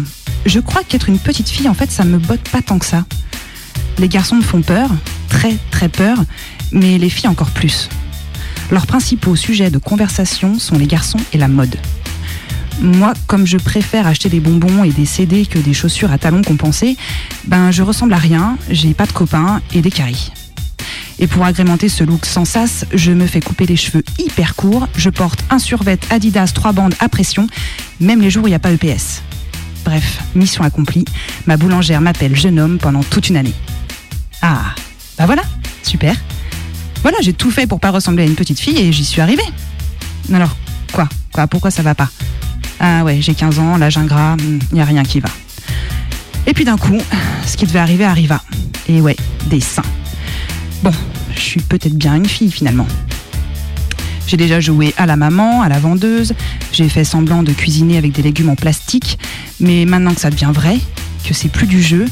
Je 0.45 0.59
crois 0.59 0.83
qu'être 0.83 1.09
une 1.09 1.19
petite 1.19 1.49
fille, 1.49 1.69
en 1.69 1.73
fait, 1.73 1.89
ça 1.89 2.03
me 2.03 2.17
botte 2.17 2.49
pas 2.49 2.61
tant 2.61 2.77
que 2.79 2.85
ça. 2.85 3.05
Les 3.97 4.09
garçons 4.09 4.35
me 4.35 4.41
font 4.41 4.61
peur, 4.61 4.89
très 5.29 5.57
très 5.71 5.87
peur, 5.87 6.17
mais 6.71 6.97
les 6.97 7.09
filles 7.09 7.29
encore 7.29 7.51
plus. 7.51 7.89
Leurs 8.71 8.87
principaux 8.87 9.35
sujets 9.35 9.69
de 9.69 9.77
conversation 9.77 10.59
sont 10.59 10.77
les 10.77 10.87
garçons 10.87 11.19
et 11.31 11.37
la 11.37 11.47
mode. 11.47 11.77
Moi, 12.81 13.13
comme 13.27 13.45
je 13.45 13.57
préfère 13.57 14.07
acheter 14.07 14.29
des 14.29 14.39
bonbons 14.39 14.83
et 14.83 14.91
des 14.91 15.05
CD 15.05 15.45
que 15.45 15.59
des 15.59 15.73
chaussures 15.73 16.11
à 16.11 16.17
talons 16.17 16.41
compensés, 16.41 16.97
ben 17.45 17.71
je 17.71 17.83
ressemble 17.83 18.13
à 18.13 18.17
rien, 18.17 18.57
j'ai 18.69 18.93
pas 18.93 19.05
de 19.05 19.11
copains 19.11 19.61
et 19.73 19.81
des 19.81 19.91
caries. 19.91 20.31
Et 21.19 21.27
pour 21.27 21.45
agrémenter 21.45 21.87
ce 21.87 22.03
look 22.03 22.25
sans 22.25 22.45
sas, 22.45 22.85
je 22.93 23.11
me 23.11 23.27
fais 23.27 23.39
couper 23.39 23.65
les 23.65 23.75
cheveux 23.75 24.03
hyper 24.19 24.55
courts, 24.55 24.87
je 24.95 25.09
porte 25.09 25.43
un 25.49 25.59
survêt 25.59 25.99
Adidas 26.09 26.51
3 26.53 26.73
bandes 26.73 26.95
à 26.99 27.07
pression, 27.07 27.47
même 27.99 28.21
les 28.21 28.29
jours 28.29 28.43
où 28.43 28.47
il 28.47 28.51
n'y 28.51 28.55
a 28.55 28.59
pas 28.59 28.71
EPS. 28.71 29.21
Bref, 29.85 30.19
mission 30.33 30.63
accomplie, 30.63 31.05
ma 31.45 31.57
boulangère 31.57 32.01
m'appelle 32.01 32.35
jeune 32.35 32.59
homme 32.59 32.79
pendant 32.79 33.03
toute 33.03 33.29
une 33.29 33.37
année. 33.37 33.53
Ah, 34.41 34.73
bah 35.17 35.25
voilà, 35.25 35.43
super. 35.83 36.15
Voilà, 37.03 37.17
j'ai 37.21 37.33
tout 37.33 37.51
fait 37.51 37.67
pour 37.67 37.79
pas 37.79 37.91
ressembler 37.91 38.23
à 38.23 38.27
une 38.27 38.35
petite 38.35 38.59
fille 38.59 38.77
et 38.77 38.91
j'y 38.91 39.05
suis 39.05 39.21
arrivée. 39.21 39.43
Alors, 40.33 40.55
quoi? 40.91 41.07
Quoi? 41.31 41.47
Pourquoi 41.47 41.69
ça 41.69 41.83
va 41.83 41.95
pas? 41.95 42.09
Ah 42.85 43.05
ouais, 43.05 43.21
j'ai 43.21 43.33
15 43.33 43.59
ans, 43.59 43.77
l'âge 43.77 43.97
ingrat, 43.97 44.35
il 44.41 44.59
n'y 44.73 44.81
a 44.81 44.83
rien 44.83 45.03
qui 45.03 45.21
va. 45.21 45.29
Et 46.45 46.53
puis 46.53 46.65
d'un 46.65 46.75
coup, 46.75 46.97
ce 47.45 47.55
qui 47.55 47.65
devait 47.65 47.79
arriver 47.79 48.03
arriva. 48.03 48.43
Et 48.89 48.99
ouais, 48.99 49.15
des 49.45 49.61
seins. 49.61 49.85
Bon, 50.83 50.91
je 51.33 51.39
suis 51.39 51.61
peut-être 51.61 51.95
bien 51.95 52.15
une 52.15 52.25
fille 52.25 52.51
finalement. 52.51 52.85
J'ai 54.27 54.35
déjà 54.35 54.59
joué 54.59 54.93
à 54.97 55.05
la 55.05 55.15
maman, 55.15 55.61
à 55.61 55.69
la 55.69 55.79
vendeuse, 55.79 56.33
j'ai 56.73 56.89
fait 56.89 57.05
semblant 57.05 57.41
de 57.41 57.53
cuisiner 57.53 57.97
avec 57.97 58.11
des 58.11 58.21
légumes 58.21 58.49
en 58.49 58.55
plastique, 58.55 59.17
mais 59.61 59.85
maintenant 59.85 60.13
que 60.13 60.19
ça 60.19 60.29
devient 60.29 60.51
vrai, 60.53 60.77
que 61.25 61.33
c'est 61.33 61.47
plus 61.47 61.67
du 61.67 61.81
jeu, 61.81 62.05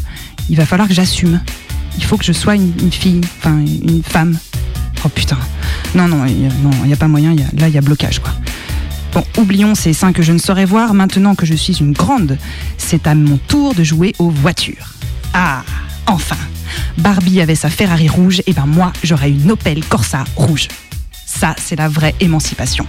il 0.50 0.56
va 0.56 0.66
falloir 0.66 0.88
que 0.88 0.96
j'assume. 0.96 1.42
Il 1.98 2.06
faut 2.06 2.16
que 2.16 2.24
je 2.24 2.32
sois 2.32 2.56
une, 2.56 2.94
fille, 2.94 3.20
enfin 3.40 3.58
une 3.60 4.04
femme. 4.04 4.40
Oh 5.04 5.10
putain. 5.10 5.38
Non, 5.96 6.08
non, 6.08 6.26
il 6.26 6.50
n'y 6.88 6.94
a 6.94 6.96
pas 6.96 7.10
moyen, 7.10 7.36
là 7.58 7.68
il 7.68 7.74
y 7.74 7.78
a 7.78 7.82
blocage 7.82 8.20
quoi. 8.20 8.32
Bon, 9.14 9.24
oublions 9.38 9.76
ces 9.76 9.92
seins 9.92 10.14
que 10.14 10.24
je 10.24 10.32
ne 10.32 10.38
saurais 10.38 10.66
voir, 10.66 10.94
maintenant 10.94 11.36
que 11.36 11.46
je 11.46 11.54
suis 11.54 11.74
une 11.80 11.92
grande, 11.92 12.38
c'est 12.78 13.08
à 13.08 13.16
mon 13.16 13.38
tour 13.38 13.76
de 13.76 13.84
jouer 13.84 14.14
aux 14.20 14.30
voitures. 14.30 14.94
Ah, 15.34 15.64
enfin 16.08 16.38
Barbie 16.98 17.42
avait 17.42 17.56
sa 17.56 17.70
Ferrari 17.70 18.08
rouge, 18.08 18.42
et 18.48 18.54
ben 18.54 18.66
moi 18.66 18.94
j'aurais 19.04 19.32
une 19.32 19.52
Opel 19.52 19.84
Corsa 19.84 20.24
rouge. 20.36 20.70
Ça, 21.26 21.56
c'est 21.62 21.76
la 21.76 21.90
vraie 21.90 22.16
émancipation. 22.22 22.86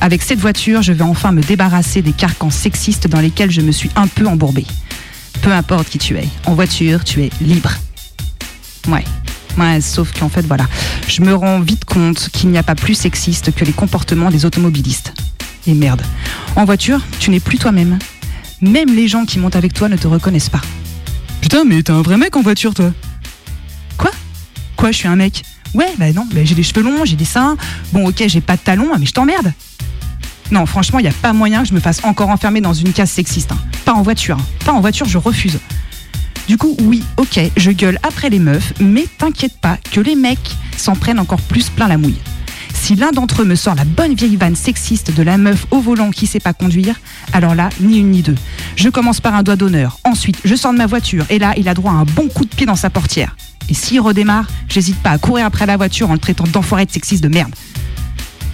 Avec 0.00 0.22
cette 0.22 0.40
voiture, 0.40 0.82
je 0.82 0.92
vais 0.92 1.02
enfin 1.02 1.32
me 1.32 1.42
débarrasser 1.42 2.02
des 2.02 2.12
carcans 2.12 2.50
sexistes 2.50 3.06
dans 3.06 3.20
lesquels 3.20 3.50
je 3.50 3.60
me 3.60 3.72
suis 3.72 3.90
un 3.96 4.08
peu 4.08 4.26
embourbée. 4.26 4.66
Peu 5.42 5.52
importe 5.52 5.88
qui 5.88 5.98
tu 5.98 6.16
es, 6.16 6.28
en 6.46 6.54
voiture, 6.54 7.04
tu 7.04 7.22
es 7.22 7.30
libre. 7.40 7.72
Ouais. 8.88 9.04
Ouais, 9.58 9.80
sauf 9.80 10.12
qu'en 10.18 10.28
fait, 10.28 10.42
voilà, 10.42 10.66
je 11.08 11.22
me 11.22 11.34
rends 11.34 11.60
vite 11.60 11.86
compte 11.86 12.28
qu'il 12.30 12.50
n'y 12.50 12.58
a 12.58 12.62
pas 12.62 12.74
plus 12.74 12.94
sexiste 12.94 13.54
que 13.54 13.64
les 13.64 13.72
comportements 13.72 14.30
des 14.30 14.44
automobilistes. 14.44 15.14
Et 15.66 15.74
merde, 15.74 16.02
en 16.54 16.64
voiture, 16.64 17.00
tu 17.18 17.30
n'es 17.30 17.40
plus 17.40 17.58
toi-même. 17.58 17.98
Même 18.60 18.94
les 18.94 19.08
gens 19.08 19.24
qui 19.24 19.38
montent 19.38 19.56
avec 19.56 19.72
toi 19.74 19.88
ne 19.88 19.96
te 19.96 20.06
reconnaissent 20.06 20.48
pas. 20.48 20.60
Putain, 21.40 21.64
mais 21.64 21.82
t'es 21.82 21.92
un 21.92 22.02
vrai 22.02 22.16
mec 22.16 22.36
en 22.36 22.42
voiture, 22.42 22.72
toi. 22.74 22.92
Quoi? 23.98 24.10
Quoi, 24.76 24.92
je 24.92 24.96
suis 24.98 25.08
un 25.08 25.16
mec? 25.16 25.42
Ouais, 25.74 25.92
bah 25.98 26.12
non, 26.12 26.26
bah 26.32 26.40
j'ai 26.44 26.54
des 26.54 26.62
cheveux 26.62 26.82
longs, 26.82 27.04
j'ai 27.04 27.16
des 27.16 27.24
seins. 27.24 27.56
Bon, 27.92 28.08
ok, 28.08 28.24
j'ai 28.26 28.40
pas 28.40 28.56
de 28.56 28.62
talons, 28.62 28.90
mais 28.98 29.06
je 29.06 29.12
t'emmerde. 29.12 29.52
Non, 30.50 30.64
franchement, 30.64 31.00
il 31.00 31.02
n'y 31.02 31.08
a 31.08 31.12
pas 31.12 31.32
moyen 31.32 31.62
que 31.62 31.68
je 31.68 31.74
me 31.74 31.80
fasse 31.80 32.02
encore 32.04 32.30
enfermer 32.30 32.60
dans 32.60 32.72
une 32.72 32.92
case 32.92 33.10
sexiste. 33.10 33.50
hein. 33.52 33.58
Pas 33.84 33.92
en 33.92 34.02
voiture. 34.02 34.36
hein. 34.38 34.46
Pas 34.64 34.72
en 34.72 34.80
voiture, 34.80 35.06
je 35.06 35.18
refuse. 35.18 35.58
Du 36.48 36.56
coup, 36.56 36.76
oui, 36.82 37.02
ok, 37.16 37.40
je 37.56 37.70
gueule 37.72 37.98
après 38.04 38.30
les 38.30 38.38
meufs, 38.38 38.72
mais 38.80 39.06
t'inquiète 39.18 39.58
pas 39.60 39.78
que 39.90 40.00
les 40.00 40.14
mecs 40.14 40.38
s'en 40.76 40.94
prennent 40.94 41.18
encore 41.18 41.40
plus 41.40 41.68
plein 41.68 41.88
la 41.88 41.98
mouille. 41.98 42.20
Si 42.80 42.94
l'un 42.94 43.10
d'entre 43.10 43.42
eux 43.42 43.44
me 43.44 43.56
sort 43.56 43.74
la 43.74 43.84
bonne 43.84 44.14
vieille 44.14 44.36
vanne 44.36 44.54
sexiste 44.54 45.12
de 45.12 45.22
la 45.24 45.38
meuf 45.38 45.66
au 45.72 45.80
volant 45.80 46.10
qui 46.12 46.26
sait 46.28 46.38
pas 46.40 46.52
conduire, 46.52 46.94
alors 47.32 47.54
là, 47.56 47.68
ni 47.80 47.98
une 47.98 48.10
ni 48.12 48.22
deux. 48.22 48.36
Je 48.76 48.88
commence 48.88 49.20
par 49.20 49.34
un 49.34 49.42
doigt 49.42 49.56
d'honneur, 49.56 49.98
ensuite 50.04 50.38
je 50.44 50.54
sors 50.54 50.72
de 50.72 50.78
ma 50.78 50.86
voiture 50.86 51.24
et 51.28 51.38
là, 51.40 51.52
il 51.56 51.68
a 51.68 51.74
droit 51.74 51.90
à 51.92 51.96
un 51.96 52.04
bon 52.04 52.28
coup 52.28 52.44
de 52.44 52.54
pied 52.54 52.64
dans 52.64 52.76
sa 52.76 52.88
portière. 52.88 53.36
Et 53.68 53.74
s'il 53.74 54.00
redémarre, 54.00 54.46
j'hésite 54.68 54.98
pas 54.98 55.10
à 55.10 55.18
courir 55.18 55.46
après 55.46 55.66
la 55.66 55.76
voiture 55.76 56.10
en 56.10 56.12
le 56.12 56.20
traitant 56.20 56.44
d'enfoiré 56.44 56.86
de 56.86 56.92
sexiste 56.92 57.24
de 57.24 57.28
merde. 57.28 57.52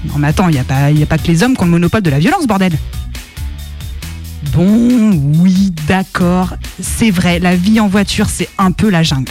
Non 0.07 0.15
mais 0.19 0.29
attends, 0.29 0.49
il 0.49 0.53
n'y 0.55 0.59
a, 0.61 0.65
pas- 0.65 0.87
a 0.87 1.07
pas 1.07 1.19
que 1.19 1.27
les 1.27 1.43
hommes 1.43 1.55
qui 1.55 1.61
ont 1.63 1.67
le 1.67 1.73
monopole 1.73 2.01
de 2.01 2.11
la 2.11 2.19
violence, 2.19 2.47
bordel 2.47 2.73
Bon, 4.55 5.13
oui, 5.41 5.73
d'accord, 5.87 6.55
c'est 6.81 7.11
vrai, 7.11 7.39
la 7.39 7.55
vie 7.55 7.81
en 7.81 7.89
voiture, 7.89 8.29
c'est 8.31 8.49
un 8.59 8.73
peu 8.73 8.89
la 8.91 9.03
jungle. 9.03 9.31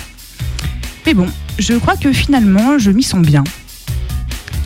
Mais 1.06 1.14
bon, 1.14 1.28
je 1.60 1.74
crois 1.74 1.98
que 1.98 2.14
finalement, 2.14 2.78
je 2.80 2.92
m'y 2.92 3.04
sens 3.04 3.22
bien. 3.22 3.44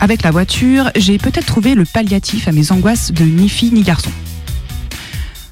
Avec 0.00 0.22
la 0.22 0.30
voiture, 0.30 0.90
j'ai 0.94 1.18
peut-être 1.18 1.46
trouvé 1.46 1.74
le 1.74 1.84
palliatif 1.84 2.48
à 2.48 2.52
mes 2.52 2.70
angoisses 2.70 3.12
de 3.12 3.24
ni 3.24 3.48
fille 3.48 3.72
ni 3.72 3.82
garçon. 3.82 4.10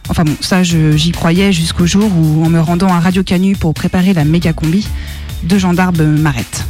Enfin 0.08 0.24
bon, 0.24 0.36
ça 0.40 0.62
j'y 0.62 1.12
croyais 1.12 1.52
jusqu'au 1.52 1.86
jour 1.86 2.10
où, 2.14 2.44
en 2.44 2.50
me 2.50 2.60
rendant 2.60 2.88
à 2.88 3.00
Radio 3.00 3.22
Canu 3.22 3.56
pour 3.56 3.72
préparer 3.72 4.12
la 4.12 4.24
méga 4.24 4.52
combi, 4.52 4.86
deux 5.44 5.58
gendarmes 5.58 6.04
m'arrêtent. 6.18 6.64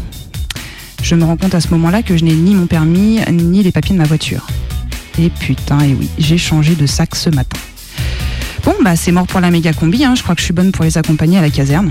Je 1.03 1.17
me 1.17 1.25
rends 1.25 1.37
compte 1.37 1.55
à 1.55 1.61
ce 1.61 1.69
moment-là 1.69 2.03
que 2.03 2.17
je 2.17 2.25
n'ai 2.25 2.35
ni 2.35 2.55
mon 2.55 2.67
permis, 2.67 3.21
ni 3.31 3.63
les 3.63 3.73
papiers 3.73 3.95
de 3.95 4.01
ma 4.01 4.07
voiture. 4.07 4.47
Et 5.19 5.29
putain, 5.29 5.81
et 5.81 5.95
oui, 5.95 6.09
j'ai 6.19 6.39
changé 6.39 6.77
de 6.77 6.87
sac 6.87 7.15
ce 7.17 7.29
matin. 7.29 7.61
Bon, 8.65 8.75
bah 8.83 8.97
c'est 8.97 9.13
mort 9.13 9.27
pour 9.27 9.41
la 9.41 9.51
méga 9.51 9.73
combi, 9.73 10.05
hein, 10.05 10.15
je 10.15 10.23
crois 10.23 10.35
que 10.35 10.41
je 10.41 10.47
suis 10.47 10.55
bonne 10.55 10.73
pour 10.73 10.85
les 10.85 10.97
accompagner 10.97 11.39
à 11.39 11.43
la 11.43 11.51
caserne. 11.51 11.91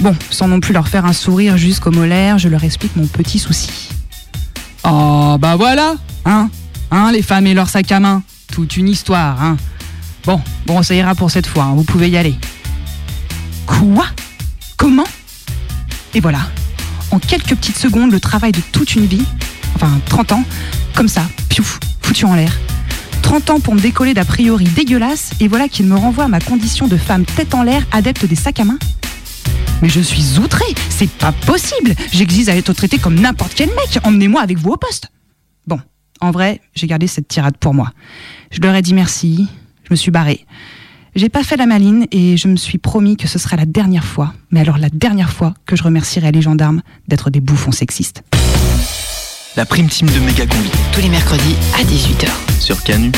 Bon, 0.00 0.14
sans 0.30 0.46
non 0.46 0.60
plus 0.60 0.72
leur 0.72 0.86
faire 0.86 1.06
un 1.06 1.12
sourire 1.12 1.56
jusqu'au 1.56 1.90
molaire, 1.90 2.38
je 2.38 2.48
leur 2.48 2.62
explique 2.62 2.94
mon 2.94 3.06
petit 3.06 3.38
souci. 3.38 3.88
Oh, 4.84 5.36
bah 5.38 5.56
voilà, 5.56 5.94
hein, 6.24 6.48
hein, 6.90 7.12
les 7.12 7.22
femmes 7.22 7.46
et 7.46 7.54
leur 7.54 7.68
sac 7.68 7.90
à 7.92 8.00
main, 8.00 8.22
toute 8.52 8.76
une 8.76 8.88
histoire, 8.88 9.42
hein. 9.42 9.56
Bon, 10.24 10.40
bon, 10.66 10.82
ça 10.82 10.94
ira 10.94 11.14
pour 11.14 11.30
cette 11.30 11.46
fois, 11.46 11.64
hein, 11.64 11.74
vous 11.74 11.84
pouvez 11.84 12.08
y 12.08 12.16
aller. 12.16 12.34
Quoi? 13.66 14.06
Comment? 14.76 15.06
Et 16.14 16.20
voilà, 16.20 16.40
en 17.10 17.18
quelques 17.18 17.54
petites 17.54 17.78
secondes, 17.78 18.12
le 18.12 18.20
travail 18.20 18.52
de 18.52 18.60
toute 18.72 18.94
une 18.94 19.06
vie, 19.06 19.24
enfin 19.74 20.00
30 20.06 20.32
ans, 20.32 20.44
comme 20.94 21.08
ça, 21.08 21.22
piouf, 21.48 21.80
foutu 22.00 22.24
en 22.24 22.34
l'air. 22.34 22.52
30 23.22 23.50
ans 23.50 23.60
pour 23.60 23.74
me 23.74 23.80
décoller 23.80 24.14
d'a 24.14 24.24
priori 24.24 24.64
dégueulasse, 24.64 25.32
et 25.40 25.48
voilà 25.48 25.68
qu'il 25.68 25.86
me 25.86 25.96
renvoie 25.96 26.24
à 26.24 26.28
ma 26.28 26.40
condition 26.40 26.88
de 26.88 26.96
femme 26.96 27.24
tête 27.24 27.54
en 27.54 27.62
l'air, 27.62 27.84
adepte 27.92 28.24
des 28.24 28.36
sacs 28.36 28.60
à 28.60 28.64
main. 28.64 28.78
Mais 29.82 29.88
je 29.88 30.00
suis 30.00 30.38
outrée, 30.38 30.74
c'est 30.90 31.10
pas 31.10 31.32
possible. 31.32 31.94
J'existe 32.12 32.48
à 32.48 32.56
être 32.56 32.72
traité 32.72 32.98
comme 32.98 33.14
n'importe 33.14 33.52
quel 33.54 33.68
mec. 33.68 33.98
Emmenez-moi 34.02 34.40
avec 34.42 34.58
vous 34.58 34.70
au 34.70 34.76
poste. 34.76 35.08
Bon, 35.66 35.80
en 36.20 36.30
vrai, 36.30 36.60
j'ai 36.74 36.86
gardé 36.86 37.06
cette 37.06 37.28
tirade 37.28 37.56
pour 37.58 37.74
moi. 37.74 37.92
Je 38.50 38.60
leur 38.60 38.74
ai 38.74 38.82
dit 38.82 38.94
merci, 38.94 39.48
je 39.84 39.88
me 39.90 39.96
suis 39.96 40.10
barrée. 40.10 40.46
J'ai 41.14 41.28
pas 41.28 41.42
fait 41.42 41.56
la 41.56 41.66
maline 41.66 42.06
et 42.12 42.36
je 42.36 42.48
me 42.48 42.56
suis 42.56 42.78
promis 42.78 43.16
que 43.16 43.26
ce 43.28 43.38
serait 43.38 43.56
la 43.56 43.66
dernière 43.66 44.04
fois, 44.04 44.34
mais 44.50 44.60
alors 44.60 44.78
la 44.78 44.90
dernière 44.90 45.32
fois 45.32 45.54
que 45.66 45.74
je 45.74 45.82
remercierai 45.82 46.32
les 46.32 46.42
gendarmes 46.42 46.82
d'être 47.08 47.30
des 47.30 47.40
bouffons 47.40 47.72
sexistes. 47.72 48.22
la 49.56 49.66
prime 49.66 49.88
team 49.88 50.08
de 50.08 50.20
Méga 50.20 50.46
Combi. 50.46 50.70
Tous 50.92 51.00
les 51.00 51.08
mercredis 51.08 51.56
à 51.74 51.82
18h. 51.82 52.28
Sur 52.60 52.82
Canu. 52.84 53.10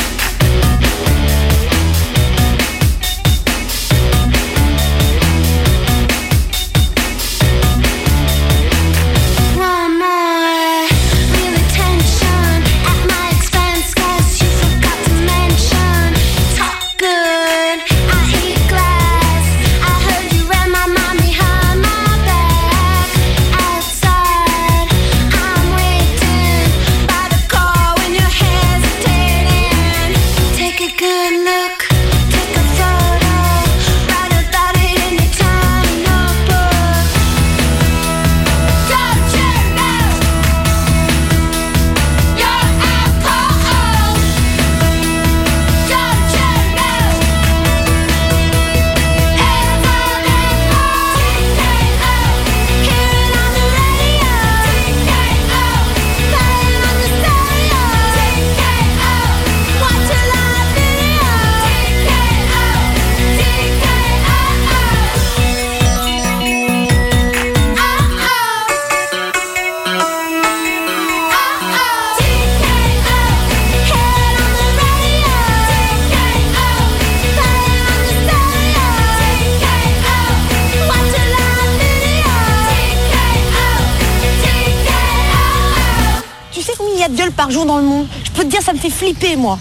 Ça 88.63 88.73
me 88.73 88.77
fait 88.77 88.91
flipper, 88.91 89.35
moi. 89.37 89.57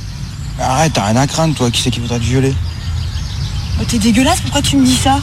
Arrête, 0.61 0.93
t'as 0.93 1.07
rien 1.07 1.17
à 1.17 1.27
craindre, 1.27 1.55
toi. 1.55 1.71
Qui 1.71 1.81
c'est 1.81 1.91
qui 1.91 2.01
voudrait 2.01 2.19
te 2.19 2.25
violer 2.25 2.55
Oh, 3.81 3.85
T'es 3.89 3.99
dégueulasse, 3.99 4.41
pourquoi 4.43 4.61
tu 4.61 4.77
me 4.77 4.85
dis 4.85 4.97
ça? 4.97 5.21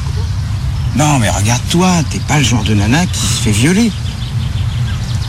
Non, 0.96 1.20
mais 1.20 1.30
regarde-toi, 1.30 1.88
t'es 2.10 2.20
pas 2.20 2.40
le 2.40 2.44
genre 2.44 2.64
de 2.64 2.74
nana 2.74 3.06
qui 3.06 3.20
se 3.20 3.44
fait 3.44 3.52
violer. 3.52 3.92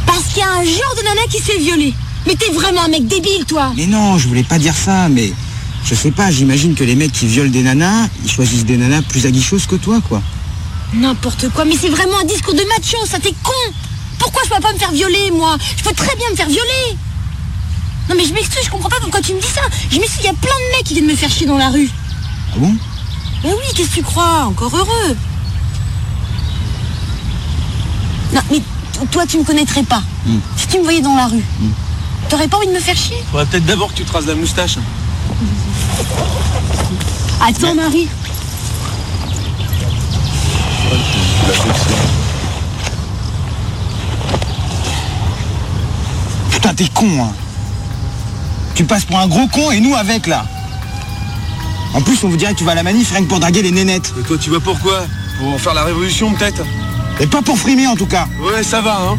Parce 0.07 0.25
qu'il 0.29 0.39
y 0.39 0.43
a 0.43 0.51
un 0.51 0.65
genre 0.65 0.95
de 0.97 1.03
nana 1.03 1.21
qui 1.31 1.39
se 1.39 1.53
fait 1.53 1.59
violer. 1.59 1.93
Mais 2.27 2.35
t'es 2.37 2.51
vraiment 2.53 2.85
un 2.85 2.89
mec 2.89 3.07
débile, 3.07 3.45
toi. 3.47 3.73
Mais 3.77 3.87
non, 3.87 4.17
je 4.17 4.29
voulais 4.29 4.45
pas 4.45 4.59
dire 4.59 4.75
ça, 4.75 5.11
mais 5.11 5.33
je 5.85 5.95
sais 5.95 6.11
pas, 6.11 6.31
j'imagine 6.31 6.75
que 6.75 6.85
les 6.85 6.95
mecs 6.95 7.13
qui 7.13 7.27
violent 7.27 7.51
des 7.51 7.63
nanas, 7.63 8.09
ils 8.25 8.31
choisissent 8.31 8.65
des 8.65 8.79
nanas 8.79 9.03
plus 9.03 9.27
aguicheuses 9.27 9.67
que 9.67 9.77
toi, 9.77 10.01
quoi. 10.09 10.23
N'importe 10.95 11.51
quoi, 11.51 11.67
mais 11.67 11.77
c'est 11.79 11.91
vraiment 11.91 12.19
un 12.23 12.25
discours 12.25 12.55
de 12.55 12.63
macho, 12.63 12.97
ça 13.07 13.19
t'es 13.19 13.35
con 13.43 13.53
Pourquoi 14.19 14.41
je 14.45 14.55
peux 14.55 14.63
pas 14.63 14.73
me 14.73 14.79
faire 14.79 14.93
violer, 14.93 15.31
moi? 15.33 15.57
Je 15.77 15.83
peux 15.83 15.95
très 15.95 16.17
bien 16.17 16.31
me 16.31 16.37
faire 16.37 16.49
violer 16.49 16.97
Non 18.09 18.15
mais 18.17 18.25
je 18.25 18.33
m'excuse, 18.33 18.65
je 18.65 18.71
comprends 18.71 18.89
pas 18.89 19.01
pourquoi 19.01 19.21
tu 19.21 19.35
me 19.35 19.41
dis 19.41 19.47
ça 19.47 19.61
Je 19.91 19.99
m'excuse, 19.99 20.21
il 20.21 20.27
y 20.27 20.31
a 20.31 20.33
plein 20.33 20.51
de 20.51 20.77
mecs 20.77 20.85
qui 20.85 20.95
viennent 20.95 21.07
me 21.07 21.15
faire 21.15 21.31
chier 21.31 21.47
dans 21.47 21.59
la 21.59 21.69
rue. 21.69 21.91
Ah 22.53 22.57
bon? 22.59 22.75
Mais 23.45 23.51
oui, 23.51 23.75
qu'est-ce 23.75 23.91
que 23.91 23.95
tu 23.97 24.03
crois? 24.03 24.47
Encore 24.47 24.75
heureux 24.75 25.17
Non, 28.33 28.41
mais 28.51 28.63
toi, 29.11 29.27
tu 29.27 29.39
me 29.39 29.45
connaîtrais 29.45 29.83
pas. 29.83 30.03
Hmm. 30.27 30.39
Si 30.57 30.67
tu 30.69 30.79
me 30.79 30.85
voyais 30.85 31.03
dans 31.03 31.15
la 31.15 31.27
rue, 31.27 31.45
t'aurais 32.29 32.49
pas 32.49 32.57
envie 32.57 32.67
de 32.67 32.73
me 32.73 32.81
faire 32.81 32.97
chier? 32.97 33.23
Faudrait 33.31 33.47
peut-être 33.47 33.67
d'abord 33.67 33.93
que 33.93 33.99
tu 33.99 34.05
te 34.05 34.13
rases 34.13 34.27
la 34.27 34.35
moustache. 34.35 34.79
Attends, 37.41 37.75
Marie. 37.75 38.09
Putain, 46.51 46.75
t'es 46.75 46.89
con, 46.89 47.07
hein. 47.23 47.48
Tu 48.79 48.85
passes 48.85 49.07
pour 49.07 49.18
un 49.18 49.26
gros 49.26 49.49
con 49.49 49.72
et 49.72 49.81
nous 49.81 49.97
avec, 49.97 50.29
là. 50.29 50.47
En 51.95 52.01
plus, 52.01 52.22
on 52.22 52.29
vous 52.29 52.37
dirait 52.37 52.53
que 52.53 52.59
tu 52.59 52.64
vas 52.64 52.70
à 52.70 52.74
la 52.76 52.85
manif 52.85 53.11
rien 53.11 53.22
que 53.22 53.29
pour 53.29 53.41
draguer 53.41 53.61
les 53.61 53.72
nénettes. 53.72 54.14
Et 54.20 54.22
toi, 54.22 54.37
tu 54.41 54.51
vas 54.51 54.61
pourquoi 54.61 55.01
Pour 55.41 55.61
faire 55.61 55.74
la 55.74 55.83
révolution, 55.83 56.33
peut-être? 56.33 56.62
Et 57.18 57.26
pas 57.26 57.43
pour 57.43 57.59
frimer, 57.59 57.89
en 57.89 57.97
tout 57.97 58.07
cas. 58.07 58.29
Ouais, 58.41 58.62
ça 58.62 58.81
va, 58.81 59.01
hein. 59.01 59.18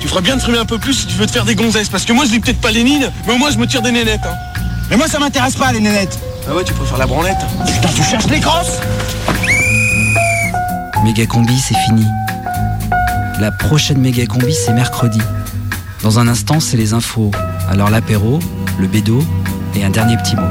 Tu 0.00 0.08
feras 0.08 0.22
bien 0.22 0.36
de 0.36 0.40
frimer 0.40 0.56
un 0.56 0.64
peu 0.64 0.78
plus 0.78 0.94
si 0.94 1.06
tu 1.08 1.14
veux 1.16 1.26
te 1.26 1.32
faire 1.32 1.44
des 1.44 1.54
gonzesses. 1.54 1.90
Parce 1.90 2.06
que 2.06 2.14
moi, 2.14 2.24
je 2.24 2.30
lis 2.30 2.40
peut-être 2.40 2.58
pas 2.58 2.70
Lénine, 2.70 3.12
mais 3.26 3.34
au 3.34 3.36
moins, 3.36 3.50
je 3.50 3.58
me 3.58 3.66
tire 3.66 3.82
des 3.82 3.92
nénettes. 3.92 4.24
Hein. 4.24 4.62
Mais 4.88 4.96
moi, 4.96 5.08
ça 5.08 5.18
m'intéresse 5.18 5.56
pas, 5.56 5.70
les 5.72 5.80
nénettes. 5.80 6.18
Ah 6.48 6.54
ouais, 6.54 6.64
tu 6.64 6.72
préfères 6.72 6.96
la 6.96 7.06
branlette? 7.06 7.36
Putain, 7.66 7.88
tu 7.94 8.02
cherches 8.02 8.28
les 8.28 8.40
grosses 8.40 8.80
Méga 11.04 11.26
combi, 11.26 11.58
c'est 11.60 11.76
fini. 11.86 12.06
La 13.40 13.50
prochaine 13.50 13.98
méga 13.98 14.24
combi, 14.24 14.54
c'est 14.54 14.72
mercredi. 14.72 15.20
Dans 16.02 16.18
un 16.18 16.28
instant, 16.28 16.60
c'est 16.60 16.78
les 16.78 16.94
infos. 16.94 17.30
Alors 17.68 17.90
l'apéro, 17.90 18.38
le 18.78 18.86
bédo 18.86 19.22
et 19.74 19.84
un 19.84 19.90
dernier 19.90 20.16
petit 20.16 20.36
mot. 20.36 20.42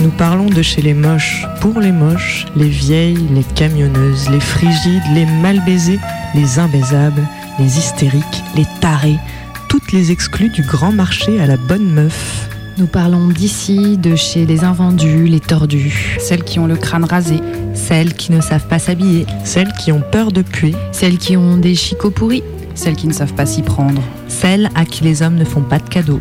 Nous 0.00 0.10
parlons 0.10 0.46
de 0.46 0.62
chez 0.62 0.82
les 0.82 0.94
moches, 0.94 1.46
pour 1.60 1.80
les 1.80 1.92
moches, 1.92 2.46
les 2.54 2.68
vieilles, 2.68 3.26
les 3.30 3.42
camionneuses, 3.42 4.28
les 4.28 4.40
frigides, 4.40 5.02
les 5.14 5.26
mal 5.26 5.64
baisés, 5.64 5.98
les 6.34 6.58
imbaisables, 6.58 7.26
les 7.58 7.78
hystériques, 7.78 8.44
les 8.54 8.66
tarés, 8.80 9.18
toutes 9.68 9.92
les 9.92 10.12
exclus 10.12 10.50
du 10.50 10.62
grand 10.62 10.92
marché 10.92 11.40
à 11.40 11.46
la 11.46 11.56
bonne 11.56 11.90
meuf. 11.90 12.48
Nous 12.78 12.86
parlons 12.86 13.28
d'ici, 13.28 13.96
de 13.96 14.16
chez 14.16 14.44
les 14.44 14.62
invendus, 14.62 15.24
les 15.24 15.40
tordus. 15.40 16.18
Celles 16.20 16.44
qui 16.44 16.58
ont 16.58 16.66
le 16.66 16.76
crâne 16.76 17.04
rasé. 17.04 17.40
Celles 17.72 18.12
qui 18.12 18.32
ne 18.32 18.42
savent 18.42 18.68
pas 18.68 18.78
s'habiller. 18.78 19.24
Celles 19.44 19.72
qui 19.72 19.92
ont 19.92 20.02
peur 20.12 20.30
de 20.30 20.42
puer. 20.42 20.74
Celles 20.92 21.16
qui 21.16 21.38
ont 21.38 21.56
des 21.56 21.74
chicots 21.74 22.10
pourris. 22.10 22.42
Celles 22.76 22.94
qui 22.94 23.08
ne 23.08 23.12
savent 23.12 23.34
pas 23.34 23.46
s'y 23.46 23.62
prendre. 23.62 24.02
Celles 24.28 24.70
à 24.76 24.84
qui 24.84 25.02
les 25.02 25.22
hommes 25.22 25.34
ne 25.34 25.44
font 25.44 25.62
pas 25.62 25.78
de 25.78 25.88
cadeaux. 25.88 26.20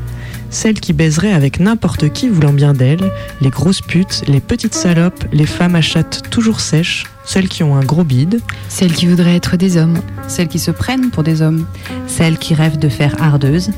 Celles 0.50 0.80
qui 0.80 0.94
baiseraient 0.94 1.34
avec 1.34 1.60
n'importe 1.60 2.10
qui 2.14 2.30
voulant 2.30 2.54
bien 2.54 2.74
d'elles, 2.74 3.12
les 3.42 3.50
grosses 3.50 3.82
putes, 3.82 4.24
les 4.28 4.40
petites 4.40 4.74
salopes, 4.74 5.26
les 5.34 5.46
femmes 5.46 5.76
à 5.76 5.82
chatte 5.82 6.30
toujours 6.32 6.62
sèches, 6.62 7.04
celles 7.26 7.50
qui 7.50 7.62
ont 7.62 7.76
un 7.76 7.84
gros 7.84 8.06
bide. 8.06 8.40
Celles 8.70 8.94
qui 8.94 9.06
voudraient 9.06 9.36
être 9.36 9.58
des 9.58 9.76
hommes. 9.76 10.00
Celles 10.28 10.48
qui 10.48 10.60
se 10.60 10.72
prennent 10.72 11.10
pour 11.10 11.24
des 11.24 11.42
hommes. 11.42 11.66
Celles 12.08 12.38
qui 12.38 12.54
rêvent 12.54 12.80
de 12.80 12.90
faire 12.90 13.22
ardeuse. 13.22 13.72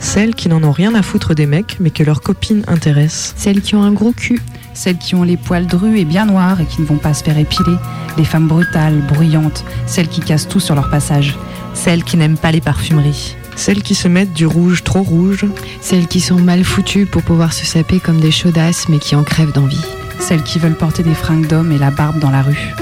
Celles 0.00 0.34
qui 0.34 0.48
n'en 0.48 0.62
ont 0.64 0.72
rien 0.72 0.94
à 0.94 1.02
foutre 1.02 1.34
des 1.34 1.46
mecs 1.46 1.76
mais 1.78 1.90
que 1.90 2.02
leurs 2.02 2.20
copines 2.20 2.64
intéressent. 2.66 3.34
Celles 3.36 3.60
qui 3.60 3.76
ont 3.76 3.82
un 3.82 3.92
gros 3.92 4.12
cul. 4.12 4.40
Celles 4.76 4.98
qui 4.98 5.14
ont 5.14 5.22
les 5.22 5.38
poils 5.38 5.66
drus 5.66 5.98
et 5.98 6.04
bien 6.04 6.26
noirs 6.26 6.60
et 6.60 6.66
qui 6.66 6.82
ne 6.82 6.86
vont 6.86 6.98
pas 6.98 7.14
se 7.14 7.24
faire 7.24 7.38
épiler. 7.38 7.76
Les 8.18 8.24
femmes 8.24 8.46
brutales, 8.46 9.00
bruyantes. 9.08 9.64
Celles 9.86 10.06
qui 10.06 10.20
cassent 10.20 10.48
tout 10.48 10.60
sur 10.60 10.74
leur 10.74 10.90
passage. 10.90 11.34
Celles 11.72 12.04
qui 12.04 12.18
n'aiment 12.18 12.36
pas 12.36 12.52
les 12.52 12.60
parfumeries. 12.60 13.36
Celles 13.56 13.82
qui 13.82 13.94
se 13.94 14.06
mettent 14.06 14.34
du 14.34 14.46
rouge 14.46 14.84
trop 14.84 15.02
rouge. 15.02 15.46
Celles 15.80 16.06
qui 16.06 16.20
sont 16.20 16.38
mal 16.38 16.62
foutues 16.62 17.06
pour 17.06 17.22
pouvoir 17.22 17.54
se 17.54 17.64
saper 17.64 18.00
comme 18.00 18.20
des 18.20 18.30
chaudasses 18.30 18.90
mais 18.90 18.98
qui 18.98 19.16
en 19.16 19.24
crèvent 19.24 19.52
d'envie. 19.52 19.84
Celles 20.18 20.42
qui 20.42 20.58
veulent 20.58 20.76
porter 20.76 21.02
des 21.02 21.14
fringues 21.14 21.46
d'hommes 21.46 21.72
et 21.72 21.78
la 21.78 21.90
barbe 21.90 22.18
dans 22.18 22.30
la 22.30 22.42
rue. 22.42 22.74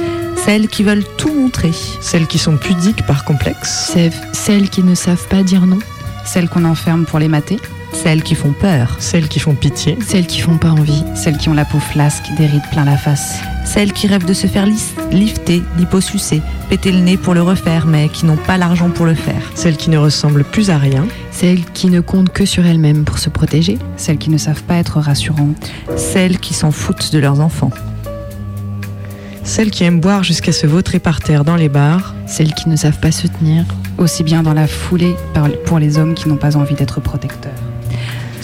Celles 0.44 0.66
qui 0.66 0.82
veulent 0.82 1.06
tout 1.16 1.32
montrer. 1.32 1.72
Celles 2.00 2.26
qui 2.26 2.38
sont 2.38 2.56
pudiques 2.56 3.06
par 3.06 3.24
complexe. 3.24 3.96
Celles 4.32 4.68
qui 4.68 4.82
ne 4.82 4.96
savent 4.96 5.28
pas 5.28 5.44
dire 5.44 5.64
non. 5.64 5.78
Celles 6.24 6.48
qu'on 6.48 6.64
enferme 6.64 7.04
pour 7.04 7.20
les 7.20 7.28
mater. 7.28 7.60
Celles 7.94 8.22
qui 8.22 8.34
font 8.34 8.52
peur. 8.52 8.96
Celles 8.98 9.28
qui 9.28 9.38
font 9.40 9.54
pitié. 9.54 9.96
Celles 10.06 10.26
qui 10.26 10.40
font 10.40 10.58
pas 10.58 10.70
envie. 10.70 11.02
Celles 11.14 11.38
qui 11.38 11.48
ont 11.48 11.54
la 11.54 11.64
peau 11.64 11.78
flasque, 11.78 12.24
des 12.36 12.46
rides 12.46 12.68
plein 12.70 12.84
la 12.84 12.98
face. 12.98 13.38
Celles 13.64 13.92
qui 13.92 14.06
rêvent 14.06 14.26
de 14.26 14.34
se 14.34 14.46
faire 14.46 14.66
lis- 14.66 14.92
lifter, 15.10 15.62
liposucer, 15.78 16.42
péter 16.68 16.92
le 16.92 16.98
nez 16.98 17.16
pour 17.16 17.32
le 17.32 17.40
refaire, 17.40 17.86
mais 17.86 18.08
qui 18.08 18.26
n'ont 18.26 18.36
pas 18.36 18.58
l'argent 18.58 18.90
pour 18.90 19.06
le 19.06 19.14
faire. 19.14 19.40
Celles 19.54 19.78
qui 19.78 19.88
ne 19.88 19.96
ressemblent 19.96 20.44
plus 20.44 20.68
à 20.70 20.76
rien. 20.76 21.06
Celles 21.30 21.64
qui 21.64 21.86
ne 21.88 22.00
comptent 22.00 22.28
que 22.30 22.44
sur 22.44 22.66
elles-mêmes 22.66 23.04
pour 23.04 23.18
se 23.18 23.30
protéger. 23.30 23.78
Celles 23.96 24.18
qui 24.18 24.28
ne 24.30 24.38
savent 24.38 24.64
pas 24.64 24.74
être 24.76 25.00
rassurantes. 25.00 25.70
Celles 25.96 26.38
qui 26.38 26.52
s'en 26.52 26.72
foutent 26.72 27.10
de 27.12 27.18
leurs 27.18 27.40
enfants. 27.40 27.70
Celles 29.44 29.70
qui 29.70 29.84
aiment 29.84 30.00
boire 30.00 30.24
jusqu'à 30.24 30.52
se 30.52 30.66
vautrer 30.66 30.98
par 30.98 31.20
terre 31.20 31.44
dans 31.44 31.56
les 31.56 31.68
bars. 31.70 32.14
Celles 32.26 32.52
qui 32.54 32.68
ne 32.68 32.76
savent 32.76 32.98
pas 33.00 33.12
se 33.12 33.26
tenir. 33.28 33.64
Aussi 33.96 34.24
bien 34.24 34.42
dans 34.42 34.54
la 34.54 34.66
foulée 34.66 35.14
pour 35.64 35.78
les 35.78 35.96
hommes 35.98 36.14
qui 36.14 36.28
n'ont 36.28 36.36
pas 36.36 36.56
envie 36.56 36.74
d'être 36.74 37.00
protecteurs. 37.00 37.52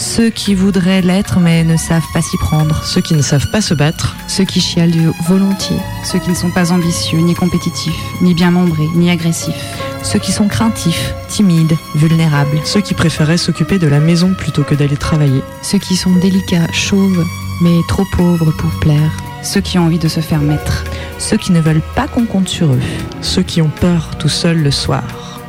Ceux 0.01 0.31
qui 0.31 0.55
voudraient 0.55 1.03
l'être 1.03 1.41
mais 1.41 1.63
ne 1.63 1.77
savent 1.77 2.11
pas 2.15 2.23
s'y 2.23 2.39
prendre. 2.39 2.85
Ceux 2.85 3.03
qui 3.03 3.13
ne 3.13 3.21
savent 3.21 3.51
pas 3.51 3.61
se 3.61 3.75
battre. 3.75 4.17
Ceux 4.29 4.45
qui 4.45 4.59
chialent 4.59 4.91
du 4.91 5.11
volontiers. 5.29 5.77
Ceux 6.05 6.19
qui 6.19 6.31
ne 6.31 6.35
sont 6.35 6.51
pas 6.51 6.73
ambitieux, 6.73 7.19
ni 7.19 7.35
compétitifs, 7.35 8.01
ni 8.23 8.33
bien 8.33 8.51
membrés, 8.51 8.89
ni 8.95 9.11
agressifs. 9.11 9.63
Ceux 10.03 10.19
qui 10.19 10.33
sont 10.33 10.49
craintifs, 10.49 11.13
timides, 11.29 11.77
vulnérables. 11.95 12.59
Ceux 12.65 12.81
qui 12.81 12.95
préféraient 12.95 13.37
s'occuper 13.37 13.79
de 13.79 13.89
la 13.89 14.01
maison 14.01 14.33
plutôt 14.33 14.63
que 14.63 14.75
d'aller 14.75 14.97
travailler. 14.97 15.43
Ceux 15.61 15.79
qui 15.79 15.97
sont 15.97 16.13
délicats, 16.13 16.73
chauves, 16.73 17.23
mais 17.61 17.77
trop 17.87 18.07
pauvres 18.17 18.53
pour 18.53 18.71
plaire. 18.81 19.13
Ceux 19.43 19.61
qui 19.61 19.79
ont 19.79 19.85
envie 19.85 19.99
de 19.99 20.09
se 20.09 20.21
faire 20.21 20.41
mettre. 20.41 20.85
Ceux 21.19 21.37
qui 21.37 21.53
ne 21.53 21.61
veulent 21.61 21.83
pas 21.95 22.09
qu'on 22.09 22.25
compte 22.25 22.49
sur 22.49 22.73
eux. 22.73 22.81
Ceux 23.21 23.43
qui 23.43 23.61
ont 23.61 23.71
peur 23.83 24.17
tout 24.19 24.31
seuls 24.31 24.63
le 24.63 24.71
soir. 24.71 25.40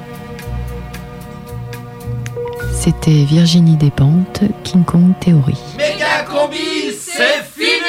C'était 2.83 3.25
Virginie 3.25 3.77
Despentes, 3.77 4.41
King 4.63 4.83
Kong 4.83 5.13
Theory. 5.19 5.55
Méga 5.77 6.23
combi, 6.23 6.91
c'est 6.99 7.43
fini 7.43 7.80